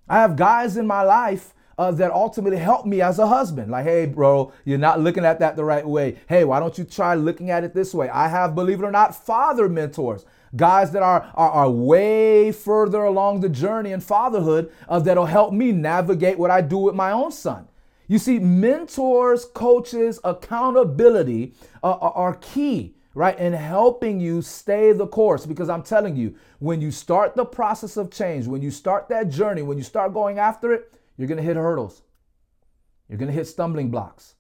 I 0.08 0.20
have 0.20 0.36
guys 0.36 0.78
in 0.78 0.86
my 0.86 1.02
life 1.02 1.54
uh, 1.82 1.90
that 1.90 2.12
ultimately 2.12 2.60
help 2.60 2.86
me 2.86 3.02
as 3.02 3.18
a 3.18 3.26
husband. 3.26 3.72
Like, 3.72 3.86
hey, 3.86 4.06
bro, 4.06 4.54
you're 4.66 4.78
not 4.78 5.00
looking 5.00 5.26
at 5.26 5.40
that 5.40 5.56
the 5.56 5.64
right 5.64 5.86
way. 5.86 6.16
Hey, 6.30 6.44
why 6.44 6.60
don't 6.60 6.78
you 6.78 6.84
try 6.84 7.16
looking 7.16 7.50
at 7.50 7.64
it 7.64 7.74
this 7.74 7.92
way? 7.92 8.08
I 8.08 8.28
have, 8.28 8.54
believe 8.54 8.84
it 8.84 8.86
or 8.86 8.92
not, 8.92 9.16
father 9.16 9.68
mentors 9.68 10.24
guys 10.56 10.92
that 10.92 11.02
are, 11.02 11.32
are, 11.34 11.50
are 11.50 11.72
way 11.72 12.52
further 12.52 13.04
along 13.04 13.40
the 13.40 13.50
journey 13.50 13.94
in 13.94 14.02
fatherhood 14.02 14.72
uh, 14.90 15.00
that'll 15.00 15.26
help 15.26 15.54
me 15.54 15.72
navigate 15.72 16.38
what 16.38 16.52
I 16.52 16.62
do 16.62 16.78
with 16.78 16.94
my 16.94 17.12
own 17.12 17.32
son. 17.32 17.68
You 18.08 18.20
see, 18.20 18.38
mentors, 18.38 19.46
coaches, 19.46 20.20
accountability 20.24 21.54
uh, 21.82 21.94
are 21.94 22.36
key 22.36 22.94
right? 23.14 23.38
And 23.38 23.54
helping 23.54 24.22
you 24.22 24.42
stay 24.42 24.94
the 24.94 25.06
course. 25.06 25.46
Because 25.46 25.68
I'm 25.68 25.84
telling 25.84 26.16
you, 26.16 26.34
when 26.60 26.80
you 26.80 26.92
start 26.92 27.36
the 27.36 27.44
process 27.44 27.98
of 27.98 28.10
change, 28.10 28.48
when 28.48 28.62
you 28.62 28.72
start 28.72 29.10
that 29.10 29.30
journey, 29.30 29.64
when 29.64 29.78
you 29.78 29.84
start 29.84 30.14
going 30.14 30.40
after 30.40 30.72
it, 30.72 30.94
you're 31.22 31.28
going 31.28 31.38
to 31.38 31.44
hit 31.44 31.56
hurdles. 31.56 32.02
You're 33.08 33.20
going 33.20 33.28
to 33.30 33.34
hit 33.34 33.46
stumbling 33.46 33.92
blocks. 33.92 34.34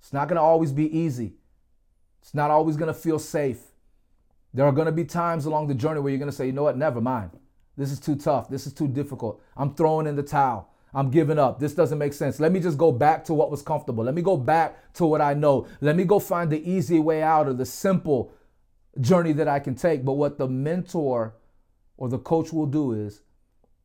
It's 0.00 0.12
not 0.12 0.26
going 0.26 0.36
to 0.36 0.42
always 0.42 0.72
be 0.72 0.98
easy. 0.98 1.34
It's 2.20 2.34
not 2.34 2.50
always 2.50 2.76
going 2.76 2.92
to 2.92 2.98
feel 2.98 3.20
safe. 3.20 3.60
There 4.52 4.66
are 4.66 4.72
going 4.72 4.86
to 4.86 4.92
be 4.92 5.04
times 5.04 5.46
along 5.46 5.68
the 5.68 5.74
journey 5.74 6.00
where 6.00 6.10
you're 6.10 6.18
going 6.18 6.30
to 6.30 6.36
say, 6.36 6.46
you 6.46 6.52
know 6.52 6.64
what, 6.64 6.76
never 6.76 7.00
mind. 7.00 7.30
This 7.76 7.92
is 7.92 8.00
too 8.00 8.16
tough. 8.16 8.48
This 8.48 8.66
is 8.66 8.72
too 8.72 8.88
difficult. 8.88 9.40
I'm 9.56 9.74
throwing 9.74 10.08
in 10.08 10.16
the 10.16 10.22
towel. 10.24 10.74
I'm 10.92 11.10
giving 11.10 11.38
up. 11.38 11.60
This 11.60 11.74
doesn't 11.74 11.98
make 11.98 12.12
sense. 12.12 12.40
Let 12.40 12.50
me 12.50 12.58
just 12.58 12.78
go 12.78 12.90
back 12.90 13.24
to 13.26 13.34
what 13.34 13.50
was 13.50 13.62
comfortable. 13.62 14.02
Let 14.02 14.14
me 14.14 14.22
go 14.22 14.36
back 14.36 14.92
to 14.94 15.06
what 15.06 15.20
I 15.20 15.34
know. 15.34 15.68
Let 15.80 15.94
me 15.94 16.04
go 16.04 16.18
find 16.18 16.50
the 16.50 16.68
easy 16.68 16.98
way 16.98 17.22
out 17.22 17.46
or 17.46 17.52
the 17.52 17.66
simple 17.66 18.32
journey 19.00 19.32
that 19.34 19.46
I 19.46 19.60
can 19.60 19.76
take. 19.76 20.04
But 20.04 20.14
what 20.14 20.38
the 20.38 20.48
mentor 20.48 21.36
or 21.96 22.08
the 22.08 22.18
coach 22.18 22.52
will 22.52 22.66
do 22.66 22.92
is 22.92 23.20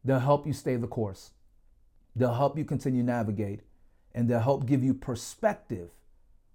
they'll 0.03 0.19
help 0.19 0.47
you 0.47 0.53
stay 0.53 0.75
the 0.75 0.87
course. 0.87 1.31
They'll 2.15 2.33
help 2.33 2.57
you 2.57 2.65
continue 2.65 3.03
navigate 3.03 3.61
and 4.13 4.29
they'll 4.29 4.39
help 4.39 4.65
give 4.65 4.83
you 4.83 4.93
perspective 4.93 5.89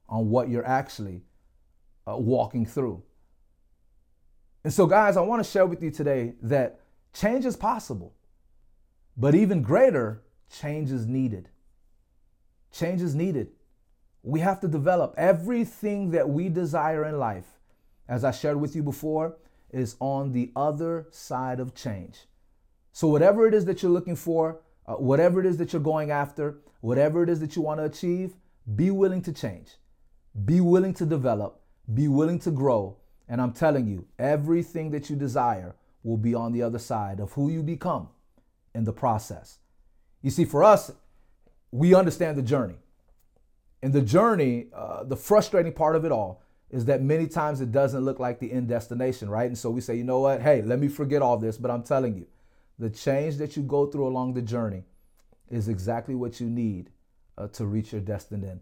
on 0.09 0.31
what 0.31 0.49
you're 0.49 0.67
actually 0.67 1.23
uh, 2.07 2.17
walking 2.17 2.65
through. 2.65 3.03
And 4.65 4.73
so, 4.73 4.87
guys, 4.87 5.17
I 5.17 5.21
want 5.21 5.45
to 5.45 5.51
share 5.51 5.67
with 5.67 5.83
you 5.83 5.91
today 5.91 6.35
that 6.43 6.81
change 7.13 7.45
is 7.45 7.57
possible, 7.57 8.15
but 9.17 9.35
even 9.35 9.63
greater, 9.63 10.23
change 10.51 10.91
is 10.91 11.07
needed. 11.07 11.49
Change 12.73 13.03
is 13.03 13.15
needed. 13.15 13.49
We 14.23 14.41
have 14.41 14.61
to 14.61 14.69
develop 14.69 15.15
everything 15.17 16.11
that 16.11 16.29
we 16.29 16.49
desire 16.49 17.05
in 17.05 17.19
life, 17.19 17.47
as 18.09 18.25
I 18.25 18.31
shared 18.31 18.61
with 18.61 18.75
you 18.77 18.83
before, 18.83 19.37
is 19.71 19.97
on 20.01 20.33
the 20.33 20.51
other 20.57 21.07
side 21.11 21.61
of 21.61 21.75
change. 21.75 22.27
So, 22.93 23.09
whatever 23.09 23.47
it 23.47 23.55
is 23.55 23.65
that 23.67 23.83
you're 23.83 23.93
looking 23.93 24.17
for, 24.17 24.61
uh, 24.89 24.95
whatever 24.95 25.39
it 25.39 25.47
is 25.47 25.59
that 25.59 25.73
you're 25.73 25.83
going 25.83 26.11
after, 26.11 26.59
whatever 26.81 27.23
it 27.23 27.29
is 27.29 27.41
that 27.41 27.55
you 27.55 27.63
want 27.63 27.79
to 27.79 27.85
achieve, 27.85 28.35
be 28.75 28.91
willing 28.91 29.21
to 29.23 29.33
change, 29.33 29.77
be 30.45 30.61
willing 30.61 30.95
to 30.95 31.05
develop, 31.05 31.61
be 31.93 32.09
willing 32.09 32.39
to 32.39 32.51
grow. 32.51 32.97
And 33.29 33.41
I'm 33.41 33.53
telling 33.53 33.87
you, 33.87 34.07
everything 34.19 34.91
that 34.93 35.11
you 35.11 35.17
desire 35.17 35.77
will 36.03 36.17
be 36.17 36.35
on 36.35 36.53
the 36.53 36.63
other 36.63 36.79
side 36.79 37.21
of 37.21 37.33
who 37.33 37.51
you 37.51 37.63
become 37.63 38.09
in 38.75 38.85
the 38.85 38.93
process. 38.93 39.59
You 40.23 40.31
see, 40.31 40.47
for 40.47 40.65
us, 40.65 40.91
we 41.71 41.95
understand 41.95 42.39
the 42.39 42.43
journey. 42.43 42.77
And 43.83 43.93
the 43.93 44.01
journey, 44.03 44.69
uh, 44.75 45.05
the 45.05 45.17
frustrating 45.17 45.73
part 45.73 45.97
of 45.97 46.05
it 46.07 46.13
all 46.13 46.43
is 46.71 46.87
that 46.87 47.03
many 47.03 47.27
times 47.27 47.61
it 47.61 47.73
doesn't 47.73 48.05
look 48.05 48.19
like 48.19 48.39
the 48.39 48.51
end 48.53 48.69
destination, 48.69 49.29
right? 49.29 49.47
And 49.47 49.57
so 49.57 49.71
we 49.71 49.81
say, 49.81 49.97
you 49.97 50.05
know 50.05 50.21
what? 50.21 50.41
Hey, 50.41 50.63
let 50.63 50.79
me 50.79 50.89
forget 50.89 51.21
all 51.23 51.37
this. 51.37 51.59
But 51.59 51.71
I'm 51.71 51.83
telling 51.83 52.17
you, 52.17 52.27
the 52.79 52.91
change 52.91 53.37
that 53.39 53.57
you 53.57 53.63
go 53.63 53.87
through 53.87 54.07
along 54.07 54.35
the 54.35 54.43
journey 54.43 54.85
is 55.51 55.69
exactly 55.69 56.15
what 56.15 56.41
you 56.41 56.49
need 56.49 56.91
uh, 57.37 57.49
to 57.49 57.67
reach 57.67 57.93
your 57.93 58.01
destined 58.01 58.45
end. 58.45 58.61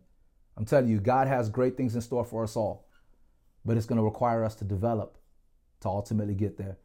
I'm 0.57 0.65
telling 0.65 0.89
you, 0.89 1.01
God 1.01 1.29
has 1.29 1.51
great 1.51 1.77
things 1.77 1.95
in 1.95 2.01
store 2.01 2.25
for 2.25 2.43
us 2.45 2.57
all, 2.57 2.89
but 3.65 3.77
it's 3.77 3.87
going 3.87 3.99
to 3.99 4.05
require 4.05 4.45
us 4.45 4.55
to 4.57 4.65
develop 4.65 5.19
to 5.81 5.89
ultimately 5.89 6.35
get 6.35 6.57
there. 6.57 6.79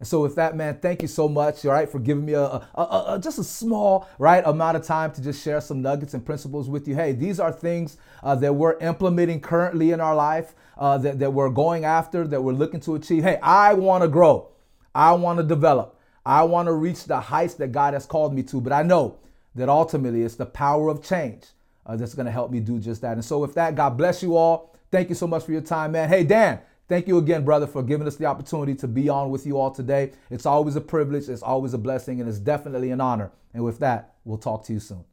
And 0.00 0.06
so, 0.06 0.22
with 0.22 0.36
that, 0.36 0.54
man, 0.54 0.78
thank 0.80 1.02
you 1.02 1.08
so 1.08 1.28
much, 1.28 1.66
all 1.66 1.72
right, 1.72 1.90
for 1.90 1.98
giving 1.98 2.24
me 2.24 2.34
a, 2.34 2.42
a, 2.42 2.68
a, 2.76 3.04
a, 3.14 3.20
just 3.20 3.40
a 3.40 3.44
small, 3.44 4.08
right, 4.18 4.44
amount 4.46 4.76
of 4.76 4.84
time 4.84 5.10
to 5.12 5.20
just 5.20 5.42
share 5.42 5.60
some 5.60 5.82
nuggets 5.82 6.14
and 6.14 6.24
principles 6.24 6.68
with 6.68 6.86
you. 6.86 6.94
Hey, 6.94 7.12
these 7.12 7.40
are 7.40 7.50
things 7.50 7.96
uh, 8.22 8.36
that 8.36 8.54
we're 8.54 8.78
implementing 8.78 9.40
currently 9.40 9.90
in 9.90 10.00
our 10.00 10.14
life, 10.14 10.54
uh, 10.78 10.98
that, 10.98 11.18
that 11.18 11.32
we're 11.32 11.50
going 11.50 11.84
after, 11.84 12.28
that 12.28 12.40
we're 12.40 12.52
looking 12.52 12.78
to 12.80 12.94
achieve. 12.94 13.24
Hey, 13.24 13.38
I 13.42 13.74
want 13.74 14.02
to 14.02 14.08
grow. 14.08 14.50
I 14.94 15.12
want 15.12 15.38
to 15.38 15.42
develop. 15.42 15.97
I 16.28 16.42
want 16.42 16.66
to 16.66 16.74
reach 16.74 17.04
the 17.04 17.18
heights 17.18 17.54
that 17.54 17.72
God 17.72 17.94
has 17.94 18.04
called 18.04 18.34
me 18.34 18.42
to. 18.44 18.60
But 18.60 18.74
I 18.74 18.82
know 18.82 19.16
that 19.54 19.70
ultimately 19.70 20.22
it's 20.22 20.34
the 20.34 20.44
power 20.44 20.90
of 20.90 21.02
change 21.02 21.46
uh, 21.86 21.96
that's 21.96 22.14
going 22.14 22.26
to 22.26 22.32
help 22.32 22.50
me 22.50 22.60
do 22.60 22.78
just 22.78 23.00
that. 23.00 23.14
And 23.14 23.24
so, 23.24 23.38
with 23.38 23.54
that, 23.54 23.74
God 23.74 23.96
bless 23.96 24.22
you 24.22 24.36
all. 24.36 24.76
Thank 24.90 25.08
you 25.08 25.14
so 25.14 25.26
much 25.26 25.44
for 25.44 25.52
your 25.52 25.62
time, 25.62 25.92
man. 25.92 26.10
Hey, 26.10 26.24
Dan. 26.24 26.60
Thank 26.86 27.08
you 27.08 27.16
again, 27.18 27.44
brother, 27.44 27.66
for 27.66 27.82
giving 27.82 28.06
us 28.06 28.16
the 28.16 28.26
opportunity 28.26 28.74
to 28.76 28.88
be 28.88 29.08
on 29.08 29.30
with 29.30 29.46
you 29.46 29.58
all 29.58 29.70
today. 29.70 30.12
It's 30.30 30.46
always 30.46 30.76
a 30.76 30.80
privilege, 30.80 31.28
it's 31.28 31.42
always 31.42 31.74
a 31.74 31.78
blessing, 31.78 32.20
and 32.20 32.28
it's 32.28 32.38
definitely 32.38 32.90
an 32.90 33.00
honor. 33.00 33.30
And 33.52 33.62
with 33.64 33.78
that, 33.80 34.14
we'll 34.24 34.38
talk 34.38 34.64
to 34.64 34.72
you 34.72 34.80
soon. 34.80 35.04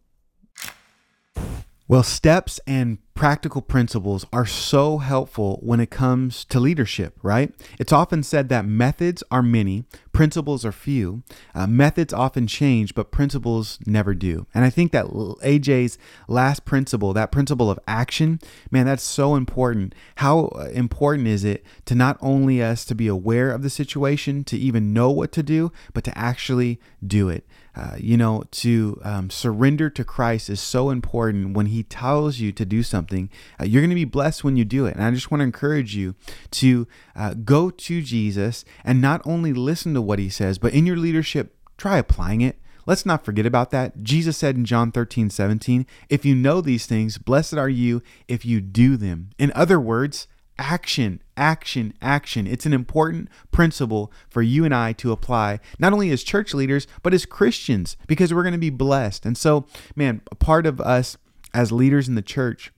Well, 1.88 2.02
steps 2.02 2.60
and 2.66 2.98
practical 3.14 3.62
principles 3.62 4.26
are 4.34 4.48
so 4.48 4.98
helpful 4.98 5.60
when 5.62 5.80
it 5.80 5.92
comes 5.92 6.44
to 6.46 6.60
leadership, 6.60 7.18
right? 7.22 7.54
It's 7.80 7.94
often 7.94 8.24
said 8.24 8.50
that 8.50 8.66
methods 8.66 9.24
are 9.30 9.44
many, 9.44 9.86
principles 10.12 10.66
are 10.66 10.72
few. 10.72 11.22
Uh, 11.54 11.68
methods 11.68 12.12
often 12.12 12.48
change, 12.48 12.96
but 12.96 13.12
principles 13.12 13.78
never 13.86 14.16
do. 14.16 14.48
And 14.54 14.66
I 14.66 14.72
think 14.72 14.94
that 14.94 15.06
AJ's 15.06 16.00
last 16.28 16.66
principle, 16.66 17.14
that 17.14 17.32
principle 17.32 17.70
of 17.70 17.80
action, 17.88 18.40
man, 18.72 18.88
that's 18.88 19.04
so 19.04 19.36
important. 19.36 19.94
How 20.16 20.48
uh, 20.56 20.70
important 20.74 21.28
is 21.28 21.44
it 21.44 21.64
to 21.86 21.94
not 21.94 22.18
only 22.20 22.64
us 22.64 22.84
to 22.86 22.96
be 22.96 23.08
aware 23.08 23.52
of 23.52 23.62
the 23.62 23.70
situation, 23.70 24.44
to 24.46 24.58
even 24.58 24.92
know 24.92 25.12
what 25.12 25.32
to 25.34 25.44
do, 25.44 25.72
but 25.94 26.04
to 26.06 26.18
actually 26.18 26.82
do 27.06 27.30
it? 27.30 27.46
Uh, 27.76 27.96
you 27.98 28.16
know, 28.16 28.44
to 28.52 29.02
um, 29.04 29.30
surrender 29.30 29.90
to 29.90 30.04
Christ 30.04 30.50
is 30.50 30.62
so 30.62 30.90
important 30.90 31.56
when 31.56 31.68
He 31.68 31.84
tells 31.84 32.40
you 32.40 32.52
to 32.54 32.66
do 32.66 32.84
something. 32.84 33.30
Uh, 33.60 33.66
you're 33.66 33.82
going 33.82 33.90
to 33.90 33.96
be 33.96 34.06
blessed 34.06 34.44
when 34.44 34.56
you 34.56 34.64
do 34.64 34.86
it. 34.86 34.96
And 34.96 35.04
I 35.04 35.12
just 35.12 35.30
want 35.30 35.42
to 35.42 35.46
encourage 35.46 35.96
you 35.96 36.16
to 36.52 36.88
uh, 37.16 37.34
go 37.34 37.70
to 37.70 38.02
Jesus 38.02 38.64
and 38.84 39.02
not 39.02 39.22
only 39.26 39.52
listen 39.52 39.94
to 39.94 40.02
what 40.02 40.20
He 40.20 40.30
says, 40.30 40.58
but 40.58 40.74
in 40.74 40.86
your 40.86 40.98
leadership, 40.98 41.56
try 41.78 41.98
applying 41.98 42.42
it. 42.42 42.60
Let's 42.86 43.06
not 43.06 43.26
forget 43.26 43.46
about 43.46 43.72
that. 43.72 44.04
Jesus 44.04 44.38
said 44.38 44.56
in 44.56 44.64
John 44.64 44.92
13, 44.92 45.30
17, 45.30 45.88
If 46.08 46.24
you 46.24 46.36
know 46.36 46.62
these 46.62 46.86
things, 46.86 47.18
blessed 47.18 47.56
are 47.56 47.70
you 47.70 48.04
if 48.28 48.46
you 48.46 48.62
do 48.62 48.96
them. 48.96 49.32
In 49.38 49.52
other 49.56 49.80
words, 49.80 50.28
action, 50.58 51.22
action, 51.36 51.94
action. 52.02 52.48
It's 52.48 52.66
an 52.66 52.74
important 52.74 53.30
principle 53.52 54.12
for 54.30 54.42
you 54.42 54.66
and 54.66 54.74
I 54.74 54.94
to 54.94 55.12
apply, 55.12 55.60
not 55.80 55.94
only 55.94 56.12
as 56.12 56.24
church 56.24 56.54
leaders, 56.54 56.88
but 57.04 57.14
as 57.14 57.26
Christians, 57.26 57.98
because 58.08 58.34
we're 58.34 58.44
going 58.44 58.54
to 58.54 58.58
be 58.58 58.70
blessed. 58.70 59.26
And 59.26 59.38
so, 59.38 59.66
man, 59.96 60.22
a 60.32 60.36
part 60.36 60.66
of 60.66 60.80
us 60.80 61.18
as 61.54 61.72
leaders 61.72 62.08
in 62.08 62.16
the 62.16 62.22
church, 62.22 62.72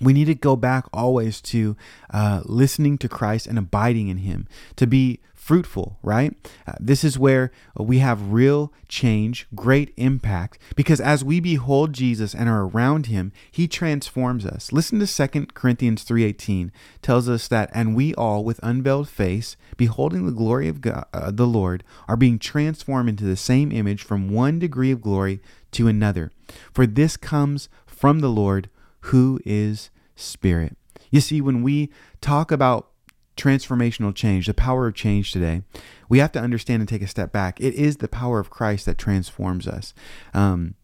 we 0.00 0.12
need 0.12 0.26
to 0.26 0.34
go 0.34 0.54
back 0.54 0.84
always 0.92 1.40
to 1.40 1.76
uh, 2.10 2.42
listening 2.44 2.98
to 2.98 3.08
Christ 3.08 3.46
and 3.46 3.58
abiding 3.58 4.08
in 4.08 4.18
Him, 4.18 4.46
to 4.76 4.86
be 4.86 5.20
fruitful, 5.48 5.98
right? 6.02 6.36
Uh, 6.66 6.74
this 6.78 7.02
is 7.02 7.18
where 7.18 7.50
we 7.74 8.00
have 8.00 8.32
real 8.32 8.70
change, 8.86 9.46
great 9.54 9.94
impact, 9.96 10.58
because 10.76 11.00
as 11.00 11.24
we 11.24 11.40
behold 11.40 11.94
Jesus 11.94 12.34
and 12.34 12.50
are 12.50 12.66
around 12.66 13.06
him, 13.06 13.32
he 13.50 13.66
transforms 13.66 14.44
us. 14.44 14.72
Listen 14.74 14.98
to 14.98 15.06
2 15.06 15.54
Corinthians 15.54 16.04
3:18 16.04 16.70
tells 17.00 17.30
us 17.30 17.48
that 17.48 17.70
and 17.72 17.96
we 17.96 18.14
all 18.14 18.44
with 18.44 18.60
unveiled 18.62 19.08
face, 19.08 19.56
beholding 19.78 20.26
the 20.26 20.32
glory 20.32 20.68
of 20.68 20.82
God, 20.82 21.06
uh, 21.14 21.30
the 21.30 21.46
Lord, 21.46 21.82
are 22.06 22.18
being 22.18 22.38
transformed 22.38 23.08
into 23.08 23.24
the 23.24 23.34
same 23.34 23.72
image 23.72 24.02
from 24.02 24.28
one 24.28 24.58
degree 24.58 24.90
of 24.90 25.00
glory 25.00 25.40
to 25.72 25.88
another. 25.88 26.30
For 26.74 26.86
this 26.86 27.16
comes 27.16 27.70
from 27.86 28.20
the 28.20 28.28
Lord 28.28 28.68
who 29.12 29.40
is 29.46 29.88
spirit. 30.14 30.76
You 31.10 31.22
see, 31.22 31.40
when 31.40 31.62
we 31.62 31.88
talk 32.20 32.52
about 32.52 32.90
transformational 33.38 34.14
change, 34.14 34.46
the 34.46 34.54
power 34.54 34.86
of 34.88 34.94
change 34.94 35.32
today, 35.32 35.62
we 36.08 36.18
have 36.18 36.32
to 36.32 36.40
understand 36.40 36.82
and 36.82 36.88
take 36.88 37.02
a 37.02 37.06
step 37.06 37.32
back. 37.32 37.60
It 37.60 37.74
is 37.74 37.98
the 37.98 38.08
power 38.08 38.38
of 38.40 38.50
Christ 38.50 38.84
that 38.86 38.98
transforms 38.98 39.66
us. 39.66 39.94
Um, 40.34 40.74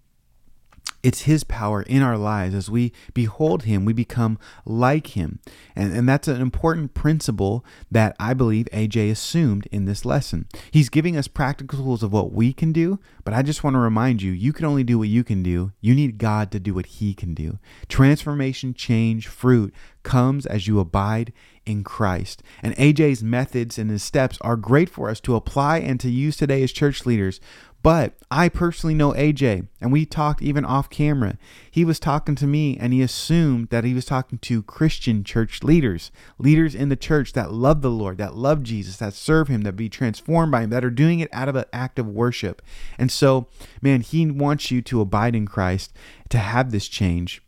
it's 1.05 1.23
his 1.23 1.45
power 1.45 1.83
in 1.83 2.01
our 2.01 2.17
lives. 2.17 2.55
As 2.55 2.71
we 2.71 2.91
behold 3.13 3.65
him, 3.65 3.85
we 3.85 3.93
become 3.93 4.39
like 4.65 5.09
him. 5.09 5.39
And, 5.77 5.93
and 5.93 6.09
that's 6.09 6.29
an 6.29 6.41
important 6.41 6.95
principle 6.95 7.63
that 7.91 8.17
I 8.19 8.33
believe 8.33 8.69
AJ 8.73 9.11
assumed 9.11 9.67
in 9.71 9.85
this 9.85 10.07
lesson. 10.07 10.49
He's 10.71 10.89
giving 10.89 11.15
us 11.15 11.29
practical 11.29 11.79
tools 11.79 12.03
of 12.03 12.13
what 12.13 12.33
we 12.33 12.55
can 12.55 12.73
do, 12.73 13.01
but 13.23 13.35
I 13.35 13.43
just 13.43 13.63
want 13.63 13.75
to 13.75 13.81
remind 13.81 14.23
you 14.23 14.33
you 14.33 14.55
can 14.55 14.65
only 14.65 14.83
do 14.83 14.99
what 14.99 15.09
you 15.09 15.23
can 15.23 15.43
do. 15.43 15.73
You 15.83 15.95
need 15.95 16.17
God 16.17 16.51
to 16.53 16.59
do 16.59 16.73
what 16.73 16.87
he 16.87 17.13
can 17.13 17.35
do. 17.35 17.59
Transformation, 17.87 18.73
change, 18.73 19.29
fruit 19.29 19.75
comes 20.05 20.47
as 20.47 20.67
you 20.67 20.81
abide 20.81 21.35
in 21.67 21.85
Christ. 21.85 22.43
And 22.63 22.77
AJ's 22.77 23.23
methods 23.23 23.79
and 23.79 23.91
his 23.91 24.03
steps 24.03 24.39
are 24.41 24.57
great 24.57 24.89
for 24.89 25.09
us 25.09 25.21
to 25.21 25.37
apply 25.37 25.79
and 25.79 25.99
to 26.01 26.11
use 26.11 26.37
today 26.37 26.63
as 26.63 26.73
church 26.73 27.07
leaders. 27.07 27.41
But 27.85 28.15
I 28.31 28.49
personally 28.49 28.95
know 28.95 29.13
AJ, 29.13 29.69
and 29.79 29.93
we 29.93 30.07
talked 30.07 30.41
even 30.41 30.65
off 30.65 30.89
camera. 30.89 31.37
He 31.71 31.85
was 31.85 32.01
talking 32.01 32.35
to 32.37 32.47
me, 32.47 32.79
and 32.79 32.95
he 32.95 33.03
assumed 33.03 33.69
that 33.69 33.85
he 33.85 33.93
was 33.93 34.07
talking 34.07 34.39
to 34.39 34.63
Christian 34.63 35.23
church 35.23 35.63
leaders, 35.63 36.11
leaders 36.39 36.75
in 36.75 36.89
the 36.89 36.97
church 36.97 37.35
that 37.35 37.53
love 37.53 37.83
the 37.83 37.91
Lord, 37.91 38.17
that 38.17 38.35
love 38.35 38.63
Jesus, 38.63 38.97
that 38.97 39.13
serve 39.13 39.49
Him, 39.49 39.63
that 39.63 39.75
be 39.77 39.91
transformed 39.91 40.51
by 40.51 40.63
Him, 40.63 40.71
that 40.71 40.83
are 40.83 40.89
doing 40.89 41.21
it 41.21 41.29
out 41.31 41.51
of 41.51 41.57
an 41.57 41.67
act 41.75 41.99
of 41.99 42.09
worship. 42.09 42.63
And 42.97 43.13
so, 43.13 43.49
man, 43.83 44.01
he 44.01 44.25
wants 44.31 44.71
you 44.71 44.81
to 44.81 45.03
abide 45.03 45.37
in 45.37 45.45
Christ, 45.45 45.93
to 46.31 46.39
have 46.39 46.71
this 46.71 46.89
change. 46.89 47.43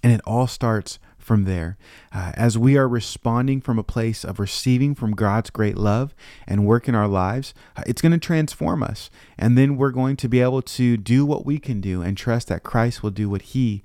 And 0.00 0.12
it 0.12 0.20
all 0.24 0.46
starts 0.46 1.00
from 1.28 1.44
there. 1.44 1.76
Uh, 2.10 2.32
as 2.34 2.56
we 2.56 2.76
are 2.76 2.88
responding 2.88 3.60
from 3.60 3.78
a 3.78 3.84
place 3.84 4.24
of 4.24 4.40
receiving 4.40 4.94
from 4.94 5.12
God's 5.12 5.50
great 5.50 5.76
love 5.76 6.14
and 6.46 6.66
work 6.66 6.88
in 6.88 6.94
our 6.94 7.06
lives, 7.06 7.52
uh, 7.76 7.82
it's 7.86 8.00
going 8.02 8.12
to 8.12 8.18
transform 8.18 8.82
us. 8.82 9.10
And 9.38 9.56
then 9.56 9.76
we're 9.76 9.92
going 9.92 10.16
to 10.16 10.28
be 10.28 10.40
able 10.40 10.62
to 10.62 10.96
do 10.96 11.26
what 11.26 11.44
we 11.44 11.58
can 11.58 11.82
do 11.82 12.00
and 12.00 12.16
trust 12.16 12.48
that 12.48 12.62
Christ 12.62 13.02
will 13.02 13.10
do 13.10 13.28
what 13.28 13.42
He 13.42 13.82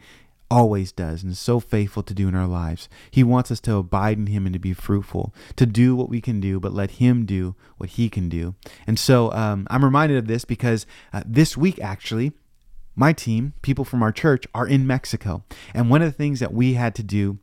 always 0.50 0.92
does 0.92 1.24
and 1.24 1.34
is 1.34 1.40
so 1.40 1.60
faithful 1.60 2.04
to 2.04 2.14
do 2.14 2.28
in 2.30 2.36
our 2.36 2.48
lives. 2.48 2.88
He 3.12 3.24
wants 3.24 3.52
us 3.52 3.60
to 3.62 3.76
abide 3.76 4.18
in 4.18 4.28
Him 4.28 4.46
and 4.46 4.54
to 4.54 4.60
be 4.60 4.74
fruitful, 4.74 5.34
to 5.58 5.66
do 5.66 5.96
what 5.96 6.10
we 6.10 6.22
can 6.22 6.40
do, 6.40 6.62
but 6.62 6.74
let 6.74 6.92
Him 6.92 7.26
do 7.26 7.56
what 7.78 7.90
He 7.90 8.10
can 8.10 8.30
do. 8.30 8.56
And 8.88 8.98
so 8.98 9.34
um, 9.34 9.68
I'm 9.70 9.84
reminded 9.84 10.18
of 10.18 10.28
this 10.28 10.46
because 10.46 10.86
uh, 11.12 11.24
this 11.26 11.58
week, 11.58 11.80
actually, 11.82 12.32
my 12.96 13.14
team, 13.14 13.54
people 13.62 13.86
from 13.86 14.04
our 14.04 14.12
church, 14.12 14.46
are 14.54 14.68
in 14.68 14.86
Mexico. 14.86 15.44
And 15.74 15.90
one 15.90 16.02
of 16.02 16.08
the 16.08 16.18
things 16.18 16.40
that 16.40 16.54
we 16.54 16.74
had 16.74 16.96
to 16.96 17.04
do 17.04 17.40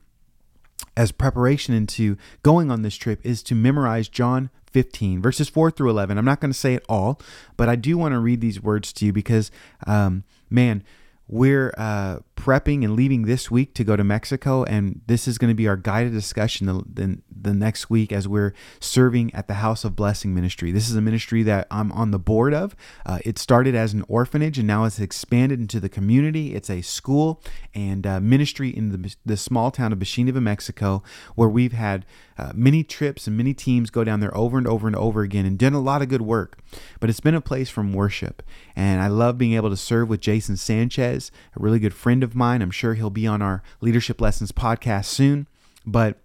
as 0.97 1.13
preparation 1.13 1.75
into 1.75 2.17
going 2.43 2.71
on 2.71 2.83
this 2.83 2.97
trip 2.97 3.21
is 3.25 3.43
to 3.45 3.55
memorize 3.55 4.09
John 4.09 4.51
15, 4.71 5.21
verses 5.21 5.49
4 5.49 5.71
through 5.71 5.91
11. 5.91 6.19
I'm 6.19 6.25
not 6.25 6.41
going 6.41 6.53
to 6.53 6.59
say 6.59 6.75
it 6.75 6.85
all, 6.89 7.21
but 7.57 7.69
I 7.69 7.77
do 7.77 7.99
want 7.99 8.13
to 8.13 8.19
read 8.19 8.41
these 8.41 8.63
words 8.63 8.93
to 8.95 9.07
you 9.07 9.13
because, 9.13 9.51
um, 9.87 10.25
man, 10.49 10.85
we're 11.27 11.73
uh, 11.79 12.19
prepping 12.37 12.85
and 12.85 12.97
leaving 12.97 13.23
this 13.23 13.51
week 13.51 13.73
to 13.75 13.85
go 13.85 13.95
to 13.95 14.03
Mexico, 14.03 14.65
and 14.65 15.01
this 15.07 15.29
is 15.29 15.39
going 15.39 15.51
to 15.51 15.55
be 15.55 15.69
our 15.69 15.77
guided 15.77 16.13
discussion 16.13 16.67
the, 16.67 16.85
the, 16.93 17.19
the, 17.41 17.55
next 17.55 17.91
week 17.91 18.13
as 18.13 18.27
we're 18.27 18.55
serving 18.81 19.35
at 19.35 19.47
the 19.47 19.55
House 19.55 19.85
of 19.85 19.95
Blessing 19.97 20.35
Ministry. 20.35 20.73
This 20.73 20.89
is 20.89 20.97
a 20.97 21.01
ministry 21.01 21.43
that 21.43 21.67
I'm 21.71 21.93
on 21.93 22.11
the 22.11 22.19
board 22.19 22.55
of. 22.55 22.75
Uh, 23.05 23.19
it 23.25 23.39
started 23.39 23.75
as 23.75 23.93
an 23.93 24.05
orphanage, 24.09 24.59
and 24.59 24.67
now 24.67 24.85
it's 24.85 24.99
expanded 24.99 25.61
into 25.61 25.81
the 25.81 25.89
community. 25.89 26.55
It's 26.55 26.71
a 26.71 26.81
school 26.81 27.43
and 27.75 28.07
uh, 28.07 28.21
ministry 28.21 28.71
in 28.71 28.91
the, 28.91 29.15
the 29.25 29.37
small 29.37 29.71
town 29.71 29.93
of 29.93 29.99
Bachiniva, 29.99 30.41
Mexico, 30.41 31.03
where 31.35 31.49
we've 31.49 31.73
had 31.73 32.07
uh, 32.41 32.53
many 32.55 32.83
trips 32.83 33.27
and 33.27 33.37
many 33.37 33.53
teams 33.53 33.91
go 33.91 34.03
down 34.03 34.21
there 34.21 34.35
over 34.35 34.57
and 34.57 34.67
over 34.67 34.87
and 34.87 34.97
over 34.97 35.21
again 35.21 35.45
and 35.45 35.59
done 35.59 35.75
a 35.75 35.81
lot 35.81 36.01
of 36.01 36.09
good 36.09 36.23
work. 36.23 36.59
But 36.99 37.11
it's 37.11 37.21
been 37.21 37.35
a 37.35 37.41
place 37.41 37.69
from 37.69 37.93
worship. 37.93 38.43
And 38.75 39.03
I 39.03 39.09
love 39.09 39.37
being 39.37 39.53
able 39.53 39.69
to 39.69 39.77
serve 39.77 40.09
with 40.09 40.21
Jason 40.21 40.57
Sanchez, 40.57 41.31
a 41.55 41.61
really 41.61 41.79
good 41.79 41.93
friend 41.93 42.23
of 42.23 42.35
mine. 42.35 42.63
I'm 42.63 42.71
sure 42.71 42.95
he'll 42.95 43.11
be 43.11 43.27
on 43.27 43.43
our 43.43 43.63
Leadership 43.83 44.21
Lessons 44.23 44.53
podcast 44.53 45.05
soon. 45.05 45.49
But 45.85 46.19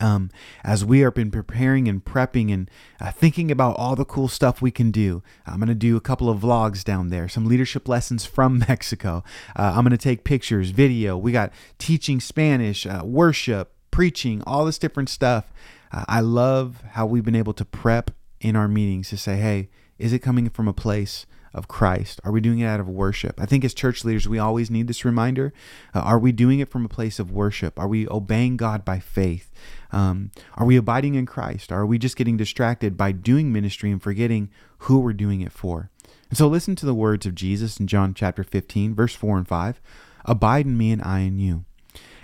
um, 0.00 0.30
as 0.64 0.84
we 0.84 1.00
have 1.00 1.14
been 1.14 1.30
preparing 1.30 1.88
and 1.88 2.04
prepping 2.04 2.52
and 2.52 2.70
uh, 3.00 3.10
thinking 3.10 3.50
about 3.50 3.76
all 3.76 3.94
the 3.94 4.04
cool 4.04 4.28
stuff 4.28 4.60
we 4.60 4.70
can 4.70 4.90
do. 4.90 5.22
I'm 5.46 5.58
going 5.58 5.68
to 5.68 5.74
do 5.74 5.96
a 5.96 6.00
couple 6.00 6.28
of 6.28 6.40
vlogs 6.40 6.84
down 6.84 7.08
there, 7.08 7.28
some 7.28 7.46
leadership 7.46 7.88
lessons 7.88 8.24
from 8.24 8.58
Mexico. 8.68 9.22
Uh, 9.56 9.72
I'm 9.74 9.84
going 9.84 9.90
to 9.90 9.98
take 9.98 10.24
pictures, 10.24 10.70
video. 10.70 11.16
We 11.16 11.32
got 11.32 11.52
teaching 11.78 12.20
Spanish, 12.20 12.86
uh, 12.86 13.02
worship, 13.04 13.72
preaching, 13.90 14.42
all 14.46 14.64
this 14.64 14.78
different 14.78 15.08
stuff. 15.08 15.52
Uh, 15.92 16.04
I 16.08 16.20
love 16.20 16.82
how 16.92 17.06
we've 17.06 17.24
been 17.24 17.36
able 17.36 17.54
to 17.54 17.64
prep 17.64 18.10
in 18.40 18.56
our 18.56 18.68
meetings 18.68 19.10
to 19.10 19.16
say, 19.16 19.36
hey, 19.36 19.68
is 19.98 20.12
it 20.12 20.18
coming 20.18 20.48
from 20.50 20.66
a 20.66 20.72
place 20.72 21.26
of 21.54 21.68
Christ? 21.68 22.20
Are 22.24 22.32
we 22.32 22.40
doing 22.40 22.60
it 22.60 22.66
out 22.66 22.80
of 22.80 22.88
worship? 22.88 23.40
I 23.40 23.46
think 23.46 23.64
as 23.64 23.74
church 23.74 24.04
leaders, 24.04 24.28
we 24.28 24.38
always 24.38 24.70
need 24.70 24.88
this 24.88 25.04
reminder. 25.04 25.52
Uh, 25.94 26.00
are 26.00 26.18
we 26.18 26.32
doing 26.32 26.60
it 26.60 26.70
from 26.70 26.84
a 26.84 26.88
place 26.88 27.18
of 27.18 27.30
worship? 27.30 27.78
Are 27.78 27.88
we 27.88 28.08
obeying 28.08 28.56
God 28.56 28.84
by 28.84 28.98
faith? 28.98 29.50
Um, 29.90 30.30
are 30.54 30.66
we 30.66 30.76
abiding 30.76 31.14
in 31.14 31.26
Christ? 31.26 31.70
Are 31.70 31.86
we 31.86 31.98
just 31.98 32.16
getting 32.16 32.36
distracted 32.36 32.96
by 32.96 33.12
doing 33.12 33.52
ministry 33.52 33.90
and 33.90 34.02
forgetting 34.02 34.50
who 34.78 34.98
we're 35.00 35.12
doing 35.12 35.40
it 35.40 35.52
for? 35.52 35.90
And 36.28 36.38
so 36.38 36.48
listen 36.48 36.74
to 36.76 36.86
the 36.86 36.94
words 36.94 37.26
of 37.26 37.34
Jesus 37.34 37.78
in 37.78 37.86
John 37.86 38.14
chapter 38.14 38.42
15, 38.42 38.94
verse 38.94 39.14
4 39.14 39.38
and 39.38 39.48
5. 39.48 39.80
Abide 40.24 40.66
in 40.66 40.78
me 40.78 40.90
and 40.90 41.02
I 41.02 41.20
in 41.20 41.38
you. 41.38 41.64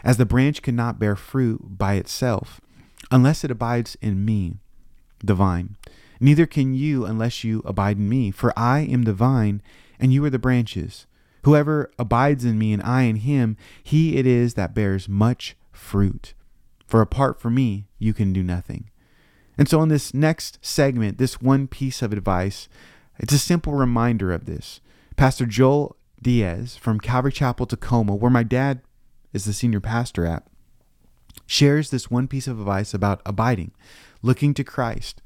As 0.03 0.17
the 0.17 0.25
branch 0.25 0.63
cannot 0.63 0.99
bear 0.99 1.17
fruit 1.17 1.77
by 1.77 1.95
itself 1.95 2.61
unless 3.11 3.45
it 3.45 3.51
abides 3.51 3.97
in 4.01 4.25
me, 4.25 4.55
the 5.23 5.35
vine, 5.35 5.77
neither 6.21 6.47
can 6.47 6.75
you 6.75 7.05
unless 7.05 7.45
you 7.45 7.63
abide 7.65 7.97
in 7.97 8.09
me. 8.09 8.31
For 8.31 8.53
I 8.59 8.81
am 8.81 9.03
the 9.03 9.13
vine, 9.13 9.63
and 9.99 10.13
you 10.13 10.25
are 10.25 10.31
the 10.31 10.39
branches. 10.39 11.07
Whoever 11.45 11.91
abides 11.99 12.45
in 12.45 12.59
me 12.59 12.73
and 12.73 12.83
I 12.83 13.03
in 13.03 13.17
him, 13.17 13.57
he 13.83 14.17
it 14.17 14.27
is 14.27 14.55
that 14.55 14.75
bears 14.75 15.09
much 15.09 15.57
fruit. 15.73 16.35
For 16.87 17.01
apart 17.01 17.41
from 17.41 17.55
me, 17.55 17.87
you 17.99 18.13
can 18.13 18.33
do 18.33 18.43
nothing. 18.43 18.91
And 19.57 19.69
so, 19.69 19.83
in 19.83 19.89
this 19.89 20.15
next 20.15 20.59
segment, 20.63 21.19
this 21.19 21.41
one 21.41 21.67
piece 21.67 22.01
of 22.03 22.13
advice, 22.13 22.69
it's 23.19 23.33
a 23.33 23.39
simple 23.39 23.75
reminder 23.75 24.33
of 24.33 24.47
this. 24.47 24.81
Pastor 25.17 25.47
Joel 25.47 25.97
Diaz 26.23 26.77
from 26.77 27.01
Calvary 27.01 27.33
Chapel, 27.33 27.67
Tacoma, 27.67 28.15
where 28.15 28.31
my 28.31 28.43
dad 28.43 28.81
is 29.33 29.45
the 29.45 29.53
senior 29.53 29.81
pastor 29.81 30.25
at, 30.25 30.47
shares 31.47 31.91
this 31.91 32.11
one 32.11 32.29
piece 32.29 32.47
of 32.47 32.59
advice 32.59 32.95
about 32.95 33.21
abiding, 33.27 33.73
looking 34.23 34.55
to 34.55 34.65
Christ. 34.65 35.21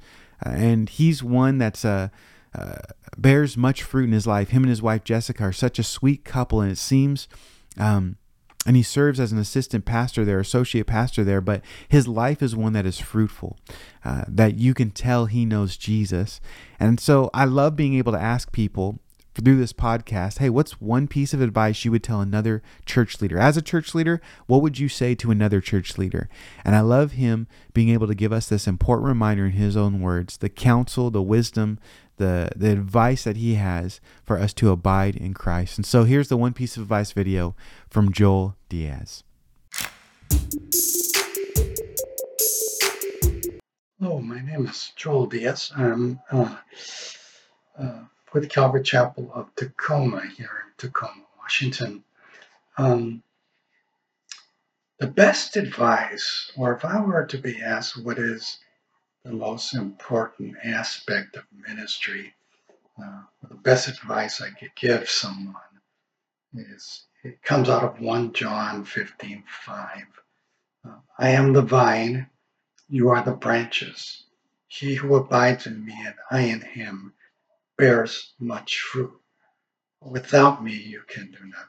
And 0.45 0.89
he's 0.89 1.23
one 1.23 1.59
that's 1.59 1.85
uh, 1.85 2.09
uh, 2.55 2.77
bears 3.17 3.57
much 3.57 3.83
fruit 3.83 4.05
in 4.05 4.13
his 4.13 4.27
life. 4.27 4.51
Him 4.51 4.63
and 4.63 4.71
his 4.71 4.83
wife 4.83 5.05
Jessica 5.05 5.45
are 5.45 5.53
such 5.53 5.79
a 5.79 5.85
sweet 5.85 6.25
couple, 6.25 6.61
and 6.61 6.71
it 6.71 6.79
seems. 6.79 7.29
Um, 7.79 8.17
and 8.65 8.77
he 8.77 8.83
serves 8.83 9.19
as 9.19 9.33
an 9.33 9.39
assistant 9.39 9.85
pastor 9.85 10.25
there, 10.25 10.39
associate 10.39 10.87
pastor 10.87 11.25
there, 11.25 11.41
but 11.41 11.63
his 11.89 12.07
life 12.07 12.43
is 12.43 12.55
one 12.55 12.73
that 12.75 12.87
is 12.87 13.01
fruitful, 13.01 13.59
uh, 14.05 14.25
that 14.29 14.57
you 14.57 14.73
can 14.73 14.91
tell 14.91 15.27
he 15.27 15.45
knows 15.45 15.77
Jesus. 15.77 16.41
And 16.79 17.01
so 17.01 17.29
I 17.35 17.45
love 17.45 17.75
being 17.75 17.95
able 17.95 18.13
to 18.13 18.21
ask 18.21 18.53
people 18.53 19.01
through 19.35 19.57
this 19.57 19.73
podcast, 19.73 20.39
hey, 20.39 20.51
what's 20.51 20.81
one 20.81 21.09
piece 21.09 21.33
of 21.33 21.41
advice 21.41 21.85
you 21.85 21.91
would 21.91 22.03
tell 22.03 22.21
another 22.21 22.63
church 22.85 23.21
leader? 23.21 23.39
As 23.39 23.57
a 23.57 23.63
church 23.63 23.95
leader, 23.95 24.21
what 24.47 24.63
would 24.63 24.79
you 24.79 24.89
say 24.89 25.15
to 25.15 25.31
another 25.31 25.61
church 25.61 25.97
leader? 25.97 26.29
And 26.65 26.77
I 26.77 26.81
love 26.81 27.13
him 27.13 27.47
being 27.73 27.89
able 27.89 28.07
to 28.07 28.15
give 28.15 28.33
us 28.33 28.49
this 28.49 28.67
important 28.67 29.09
reminder 29.09 29.47
in 29.47 29.53
his 29.53 29.77
own 29.77 30.01
words, 30.01 30.37
the 30.37 30.49
counsel, 30.49 31.11
the 31.11 31.23
wisdom, 31.23 31.79
the, 32.19 32.51
the 32.55 32.71
advice 32.73 33.25
that 33.25 33.37
he 33.37 33.55
has 33.55 34.01
for 34.23 34.39
us 34.39 34.53
to 34.55 34.71
abide 34.71 35.17
in 35.17 35.35
Christ. 35.35 35.79
And 35.79 35.87
so 35.87 36.05
here's 36.05 36.29
the 36.29 36.37
one 36.37 36.53
piece 36.53 36.77
of 36.77 36.83
advice 36.83 37.13
video 37.13 37.57
from 37.89 38.13
Joel 38.13 38.57
Diaz. 38.69 39.25
Hello, 43.99 44.21
my 44.21 44.41
name 44.41 44.67
is 44.67 44.93
Joel 44.97 45.27
Diaz. 45.27 45.73
I'm 45.77 46.21
uh, 46.31 46.57
uh, 47.79 48.01
with 48.33 48.49
Calvary 48.49 48.83
Chapel 48.83 49.31
of 49.35 49.55
Tacoma 49.55 50.23
here 50.37 50.65
in 50.67 50.73
Tacoma, 50.79 51.23
Washington. 51.39 52.03
Um, 52.79 53.23
the 54.99 55.07
best 55.07 55.57
advice, 55.57 56.51
or 56.57 56.75
if 56.75 56.85
I 56.85 57.01
were 57.01 57.27
to 57.27 57.39
be 57.39 57.61
asked 57.61 57.97
what 57.97 58.19
is 58.19 58.59
the 59.25 59.33
most 59.33 59.75
important 59.75 60.57
aspect 60.65 61.37
of 61.37 61.45
ministry, 61.69 62.35
uh, 63.03 63.23
the 63.49 63.55
best 63.55 63.89
advice 63.89 64.41
I 64.41 64.51
could 64.51 64.75
give 64.77 65.11
someone 65.11 65.57
is 66.55 67.05
it 67.25 67.43
comes 67.43 67.69
out 67.69 67.85
of 67.85 68.01
1 68.01 68.33
John 68.33 68.85
15 68.85 69.45
5. 69.67 70.05
Uh, 70.85 70.91
I 71.19 71.31
am 71.31 71.53
the 71.53 71.63
vine, 71.63 72.29
you 72.89 73.11
are 73.11 73.23
the 73.23 73.33
branches. 73.33 74.25
He 74.69 74.95
who 74.95 75.15
abides 75.17 75.67
in 75.67 75.85
me 75.85 75.95
and 76.05 76.15
I 76.31 76.41
in 76.43 76.61
him 76.61 77.13
bears 77.77 78.33
much 78.39 78.81
fruit. 78.81 79.13
Without 80.01 80.63
me, 80.63 80.73
you 80.75 81.03
can 81.07 81.31
do 81.31 81.45
nothing. 81.45 81.69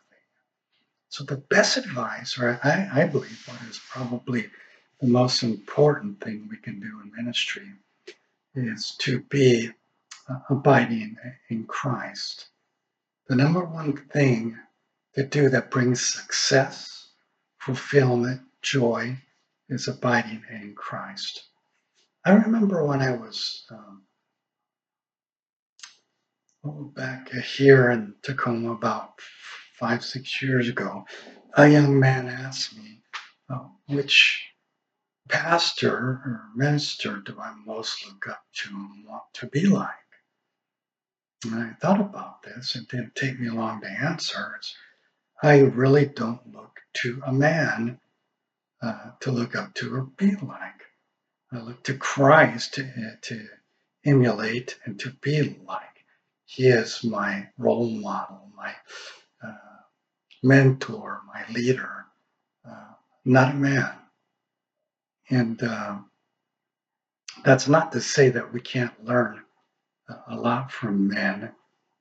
So, 1.09 1.23
the 1.23 1.37
best 1.37 1.77
advice, 1.77 2.39
or 2.39 2.59
I, 2.63 3.01
I 3.01 3.05
believe 3.05 3.43
what 3.47 3.61
is 3.69 3.79
probably 3.89 4.49
the 4.99 5.07
most 5.07 5.43
important 5.43 6.19
thing 6.21 6.47
we 6.49 6.57
can 6.57 6.79
do 6.79 7.01
in 7.03 7.11
ministry, 7.15 7.69
is 8.55 8.95
to 8.99 9.21
be 9.21 9.69
uh, 10.29 10.39
abiding 10.49 11.17
in 11.49 11.65
Christ. 11.65 12.47
The 13.27 13.35
number 13.35 13.63
one 13.63 13.95
thing 14.07 14.57
to 15.15 15.23
do 15.23 15.49
that 15.49 15.71
brings 15.71 16.03
success, 16.03 17.09
fulfillment, 17.59 18.41
joy 18.61 19.17
is 19.69 19.87
abiding 19.87 20.43
in 20.49 20.73
Christ. 20.75 21.43
I 22.25 22.31
remember 22.31 22.85
when 22.85 23.01
I 23.01 23.11
was 23.11 23.65
um, 23.69 24.03
back 26.63 27.29
here 27.31 27.89
in 27.91 28.15
Tacoma 28.21 28.71
about 28.71 29.19
five, 29.77 30.03
six 30.03 30.41
years 30.41 30.69
ago, 30.69 31.05
a 31.55 31.67
young 31.67 31.99
man 31.99 32.27
asked 32.27 32.77
me, 32.77 33.01
uh, 33.49 33.65
which 33.87 34.47
pastor 35.27 35.93
or 35.93 36.41
minister 36.55 37.17
do 37.17 37.37
I 37.39 37.53
most 37.65 38.05
look 38.05 38.27
up 38.29 38.43
to 38.53 38.69
and 38.69 39.05
want 39.07 39.23
to 39.35 39.47
be 39.47 39.65
like? 39.65 39.89
And 41.45 41.55
I 41.55 41.73
thought 41.81 41.99
about 41.99 42.43
this. 42.43 42.75
It 42.75 42.87
didn't 42.87 43.15
take 43.15 43.39
me 43.39 43.49
long 43.49 43.81
to 43.81 43.89
answer. 43.89 44.53
It's, 44.57 44.73
I 45.41 45.59
really 45.59 46.05
don't 46.05 46.53
look 46.53 46.79
to 47.01 47.21
a 47.25 47.33
man 47.33 47.99
uh, 48.81 49.11
to 49.19 49.31
look 49.31 49.55
up 49.55 49.73
to 49.75 49.93
or 49.93 50.03
be 50.03 50.31
like. 50.35 50.81
I 51.51 51.59
look 51.59 51.83
to 51.83 51.95
Christ 51.95 52.75
to, 52.75 53.17
to 53.23 53.47
emulate 54.05 54.79
and 54.85 54.97
to 55.01 55.09
be 55.21 55.57
like. 55.67 55.92
He 56.53 56.67
is 56.67 57.03
my 57.03 57.47
role 57.57 57.89
model, 57.89 58.51
my 58.55 58.75
uh, 59.43 59.55
mentor, 60.43 61.21
my 61.25 61.51
leader. 61.51 62.05
Uh, 62.67 62.93
not 63.25 63.53
a 63.53 63.57
man. 63.57 63.91
And 65.31 65.63
uh, 65.63 65.97
that's 67.43 67.67
not 67.67 67.91
to 67.93 68.01
say 68.01 68.29
that 68.29 68.53
we 68.53 68.61
can't 68.61 69.03
learn 69.03 69.41
a 70.27 70.35
lot 70.35 70.71
from 70.71 71.07
men, 71.07 71.51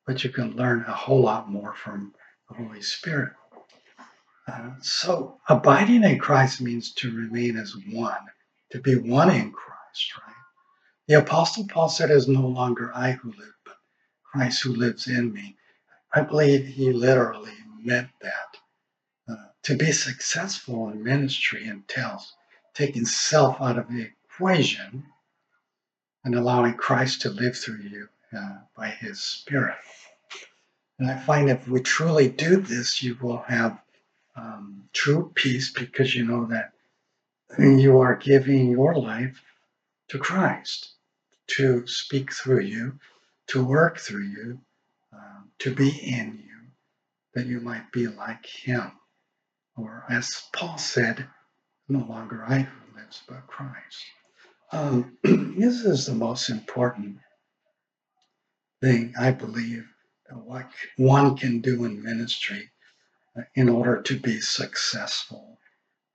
but 0.07 0.23
you 0.23 0.29
can 0.29 0.55
learn 0.55 0.85
a 0.87 0.93
whole 0.93 1.23
lot 1.23 1.51
more 1.51 1.75
from 1.75 2.13
the 2.51 2.57
Holy 2.57 2.83
Spirit. 2.83 3.33
Uh, 4.47 4.73
so 4.83 5.39
abiding 5.49 6.05
in 6.05 6.19
Christ 6.19 6.61
means 6.61 6.93
to 6.95 7.17
remain 7.17 7.57
as 7.57 7.75
one, 7.91 8.21
to 8.73 8.81
be 8.81 8.97
one 8.97 9.31
in 9.31 9.51
Christ, 9.53 10.13
right? 10.27 10.35
The 11.09 11.15
Apostle 11.21 11.67
Paul 11.69 11.89
said, 11.89 12.11
It 12.11 12.17
is 12.17 12.29
no 12.29 12.47
longer 12.47 12.93
I 12.95 13.13
who 13.13 13.31
live, 13.31 13.55
Christ 14.33 14.63
who 14.63 14.75
lives 14.75 15.09
in 15.09 15.33
me. 15.33 15.57
I 16.15 16.23
believe 16.23 16.67
he 16.67 16.93
literally 16.93 17.53
meant 17.83 18.09
that. 18.23 18.57
Uh, 19.29 19.49
to 19.65 19.77
be 19.77 19.93
successful 19.93 20.89
in 20.89 21.03
ministry 21.03 21.67
entails 21.67 22.35
taking 22.75 23.05
self 23.05 23.61
out 23.61 23.79
of 23.79 23.89
the 23.89 24.09
equation 24.27 25.05
and 26.25 26.35
allowing 26.35 26.75
Christ 26.75 27.23
to 27.23 27.31
live 27.31 27.57
through 27.57 27.83
you 27.83 28.09
uh, 28.37 28.59
by 28.77 28.89
his 28.89 29.21
Spirit. 29.21 29.77
And 30.99 31.11
I 31.11 31.19
find 31.19 31.51
if 31.51 31.69
we 31.69 31.81
truly 31.81 32.29
do 32.29 32.57
this, 32.57 33.03
you 33.03 33.17
will 33.21 33.43
have 33.49 33.81
um, 34.37 34.89
true 34.93 35.31
peace 35.35 35.71
because 35.71 36.15
you 36.15 36.25
know 36.25 36.47
that 36.47 36.73
you 37.59 37.99
are 37.99 38.17
giving 38.17 38.71
your 38.71 38.95
life 38.95 39.43
to 40.09 40.19
Christ 40.19 40.93
to 41.49 41.87
speak 41.87 42.33
through 42.33 42.61
you, 42.61 42.99
to 43.53 43.63
work 43.63 43.99
through 43.99 44.25
you, 44.25 44.61
um, 45.13 45.51
to 45.59 45.75
be 45.75 45.91
in 45.91 46.43
you, 46.43 46.61
that 47.35 47.47
you 47.47 47.61
might 47.61 47.93
be 47.93 48.07
like 48.07 48.47
Him. 48.47 48.93
Or 49.77 50.05
as 50.09 50.45
Paul 50.55 50.79
said, 50.79 51.27
no 51.87 52.01
longer 52.01 52.43
I 52.47 52.61
who 52.61 52.99
lives, 52.99 53.23
but 53.29 53.47
Christ. 53.47 54.05
Um, 54.73 55.19
this 55.23 55.85
is 55.85 56.07
the 56.07 56.15
most 56.15 56.49
important 56.49 57.19
thing, 58.81 59.13
I 59.21 59.33
believe, 59.33 59.87
that 60.31 60.39
what 60.39 60.71
one 60.97 61.37
can 61.37 61.61
do 61.61 61.85
in 61.85 62.03
ministry 62.03 62.71
uh, 63.37 63.43
in 63.55 63.69
order 63.69 64.01
to 64.01 64.19
be 64.19 64.41
successful. 64.41 65.59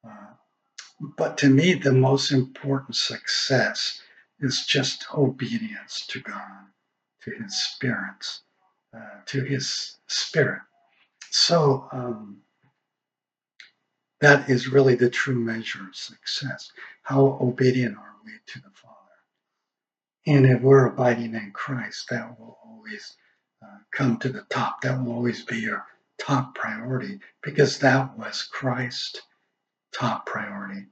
Uh, 0.03 0.33
but 1.17 1.37
to 1.37 1.49
me, 1.49 1.75
the 1.75 1.93
most 1.93 2.31
important 2.31 2.95
success 2.95 4.01
is 4.39 4.65
just 4.65 5.05
obedience 5.13 6.03
to 6.07 6.19
God, 6.19 6.65
to 7.23 7.31
His 7.31 7.55
Spirit, 7.55 8.39
uh, 8.95 9.21
to 9.25 9.43
His 9.43 9.97
Spirit. 10.07 10.61
So 11.31 11.87
um, 11.91 12.37
that 14.21 14.49
is 14.49 14.67
really 14.67 14.95
the 14.95 15.09
true 15.09 15.39
measure 15.39 15.87
of 15.87 15.95
success. 15.95 16.71
How 17.03 17.37
obedient 17.41 17.97
are 17.97 18.15
we 18.25 18.31
to 18.47 18.59
the 18.59 18.71
Father? 18.73 18.95
And 20.25 20.45
if 20.45 20.61
we're 20.61 20.87
abiding 20.87 21.35
in 21.35 21.51
Christ, 21.51 22.07
that 22.09 22.39
will 22.39 22.57
always 22.65 23.15
uh, 23.63 23.77
come 23.91 24.17
to 24.19 24.29
the 24.29 24.45
top. 24.49 24.81
That 24.81 24.99
will 24.99 25.13
always 25.13 25.43
be 25.43 25.59
your 25.59 25.85
top 26.17 26.55
priority 26.55 27.19
because 27.41 27.79
that 27.79 28.17
was 28.17 28.43
Christ's 28.43 29.21
top 29.93 30.25
priority. 30.25 30.87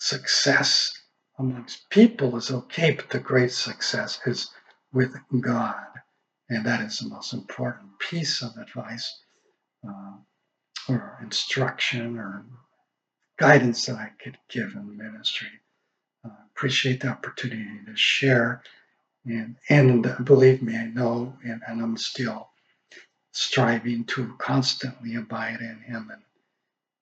Success 0.00 0.90
amongst 1.38 1.88
people 1.90 2.36
is 2.36 2.50
okay, 2.50 2.92
but 2.92 3.10
the 3.10 3.20
great 3.20 3.52
success 3.52 4.20
is 4.26 4.50
with 4.92 5.14
God. 5.40 5.86
And 6.48 6.66
that 6.66 6.80
is 6.82 6.98
the 6.98 7.08
most 7.08 7.32
important 7.32 7.98
piece 7.98 8.42
of 8.42 8.56
advice 8.56 9.18
uh, 9.88 10.12
or 10.88 11.18
instruction 11.22 12.18
or 12.18 12.44
guidance 13.38 13.86
that 13.86 13.96
I 13.96 14.10
could 14.22 14.38
give 14.48 14.72
in 14.74 14.96
ministry. 14.96 15.48
Uh, 16.24 16.30
appreciate 16.54 17.00
the 17.00 17.08
opportunity 17.08 17.80
to 17.86 17.96
share. 17.96 18.62
And, 19.24 19.56
and 19.68 20.16
believe 20.24 20.62
me, 20.62 20.76
I 20.76 20.86
know, 20.86 21.36
and, 21.44 21.62
and 21.66 21.80
I'm 21.80 21.96
still 21.96 22.48
striving 23.32 24.04
to 24.04 24.34
constantly 24.38 25.14
abide 25.14 25.60
in 25.60 25.80
Him. 25.86 26.10
And 26.12 26.22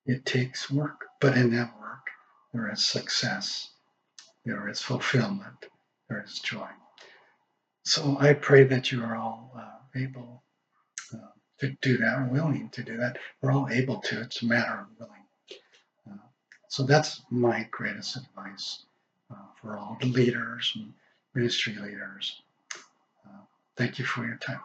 it 0.07 0.25
takes 0.25 0.71
work, 0.71 1.07
but 1.21 1.37
in 1.37 1.55
that 1.57 1.79
work, 1.81 2.07
there 2.53 2.71
is 2.73 2.87
success, 2.87 3.71
there 4.45 4.69
is 4.69 4.81
fulfillment, 4.81 5.67
there 6.09 6.23
is 6.25 6.39
joy. 6.41 6.69
So 7.83 8.17
I 8.21 8.35
pray 8.35 8.65
that 8.65 8.93
you 8.93 9.03
are 9.03 9.17
all 9.17 9.53
uh, 9.57 9.99
able 10.01 10.43
uh, 11.15 11.19
to 11.61 11.77
do 11.81 11.97
that, 11.99 12.19
or 12.19 12.29
willing 12.31 12.69
to 12.71 12.83
do 12.83 12.97
that. 12.99 13.19
We're 13.41 13.53
all 13.53 13.69
able 13.71 14.01
to, 14.03 14.21
it's 14.21 14.43
a 14.43 14.47
matter 14.47 14.81
of 14.81 14.87
willing. 14.99 15.25
Uh, 16.09 16.27
so 16.69 16.85
that's 16.85 17.23
my 17.31 17.67
greatest 17.71 18.17
advice 18.17 18.85
uh, 19.31 19.37
for 19.61 19.79
all 19.79 19.97
the 20.01 20.07
leaders 20.09 20.73
and 20.77 20.93
ministry 21.35 21.75
leaders. 21.75 22.43
Uh, 23.27 23.45
thank 23.77 23.99
you 23.99 24.05
for 24.05 24.27
your 24.27 24.37
time. 24.37 24.61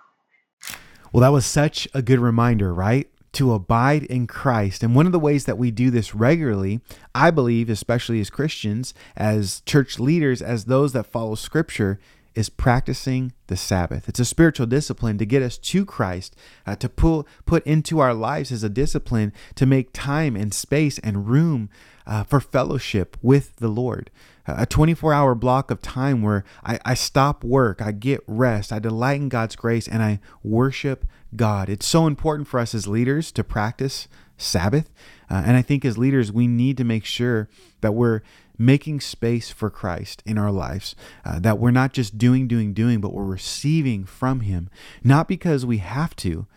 Well, 1.11 1.22
that 1.22 1.32
was 1.32 1.45
such 1.45 1.88
a 1.93 2.01
good 2.01 2.20
reminder, 2.20 2.74
right? 2.74 3.09
To 3.34 3.53
abide 3.53 4.03
in 4.03 4.28
Christ. 4.28 4.84
And 4.84 4.93
one 4.93 5.05
of 5.05 5.13
the 5.13 5.20
ways 5.20 5.45
that 5.45 5.57
we 5.57 5.72
do 5.72 5.89
this 5.89 6.13
regularly, 6.13 6.82
I 7.13 7.32
believe, 7.32 7.70
especially 7.70 8.20
as 8.20 8.30
Christians, 8.30 8.93
as 9.16 9.61
church 9.66 9.99
leaders, 9.99 10.41
as 10.41 10.66
those 10.66 10.91
that 10.93 11.05
follow 11.05 11.36
Scripture, 11.36 11.99
is 12.36 12.50
practicing 12.50 13.34
the 13.48 13.58
Sabbath. 13.58 14.10
It's 14.10 14.20
a 14.20 14.26
spiritual 14.26 14.68
discipline 14.68 15.18
to 15.18 15.26
get 15.26 15.42
us 15.42 15.58
to 15.58 15.86
Christ, 15.86 16.36
uh, 16.68 16.76
to 16.76 16.90
pull, 16.90 17.28
put 17.46 17.66
into 17.66 18.00
our 18.00 18.14
lives 18.14 18.52
as 18.52 18.64
a 18.64 18.70
discipline 18.70 19.34
to 19.56 19.66
make 19.66 19.94
time 19.94 20.36
and 20.36 20.54
space 20.54 21.00
and 21.00 21.28
room 21.28 21.70
uh, 22.06 22.24
for 22.24 22.40
fellowship 22.40 23.18
with 23.22 23.56
the 23.58 23.68
Lord. 23.68 24.12
A 24.48 24.66
24 24.66 25.12
hour 25.12 25.34
block 25.34 25.72
of 25.72 25.82
time 25.82 26.22
where 26.22 26.44
I, 26.64 26.80
I 26.86 26.94
stop 26.94 27.44
work, 27.44 27.82
I 27.82 27.92
get 27.92 28.22
rest, 28.28 28.72
I 28.72 28.78
delight 28.80 29.20
in 29.20 29.30
God's 29.30 29.56
grace, 29.56 29.88
and 29.88 30.04
I 30.04 30.20
worship 30.44 31.06
God. 31.36 31.68
It's 31.68 31.88
so 31.88 32.06
important 32.06 32.48
for 32.48 32.60
us 32.60 32.76
as 32.76 32.88
leaders 32.88 33.32
to 33.32 33.44
practice 33.44 34.08
Sabbath. 34.38 34.92
Uh, 35.30 35.42
and 35.46 35.58
I 35.58 35.62
think 35.62 35.84
as 35.84 35.98
leaders, 35.98 36.32
we 36.32 36.46
need 36.46 36.78
to 36.78 36.84
make 36.84 37.06
sure 37.06 37.50
that 37.82 37.94
we're 37.94 38.22
making 38.58 39.01
space 39.01 39.49
for 39.49 39.70
Christ 39.70 40.22
in 40.26 40.38
our 40.38 40.51
lives, 40.51 40.95
uh, 41.24 41.39
that 41.39 41.60
we're 41.60 41.72
not 41.72 41.93
just 41.93 42.18
doing, 42.18 42.47
doing, 42.47 42.74
doing, 42.74 43.01
but 43.01 43.14
we're 43.14 43.24
receiving 43.24 44.06
from 44.06 44.41
Him, 44.41 44.70
not 45.03 45.28
because 45.28 45.66
we 45.66 45.78
have 45.78 46.16
to, 46.18 46.47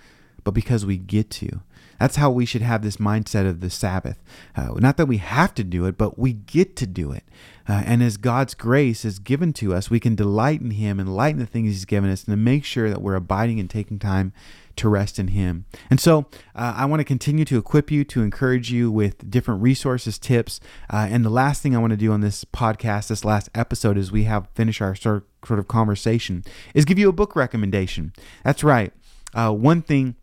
but 0.45 0.53
because 0.53 0.87
we 0.87 0.97
get 0.97 1.31
to. 1.31 1.61
That's 1.99 2.17
how 2.17 2.31
we 2.31 2.47
should 2.47 2.63
have 2.63 2.83
this 2.83 2.99
mindset 2.99 3.49
of 3.49 3.61
the 3.61 3.71
Sabbath. 3.71 4.23
Uh, 4.55 4.75
not 4.77 4.97
that 4.99 5.07
we 5.07 5.17
have 5.17 5.53
to 5.55 5.65
do 5.65 5.85
it, 5.87 5.99
but 5.99 6.19
we 6.19 6.33
get 6.33 6.77
to 6.77 6.87
do 6.87 7.11
it. 7.11 7.25
Uh, 7.69 7.83
and 7.85 8.03
as 8.03 8.17
God's 8.17 8.55
grace 8.55 9.05
is 9.05 9.19
given 9.19 9.53
to 9.55 9.75
us, 9.75 9.91
we 9.91 10.01
can 10.01 10.15
delight 10.15 10.61
in 10.61 10.71
Him 10.73 11.01
and 11.01 11.15
light 11.15 11.35
in 11.35 11.41
the 11.41 11.47
things 11.47 11.71
He's 11.71 11.85
given 11.85 12.11
us 12.11 12.25
and 12.25 12.33
to 12.33 12.37
make 12.37 12.65
sure 12.65 12.89
that 12.89 13.03
we're 13.03 13.17
abiding 13.17 13.59
and 13.59 13.69
taking 13.69 13.99
time 13.99 14.33
to 14.79 14.89
rest 14.89 15.19
in 15.19 15.29
Him. 15.29 15.67
And 15.91 16.01
so 16.01 16.27
uh, 16.55 16.75
I 16.77 16.87
want 16.87 17.01
to 17.01 17.05
continue 17.05 17.45
to 17.45 17.59
equip 17.59 17.91
you, 17.91 18.05
to 18.05 18.23
encourage 18.23 18.73
you 18.73 18.91
with 18.91 19.31
different 19.31 19.63
resources, 19.63 20.19
tips. 20.19 20.61
Uh, 20.91 21.07
and 21.11 21.25
the 21.25 21.31
last 21.31 21.63
thing 21.63 21.77
I 21.77 21.79
want 21.79 21.93
to 21.93 21.97
do 21.97 22.13
on 22.13 22.21
this 22.21 22.45
podcast, 22.45 23.09
this 23.09 23.25
last 23.25 23.49
episode, 23.55 23.99
as 23.99 24.11
we 24.11 24.25
have 24.25 24.49
finish 24.55 24.81
our 24.81 24.95
sort 24.95 25.25
of 25.51 25.69
conversation, 25.69 26.45
is 26.75 26.85
give 26.85 26.99
you 26.99 27.09
a 27.09 27.13
book 27.13 27.37
recommendation. 27.37 28.13
That's 28.45 28.65
right. 28.65 28.93
Uh, 29.35 29.53
one 29.53 29.83
thing 29.83 30.17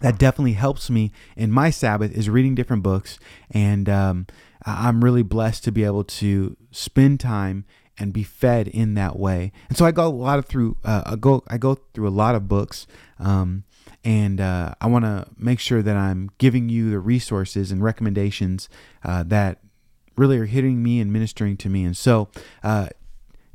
that 0.00 0.18
definitely 0.18 0.54
helps 0.54 0.90
me 0.90 1.12
in 1.36 1.50
my 1.50 1.70
Sabbath 1.70 2.12
is 2.12 2.28
reading 2.28 2.54
different 2.54 2.82
books. 2.82 3.18
And 3.50 3.88
um, 3.88 4.26
I'm 4.64 5.02
really 5.02 5.22
blessed 5.22 5.64
to 5.64 5.72
be 5.72 5.84
able 5.84 6.04
to 6.04 6.56
spend 6.70 7.20
time 7.20 7.64
and 7.98 8.12
be 8.12 8.22
fed 8.22 8.68
in 8.68 8.94
that 8.94 9.18
way. 9.18 9.52
And 9.68 9.76
so 9.76 9.84
I 9.84 9.92
go 9.92 10.06
a 10.06 10.08
lot 10.08 10.38
of 10.38 10.46
through 10.46 10.76
uh, 10.84 11.02
I 11.06 11.16
go 11.16 11.42
I 11.48 11.58
go 11.58 11.76
through 11.94 12.08
a 12.08 12.10
lot 12.10 12.34
of 12.34 12.48
books, 12.48 12.86
um, 13.18 13.64
and 14.04 14.40
uh, 14.40 14.74
I 14.80 14.86
want 14.86 15.04
to 15.04 15.26
make 15.36 15.60
sure 15.60 15.82
that 15.82 15.96
I'm 15.96 16.30
giving 16.38 16.68
you 16.68 16.90
the 16.90 16.98
resources 16.98 17.70
and 17.70 17.82
recommendations 17.82 18.68
uh, 19.04 19.22
that 19.24 19.58
really 20.16 20.38
are 20.38 20.46
hitting 20.46 20.82
me 20.82 21.00
and 21.00 21.12
ministering 21.12 21.56
to 21.58 21.68
me. 21.68 21.84
And 21.84 21.96
so 21.96 22.28
uh, 22.62 22.88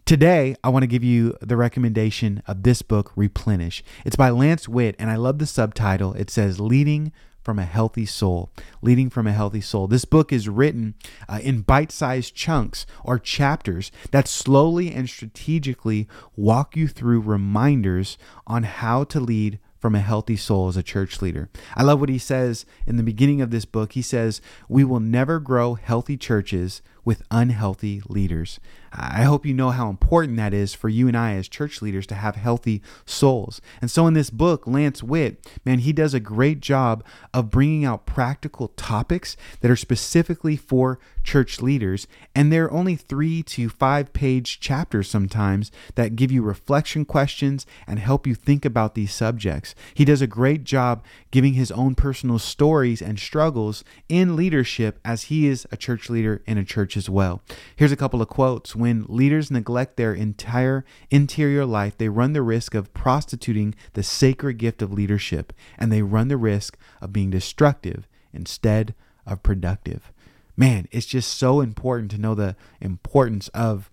Today, 0.07 0.55
I 0.63 0.69
want 0.69 0.83
to 0.83 0.87
give 0.87 1.03
you 1.03 1.35
the 1.41 1.57
recommendation 1.57 2.41
of 2.47 2.63
this 2.63 2.81
book, 2.81 3.11
Replenish. 3.17 3.83
It's 4.05 4.15
by 4.15 4.29
Lance 4.29 4.65
Witt, 4.65 4.95
and 4.97 5.11
I 5.11 5.17
love 5.17 5.37
the 5.37 5.45
subtitle. 5.45 6.13
It 6.13 6.29
says, 6.29 6.61
Leading 6.61 7.11
from 7.47 7.59
a 7.59 7.63
Healthy 7.63 8.05
Soul. 8.05 8.51
Leading 8.81 9.09
from 9.09 9.25
a 9.25 9.31
Healthy 9.31 9.61
Soul. 9.61 9.87
This 9.87 10.03
book 10.03 10.33
is 10.33 10.49
written 10.49 10.95
uh, 11.29 11.39
in 11.41 11.61
bite 11.61 11.93
sized 11.93 12.35
chunks 12.35 12.85
or 13.05 13.17
chapters 13.17 13.89
that 14.11 14.27
slowly 14.27 14.91
and 14.91 15.07
strategically 15.07 16.09
walk 16.35 16.75
you 16.75 16.89
through 16.89 17.21
reminders 17.21 18.17
on 18.45 18.63
how 18.63 19.05
to 19.05 19.21
lead 19.21 19.59
from 19.79 19.95
a 19.95 20.01
healthy 20.01 20.35
soul 20.35 20.67
as 20.67 20.75
a 20.75 20.83
church 20.83 21.21
leader. 21.21 21.49
I 21.73 21.83
love 21.83 22.01
what 22.01 22.09
he 22.09 22.17
says 22.17 22.65
in 22.85 22.97
the 22.97 23.03
beginning 23.03 23.39
of 23.39 23.49
this 23.49 23.63
book. 23.63 23.93
He 23.93 24.01
says, 24.01 24.41
We 24.67 24.83
will 24.83 24.99
never 24.99 25.39
grow 25.39 25.75
healthy 25.75 26.17
churches 26.17 26.81
with 27.07 27.23
unhealthy 27.31 28.01
leaders. 28.09 28.59
I 28.91 29.23
hope 29.23 29.45
you 29.45 29.53
know 29.53 29.69
how 29.69 29.89
important 29.89 30.35
that 30.37 30.53
is 30.53 30.73
for 30.73 30.89
you 30.89 31.07
and 31.07 31.15
I 31.15 31.35
as 31.35 31.47
church 31.47 31.81
leaders 31.81 32.05
to 32.07 32.15
have 32.15 32.35
healthy 32.35 32.81
souls. 33.05 33.61
And 33.79 33.89
so 33.89 34.07
in 34.07 34.13
this 34.13 34.29
book, 34.29 34.67
Lance 34.67 35.01
Witt, 35.01 35.49
man, 35.63 35.79
he 35.79 35.93
does 35.93 36.13
a 36.13 36.19
great 36.19 36.59
job 36.59 37.05
of 37.33 37.49
bringing 37.49 37.85
out 37.85 38.05
practical 38.05 38.69
topics 38.69 39.37
that 39.61 39.71
are 39.71 39.77
specifically 39.77 40.57
for 40.57 40.99
church 41.23 41.61
leaders. 41.61 42.07
And 42.35 42.51
they're 42.51 42.71
only 42.71 42.95
three 42.95 43.41
to 43.43 43.69
five 43.69 44.11
page 44.11 44.59
chapters 44.59 45.09
sometimes 45.09 45.71
that 45.95 46.15
give 46.15 46.31
you 46.31 46.41
reflection 46.41 47.05
questions 47.05 47.65
and 47.85 47.99
help 47.99 48.27
you 48.27 48.35
think 48.35 48.65
about 48.65 48.95
these 48.95 49.13
subjects. 49.13 49.75
He 49.93 50.03
does 50.03 50.21
a 50.21 50.27
great 50.27 50.65
job 50.65 51.05
giving 51.31 51.53
his 51.53 51.71
own 51.71 51.95
personal 51.95 52.39
stories 52.39 53.01
and 53.01 53.17
struggles 53.17 53.83
in 54.09 54.35
leadership 54.35 54.99
as 55.05 55.23
he 55.23 55.47
is 55.47 55.67
a 55.71 55.77
church 55.77 56.09
leader 56.09 56.41
in 56.45 56.57
a 56.57 56.65
church 56.65 56.96
as 56.97 57.09
well. 57.09 57.41
Here's 57.75 57.91
a 57.91 57.97
couple 57.97 58.21
of 58.21 58.27
quotes 58.27 58.75
when 58.75 59.05
leaders 59.07 59.49
neglect 59.49 59.95
their 59.95 60.13
entire 60.13 60.83
interior 61.09 61.65
life, 61.65 61.97
they 61.97 62.09
run 62.09 62.33
the 62.33 62.41
risk 62.41 62.73
of 62.73 62.93
prostituting 62.93 63.75
the 63.93 64.03
sacred 64.03 64.57
gift 64.57 64.81
of 64.81 64.91
leadership, 64.91 65.53
and 65.77 65.91
they 65.91 66.01
run 66.01 66.27
the 66.27 66.37
risk 66.37 66.77
of 67.01 67.13
being 67.13 67.29
destructive 67.29 68.07
instead 68.33 68.93
of 69.25 69.43
productive. 69.43 70.11
Man, 70.57 70.87
it's 70.91 71.05
just 71.05 71.37
so 71.37 71.61
important 71.61 72.11
to 72.11 72.17
know 72.17 72.33
the 72.33 72.55
importance 72.81 73.47
of 73.49 73.91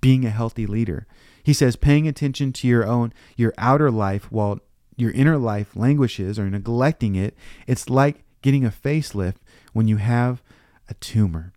being 0.00 0.24
a 0.24 0.30
healthy 0.30 0.66
leader. 0.66 1.06
He 1.42 1.52
says 1.52 1.76
paying 1.76 2.06
attention 2.06 2.52
to 2.54 2.68
your 2.68 2.86
own 2.86 3.12
your 3.36 3.52
outer 3.58 3.90
life 3.90 4.30
while 4.30 4.60
your 4.96 5.10
inner 5.10 5.36
life 5.36 5.76
languishes 5.76 6.38
or 6.38 6.48
neglecting 6.48 7.14
it, 7.14 7.36
it's 7.66 7.90
like 7.90 8.24
getting 8.42 8.64
a 8.64 8.70
facelift 8.70 9.36
when 9.72 9.88
you 9.88 9.96
have 9.96 10.42
a 10.88 10.94
tumor 10.94 11.52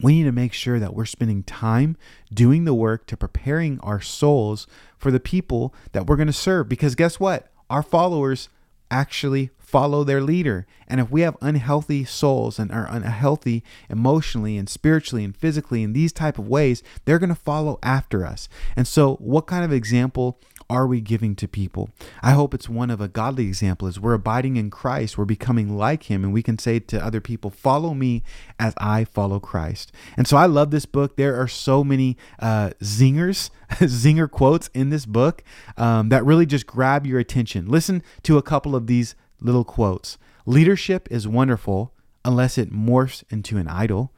we 0.00 0.14
need 0.14 0.24
to 0.24 0.32
make 0.32 0.52
sure 0.52 0.78
that 0.78 0.94
we're 0.94 1.04
spending 1.04 1.42
time 1.42 1.96
doing 2.32 2.64
the 2.64 2.74
work 2.74 3.06
to 3.06 3.16
preparing 3.16 3.78
our 3.80 4.00
souls 4.00 4.66
for 4.98 5.10
the 5.10 5.20
people 5.20 5.74
that 5.92 6.06
we're 6.06 6.16
going 6.16 6.26
to 6.26 6.32
serve. 6.32 6.68
Because 6.68 6.94
guess 6.94 7.20
what? 7.20 7.50
Our 7.70 7.82
followers 7.82 8.48
actually 8.90 9.50
follow 9.58 10.04
their 10.04 10.20
leader. 10.20 10.66
And 10.86 11.00
if 11.00 11.10
we 11.10 11.22
have 11.22 11.36
unhealthy 11.40 12.04
souls 12.04 12.58
and 12.58 12.70
are 12.70 12.86
unhealthy 12.88 13.64
emotionally 13.88 14.56
and 14.56 14.68
spiritually 14.68 15.24
and 15.24 15.36
physically 15.36 15.82
in 15.82 15.92
these 15.92 16.12
type 16.12 16.38
of 16.38 16.46
ways, 16.46 16.82
they're 17.04 17.18
going 17.18 17.28
to 17.30 17.34
follow 17.34 17.78
after 17.82 18.24
us. 18.24 18.48
And 18.76 18.86
so, 18.86 19.16
what 19.16 19.46
kind 19.46 19.64
of 19.64 19.72
example 19.72 20.38
are 20.68 20.86
we 20.86 21.00
giving 21.00 21.34
to 21.36 21.48
people? 21.48 21.90
I 22.22 22.32
hope 22.32 22.54
it's 22.54 22.68
one 22.68 22.90
of 22.90 23.00
a 23.00 23.08
godly 23.08 23.46
example. 23.46 23.88
As 23.88 24.00
we're 24.00 24.14
abiding 24.14 24.56
in 24.56 24.70
Christ, 24.70 25.18
we're 25.18 25.24
becoming 25.24 25.76
like 25.76 26.04
Him, 26.04 26.24
and 26.24 26.32
we 26.32 26.42
can 26.42 26.58
say 26.58 26.78
to 26.78 27.04
other 27.04 27.20
people, 27.20 27.50
"Follow 27.50 27.94
me 27.94 28.22
as 28.58 28.74
I 28.78 29.04
follow 29.04 29.40
Christ." 29.40 29.92
And 30.16 30.26
so 30.26 30.36
I 30.36 30.46
love 30.46 30.70
this 30.70 30.86
book. 30.86 31.16
There 31.16 31.40
are 31.40 31.48
so 31.48 31.84
many 31.84 32.16
uh, 32.38 32.70
zingers, 32.82 33.50
zinger 33.70 34.30
quotes 34.30 34.68
in 34.68 34.90
this 34.90 35.06
book 35.06 35.42
um, 35.76 36.08
that 36.08 36.24
really 36.24 36.46
just 36.46 36.66
grab 36.66 37.06
your 37.06 37.18
attention. 37.18 37.66
Listen 37.66 38.02
to 38.22 38.38
a 38.38 38.42
couple 38.42 38.74
of 38.74 38.86
these 38.86 39.14
little 39.40 39.64
quotes. 39.64 40.18
Leadership 40.46 41.08
is 41.10 41.26
wonderful 41.26 41.92
unless 42.24 42.58
it 42.58 42.72
morphs 42.72 43.22
into 43.30 43.58
an 43.58 43.68
idol. 43.68 44.12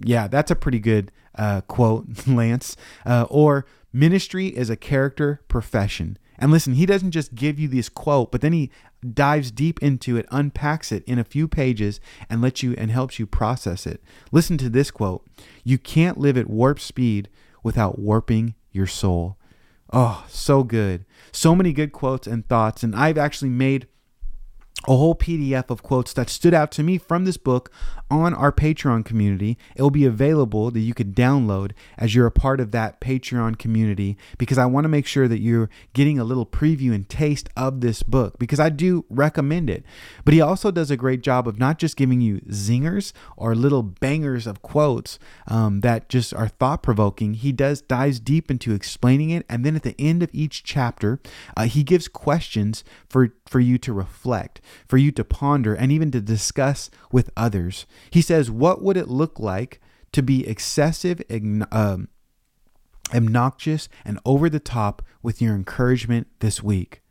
Yeah, 0.00 0.28
that's 0.28 0.50
a 0.50 0.56
pretty 0.56 0.78
good 0.78 1.10
uh, 1.34 1.62
quote, 1.62 2.06
Lance. 2.26 2.76
Uh, 3.06 3.26
or 3.30 3.64
Ministry 3.92 4.48
is 4.48 4.70
a 4.70 4.76
character 4.76 5.40
profession. 5.48 6.18
And 6.38 6.52
listen, 6.52 6.74
he 6.74 6.86
doesn't 6.86 7.10
just 7.10 7.34
give 7.34 7.58
you 7.58 7.66
this 7.66 7.88
quote, 7.88 8.30
but 8.30 8.42
then 8.42 8.52
he 8.52 8.70
dives 9.12 9.50
deep 9.50 9.82
into 9.82 10.16
it, 10.16 10.26
unpacks 10.30 10.92
it 10.92 11.02
in 11.04 11.18
a 11.18 11.24
few 11.24 11.48
pages, 11.48 12.00
and 12.30 12.40
lets 12.40 12.62
you 12.62 12.74
and 12.78 12.90
helps 12.90 13.18
you 13.18 13.26
process 13.26 13.86
it. 13.86 14.02
Listen 14.30 14.56
to 14.58 14.68
this 14.68 14.90
quote 14.90 15.26
You 15.64 15.78
can't 15.78 16.18
live 16.18 16.36
at 16.36 16.48
warp 16.48 16.78
speed 16.78 17.28
without 17.62 17.98
warping 17.98 18.54
your 18.70 18.86
soul. 18.86 19.36
Oh, 19.92 20.24
so 20.28 20.62
good. 20.62 21.04
So 21.32 21.56
many 21.56 21.72
good 21.72 21.92
quotes 21.92 22.26
and 22.26 22.46
thoughts. 22.46 22.82
And 22.82 22.94
I've 22.94 23.18
actually 23.18 23.48
made 23.48 23.88
a 24.86 24.96
whole 24.96 25.14
PDF 25.14 25.70
of 25.70 25.82
quotes 25.82 26.12
that 26.12 26.30
stood 26.30 26.54
out 26.54 26.70
to 26.72 26.82
me 26.82 26.98
from 26.98 27.24
this 27.24 27.36
book 27.36 27.72
on 28.10 28.34
our 28.34 28.52
Patreon 28.52 29.04
community. 29.04 29.58
It 29.76 29.82
will 29.82 29.90
be 29.90 30.06
available 30.06 30.70
that 30.70 30.80
you 30.80 30.94
could 30.94 31.14
download 31.14 31.72
as 31.96 32.14
you're 32.14 32.26
a 32.26 32.32
part 32.32 32.60
of 32.60 32.70
that 32.72 33.00
Patreon 33.00 33.58
community 33.58 34.16
because 34.38 34.58
I 34.58 34.66
want 34.66 34.84
to 34.84 34.88
make 34.88 35.06
sure 35.06 35.28
that 35.28 35.40
you're 35.40 35.70
getting 35.92 36.18
a 36.18 36.24
little 36.24 36.46
preview 36.46 36.94
and 36.94 37.08
taste 37.08 37.48
of 37.56 37.80
this 37.80 38.02
book 38.02 38.38
because 38.38 38.60
I 38.60 38.70
do 38.70 39.04
recommend 39.08 39.68
it. 39.68 39.84
But 40.24 40.34
he 40.34 40.40
also 40.40 40.70
does 40.70 40.90
a 40.90 40.96
great 40.96 41.22
job 41.22 41.46
of 41.46 41.58
not 41.58 41.78
just 41.78 41.96
giving 41.96 42.20
you 42.20 42.40
zingers 42.48 43.12
or 43.36 43.54
little 43.54 43.82
bangers 43.82 44.46
of 44.46 44.62
quotes 44.62 45.18
um, 45.46 45.80
that 45.80 46.08
just 46.08 46.32
are 46.34 46.48
thought 46.48 46.82
provoking. 46.82 47.34
He 47.34 47.52
does 47.52 47.80
dives 47.80 48.20
deep 48.20 48.50
into 48.50 48.72
explaining 48.72 49.30
it, 49.30 49.44
and 49.48 49.64
then 49.64 49.76
at 49.76 49.82
the 49.82 49.98
end 49.98 50.22
of 50.22 50.30
each 50.32 50.64
chapter, 50.64 51.20
uh, 51.56 51.64
he 51.64 51.82
gives 51.82 52.08
questions 52.08 52.84
for 53.08 53.34
for 53.46 53.60
you 53.60 53.78
to 53.78 53.92
reflect, 53.92 54.60
for 54.86 54.98
you 54.98 55.10
to 55.12 55.24
ponder, 55.24 55.74
and 55.74 55.90
even 55.90 56.10
to 56.10 56.20
discuss 56.20 56.90
with 57.10 57.30
others. 57.36 57.86
He 58.10 58.22
says, 58.22 58.50
What 58.50 58.82
would 58.82 58.96
it 58.96 59.08
look 59.08 59.38
like 59.38 59.80
to 60.12 60.22
be 60.22 60.46
excessive, 60.46 61.22
um, 61.70 62.08
obnoxious, 63.14 63.88
and 64.04 64.18
over 64.24 64.48
the 64.48 64.60
top 64.60 65.02
with 65.22 65.42
your 65.42 65.54
encouragement 65.54 66.28
this 66.40 66.62
week? 66.62 67.02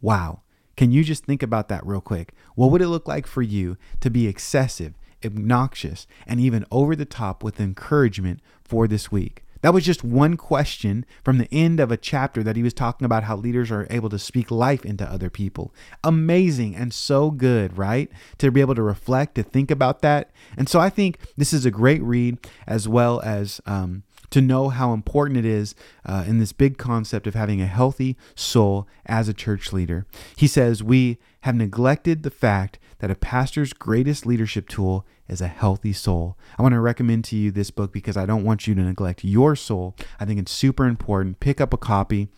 Wow. 0.00 0.42
Can 0.76 0.90
you 0.90 1.04
just 1.04 1.24
think 1.24 1.42
about 1.42 1.68
that 1.68 1.86
real 1.86 2.00
quick? 2.00 2.32
What 2.56 2.70
would 2.70 2.82
it 2.82 2.88
look 2.88 3.06
like 3.06 3.26
for 3.26 3.42
you 3.42 3.76
to 4.00 4.10
be 4.10 4.26
excessive, 4.26 4.94
obnoxious, 5.24 6.06
and 6.26 6.40
even 6.40 6.64
over 6.70 6.96
the 6.96 7.04
top 7.04 7.44
with 7.44 7.60
encouragement 7.60 8.40
for 8.64 8.88
this 8.88 9.12
week? 9.12 9.44
That 9.64 9.72
was 9.72 9.86
just 9.86 10.04
one 10.04 10.36
question 10.36 11.06
from 11.24 11.38
the 11.38 11.48
end 11.50 11.80
of 11.80 11.90
a 11.90 11.96
chapter 11.96 12.42
that 12.42 12.54
he 12.54 12.62
was 12.62 12.74
talking 12.74 13.06
about 13.06 13.24
how 13.24 13.34
leaders 13.34 13.70
are 13.70 13.86
able 13.88 14.10
to 14.10 14.18
speak 14.18 14.50
life 14.50 14.84
into 14.84 15.10
other 15.10 15.30
people. 15.30 15.72
Amazing 16.04 16.76
and 16.76 16.92
so 16.92 17.30
good, 17.30 17.78
right? 17.78 18.10
To 18.40 18.50
be 18.50 18.60
able 18.60 18.74
to 18.74 18.82
reflect, 18.82 19.36
to 19.36 19.42
think 19.42 19.70
about 19.70 20.02
that. 20.02 20.32
And 20.58 20.68
so 20.68 20.80
I 20.80 20.90
think 20.90 21.16
this 21.38 21.54
is 21.54 21.64
a 21.64 21.70
great 21.70 22.02
read 22.02 22.46
as 22.66 22.86
well 22.86 23.22
as. 23.22 23.62
Um, 23.64 24.02
to 24.30 24.40
know 24.40 24.68
how 24.68 24.92
important 24.92 25.38
it 25.38 25.44
is 25.44 25.76
uh, 26.04 26.24
in 26.26 26.40
this 26.40 26.52
big 26.52 26.76
concept 26.76 27.28
of 27.28 27.34
having 27.34 27.60
a 27.60 27.66
healthy 27.66 28.16
soul 28.34 28.88
as 29.06 29.28
a 29.28 29.34
church 29.34 29.72
leader. 29.72 30.06
He 30.34 30.48
says, 30.48 30.82
We 30.82 31.18
have 31.42 31.54
neglected 31.54 32.24
the 32.24 32.32
fact 32.32 32.80
that 32.98 33.10
a 33.10 33.14
pastor's 33.14 33.72
greatest 33.72 34.26
leadership 34.26 34.68
tool 34.68 35.06
is 35.28 35.40
a 35.40 35.48
healthy 35.48 35.92
soul. 35.92 36.36
I 36.58 36.62
want 36.62 36.74
to 36.74 36.80
recommend 36.80 37.24
to 37.26 37.36
you 37.36 37.50
this 37.50 37.70
book 37.70 37.92
because 37.92 38.16
I 38.16 38.26
don't 38.26 38.44
want 38.44 38.66
you 38.66 38.74
to 38.74 38.80
neglect 38.80 39.24
your 39.24 39.56
soul. 39.56 39.96
I 40.20 40.24
think 40.24 40.40
it's 40.40 40.52
super 40.52 40.86
important. 40.86 41.40
Pick 41.40 41.60
up 41.60 41.72
a 41.72 41.78
copy, 41.78 42.28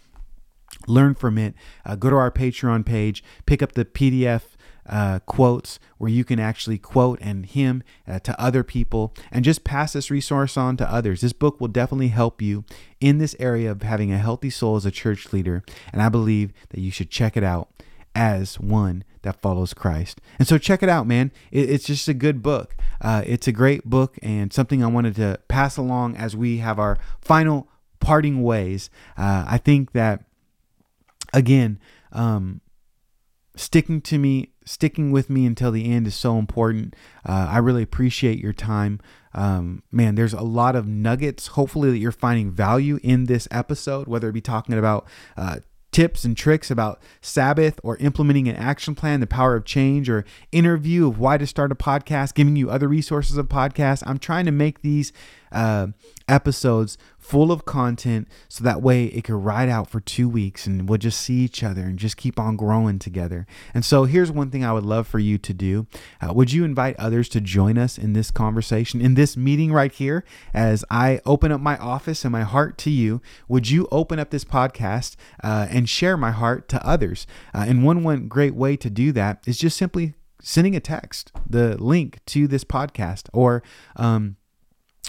learn 0.86 1.14
from 1.14 1.38
it. 1.38 1.54
Uh, 1.84 1.96
go 1.96 2.10
to 2.10 2.16
our 2.16 2.30
Patreon 2.30 2.84
page, 2.84 3.22
pick 3.44 3.62
up 3.62 3.72
the 3.72 3.84
PDF 3.84 4.42
uh, 4.88 5.18
quotes 5.20 5.78
where 5.98 6.10
you 6.10 6.24
can 6.24 6.38
actually 6.38 6.78
quote 6.78 7.18
and 7.20 7.46
him 7.46 7.82
uh, 8.06 8.18
to 8.20 8.40
other 8.40 8.62
people 8.62 9.12
and 9.32 9.44
just 9.44 9.64
pass 9.64 9.92
this 9.92 10.10
resource 10.10 10.56
on 10.56 10.76
to 10.76 10.90
others. 10.90 11.20
This 11.20 11.32
book 11.32 11.60
will 11.60 11.68
definitely 11.68 12.08
help 12.08 12.40
you 12.40 12.64
in 13.00 13.18
this 13.18 13.34
area 13.38 13.70
of 13.70 13.82
having 13.82 14.12
a 14.12 14.18
healthy 14.18 14.50
soul 14.50 14.76
as 14.76 14.86
a 14.86 14.90
church 14.90 15.32
leader. 15.32 15.62
And 15.92 16.00
I 16.00 16.08
believe 16.08 16.52
that 16.70 16.80
you 16.80 16.90
should 16.90 17.10
check 17.10 17.36
it 17.36 17.44
out 17.44 17.68
as 18.14 18.58
one 18.58 19.04
that 19.26 19.42
follows 19.42 19.74
Christ. 19.74 20.20
And 20.38 20.46
so 20.46 20.56
check 20.56 20.82
it 20.82 20.88
out, 20.88 21.06
man. 21.06 21.32
It, 21.50 21.68
it's 21.68 21.84
just 21.84 22.06
a 22.08 22.14
good 22.14 22.42
book. 22.42 22.76
Uh, 23.00 23.22
it's 23.26 23.48
a 23.48 23.52
great 23.52 23.84
book 23.84 24.16
and 24.22 24.52
something 24.52 24.82
I 24.82 24.86
wanted 24.86 25.16
to 25.16 25.40
pass 25.48 25.76
along 25.76 26.16
as 26.16 26.36
we 26.36 26.58
have 26.58 26.78
our 26.78 26.96
final 27.20 27.68
parting 27.98 28.42
ways. 28.42 28.88
Uh, 29.18 29.44
I 29.48 29.58
think 29.58 29.92
that, 29.92 30.24
again, 31.32 31.80
um, 32.12 32.60
sticking 33.56 34.00
to 34.02 34.18
me, 34.18 34.52
sticking 34.64 35.10
with 35.10 35.28
me 35.28 35.44
until 35.44 35.72
the 35.72 35.90
end 35.90 36.06
is 36.06 36.14
so 36.14 36.38
important. 36.38 36.94
Uh, 37.28 37.48
I 37.50 37.58
really 37.58 37.82
appreciate 37.82 38.38
your 38.38 38.52
time. 38.52 39.00
Um, 39.34 39.82
man, 39.90 40.14
there's 40.14 40.32
a 40.34 40.42
lot 40.42 40.76
of 40.76 40.86
nuggets. 40.86 41.48
Hopefully, 41.48 41.90
that 41.90 41.98
you're 41.98 42.12
finding 42.12 42.52
value 42.52 43.00
in 43.02 43.24
this 43.24 43.48
episode, 43.50 44.06
whether 44.06 44.28
it 44.28 44.32
be 44.32 44.40
talking 44.40 44.78
about 44.78 45.06
uh, 45.36 45.58
tips 45.96 46.26
and 46.26 46.36
tricks 46.36 46.70
about 46.70 47.00
Sabbath 47.22 47.80
or 47.82 47.96
implementing 47.96 48.48
an 48.48 48.56
action 48.56 48.94
plan, 48.94 49.20
the 49.20 49.26
power 49.26 49.56
of 49.56 49.64
change, 49.64 50.10
or 50.10 50.26
interview 50.52 51.08
of 51.08 51.18
why 51.18 51.38
to 51.38 51.46
start 51.46 51.72
a 51.72 51.74
podcast, 51.74 52.34
giving 52.34 52.54
you 52.54 52.68
other 52.68 52.86
resources 52.86 53.38
of 53.38 53.48
podcasts. 53.48 54.02
I'm 54.06 54.18
trying 54.18 54.44
to 54.44 54.52
make 54.52 54.82
these 54.82 55.10
uh, 55.52 55.88
episodes 56.28 56.98
full 57.18 57.50
of 57.50 57.64
content 57.64 58.28
so 58.48 58.62
that 58.62 58.80
way 58.80 59.06
it 59.06 59.24
could 59.24 59.34
ride 59.34 59.68
out 59.68 59.90
for 59.90 59.98
two 59.98 60.28
weeks 60.28 60.64
and 60.64 60.88
we'll 60.88 60.98
just 60.98 61.20
see 61.20 61.34
each 61.34 61.64
other 61.64 61.82
and 61.82 61.98
just 61.98 62.16
keep 62.16 62.38
on 62.38 62.56
growing 62.56 63.00
together. 63.00 63.46
And 63.74 63.84
so 63.84 64.04
here's 64.04 64.30
one 64.30 64.50
thing 64.50 64.64
I 64.64 64.72
would 64.72 64.84
love 64.84 65.08
for 65.08 65.18
you 65.18 65.36
to 65.38 65.52
do. 65.52 65.88
Uh, 66.20 66.32
would 66.32 66.52
you 66.52 66.64
invite 66.64 66.94
others 66.98 67.28
to 67.30 67.40
join 67.40 67.78
us 67.78 67.98
in 67.98 68.12
this 68.12 68.30
conversation, 68.30 69.00
in 69.00 69.14
this 69.14 69.36
meeting 69.36 69.72
right 69.72 69.92
here, 69.92 70.24
as 70.54 70.84
I 70.88 71.20
open 71.26 71.50
up 71.50 71.60
my 71.60 71.76
office 71.78 72.24
and 72.24 72.30
my 72.30 72.42
heart 72.42 72.78
to 72.78 72.90
you? 72.90 73.20
Would 73.48 73.70
you 73.70 73.88
open 73.90 74.20
up 74.20 74.30
this 74.30 74.44
podcast 74.44 75.16
uh, 75.42 75.66
and 75.68 75.88
share 75.88 76.16
my 76.16 76.30
heart 76.30 76.68
to 76.68 76.86
others? 76.86 77.26
Uh, 77.52 77.64
and 77.66 77.84
one, 77.84 78.04
one 78.04 78.28
great 78.28 78.54
way 78.54 78.76
to 78.76 78.88
do 78.88 79.10
that 79.12 79.42
is 79.46 79.58
just 79.58 79.76
simply 79.76 80.14
sending 80.40 80.76
a 80.76 80.80
text, 80.80 81.32
the 81.48 81.76
link 81.82 82.20
to 82.26 82.46
this 82.46 82.62
podcast, 82.62 83.28
or 83.32 83.64
um, 83.96 84.36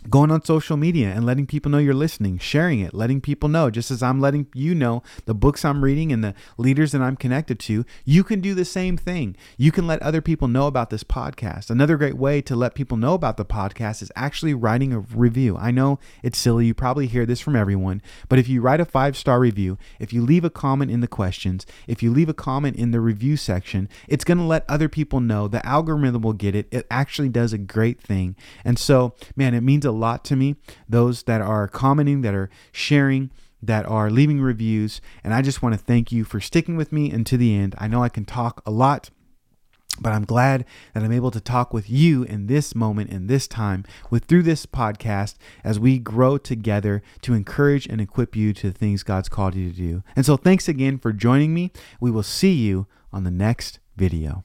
going 0.10 0.32
on 0.32 0.43
social 0.43 0.78
media 0.78 1.10
and 1.10 1.26
letting 1.26 1.45
people 1.45 1.70
know 1.70 1.80
you're 1.80 1.93
listening, 1.93 2.38
sharing 2.38 2.80
it, 2.80 2.93
letting 2.93 3.20
people 3.20 3.50
know, 3.50 3.70
just 3.70 3.91
as 3.91 4.02
I'm 4.02 4.22
letting 4.22 4.48
you 4.54 4.74
know 4.74 5.04
the 5.26 5.34
books 5.34 5.66
I'm 5.66 5.84
reading 5.84 6.14
and 6.14 6.24
the 6.24 6.34
leaders 6.58 6.91
that 6.93 7.02
I'm 7.02 7.18
connected 7.18 7.60
to, 7.62 7.84
you 8.06 8.24
can 8.24 8.39
do 8.39 8.54
the 8.54 8.64
same 8.64 8.95
thing. 8.95 9.36
You 9.58 9.72
can 9.72 9.88
let 9.88 10.02
other 10.02 10.22
people 10.22 10.48
know 10.48 10.68
about 10.68 10.91
this 10.91 11.04
podcast. 11.04 11.70
Another 11.70 11.98
great 11.98 12.16
way 12.16 12.41
to 12.43 12.56
let 12.56 12.76
people 12.76 12.95
know 12.95 13.16
about 13.16 13.38
the 13.38 13.45
podcast 13.45 14.02
is 14.02 14.12
actually 14.16 14.54
writing 14.54 14.93
a 14.93 15.00
review. 15.00 15.58
I 15.58 15.72
know 15.72 16.00
it's 16.24 16.38
silly, 16.38 16.68
you 16.68 16.74
probably 16.74 17.08
hear 17.08 17.26
this 17.26 17.41
from 17.41 17.56
everyone, 17.56 18.02
but 18.30 18.39
if 18.39 18.48
you 18.48 18.62
write 18.62 18.80
a 18.80 18.86
five 18.86 19.18
star 19.18 19.39
review, 19.39 19.78
if 20.00 20.14
you 20.14 20.22
leave 20.22 20.45
a 20.45 20.50
comment 20.50 20.91
in 20.91 21.02
the 21.02 21.08
questions, 21.08 21.66
if 21.88 22.02
you 22.02 22.12
leave 22.12 22.30
a 22.30 22.34
comment 22.34 22.78
in 22.78 22.91
the 22.91 23.02
review 23.02 23.36
section, 23.36 23.89
it's 24.08 24.24
going 24.24 24.38
to 24.38 24.43
let 24.43 24.64
other 24.70 24.88
people 24.88 25.20
know. 25.20 25.48
The 25.48 25.66
algorithm 25.66 26.22
will 26.22 26.34
get 26.34 26.56
it. 26.56 26.68
It 26.72 26.88
actually 26.89 27.30
does 27.30 27.52
a 27.52 27.58
great 27.58 28.00
thing. 28.00 28.36
And 28.64 28.80
so, 28.80 29.16
man, 29.36 29.54
it 29.54 29.62
means 29.62 29.87
a 29.88 29.92
lot 29.92 30.24
to 30.26 30.36
me. 30.36 30.56
Those 30.88 31.24
that 31.24 31.42
are 31.42 31.68
commenting, 31.68 32.22
that 32.22 32.36
are 32.36 32.50
sharing, 32.72 33.32
that 33.62 33.86
are 33.86 34.12
leaving 34.12 34.42
reviews. 34.42 35.02
And 35.24 35.34
I 35.34 35.42
just 35.42 35.64
want 35.64 35.74
to 35.74 35.80
thank 35.80 36.12
you 36.12 36.24
for 36.24 36.40
sticking 36.40 36.78
with 36.78 36.92
me 36.92 37.10
until 37.10 37.40
the 37.40 37.56
end. 37.56 37.74
I 37.80 37.88
know 37.88 38.04
I 38.04 38.10
can 38.10 38.26
talk 38.26 38.62
a 38.66 38.72
lot. 38.72 39.10
But 40.00 40.14
I'm 40.14 40.26
glad 40.26 40.66
that 40.94 41.02
I'm 41.02 41.12
able 41.12 41.32
to 41.32 41.42
talk 41.42 41.74
with 41.74 41.90
you 41.90 42.22
in 42.22 42.46
this 42.46 42.76
moment, 42.76 43.10
in 43.10 43.26
this 43.26 43.48
time, 43.48 43.84
with 44.12 44.26
through 44.26 44.44
this 44.44 44.68
podcast 44.68 45.36
as 45.64 45.80
we 45.80 45.98
grow 45.98 46.38
together 46.38 47.02
to 47.22 47.34
encourage 47.34 47.88
and 47.88 48.00
equip 48.00 48.36
you 48.36 48.54
to 48.54 48.70
the 48.70 48.78
things 48.78 49.02
God's 49.02 49.28
called 49.28 49.56
you 49.56 49.72
to 49.72 49.76
do. 49.76 50.04
And 50.16 50.24
so 50.24 50.38
thanks 50.38 50.68
again 50.68 51.00
for 51.00 51.12
joining 51.12 51.52
me. 51.52 51.72
We 52.00 52.12
will 52.12 52.22
see 52.22 52.54
you 52.54 52.86
on 53.12 53.24
the 53.24 53.32
next 53.32 53.80
video. 53.96 54.44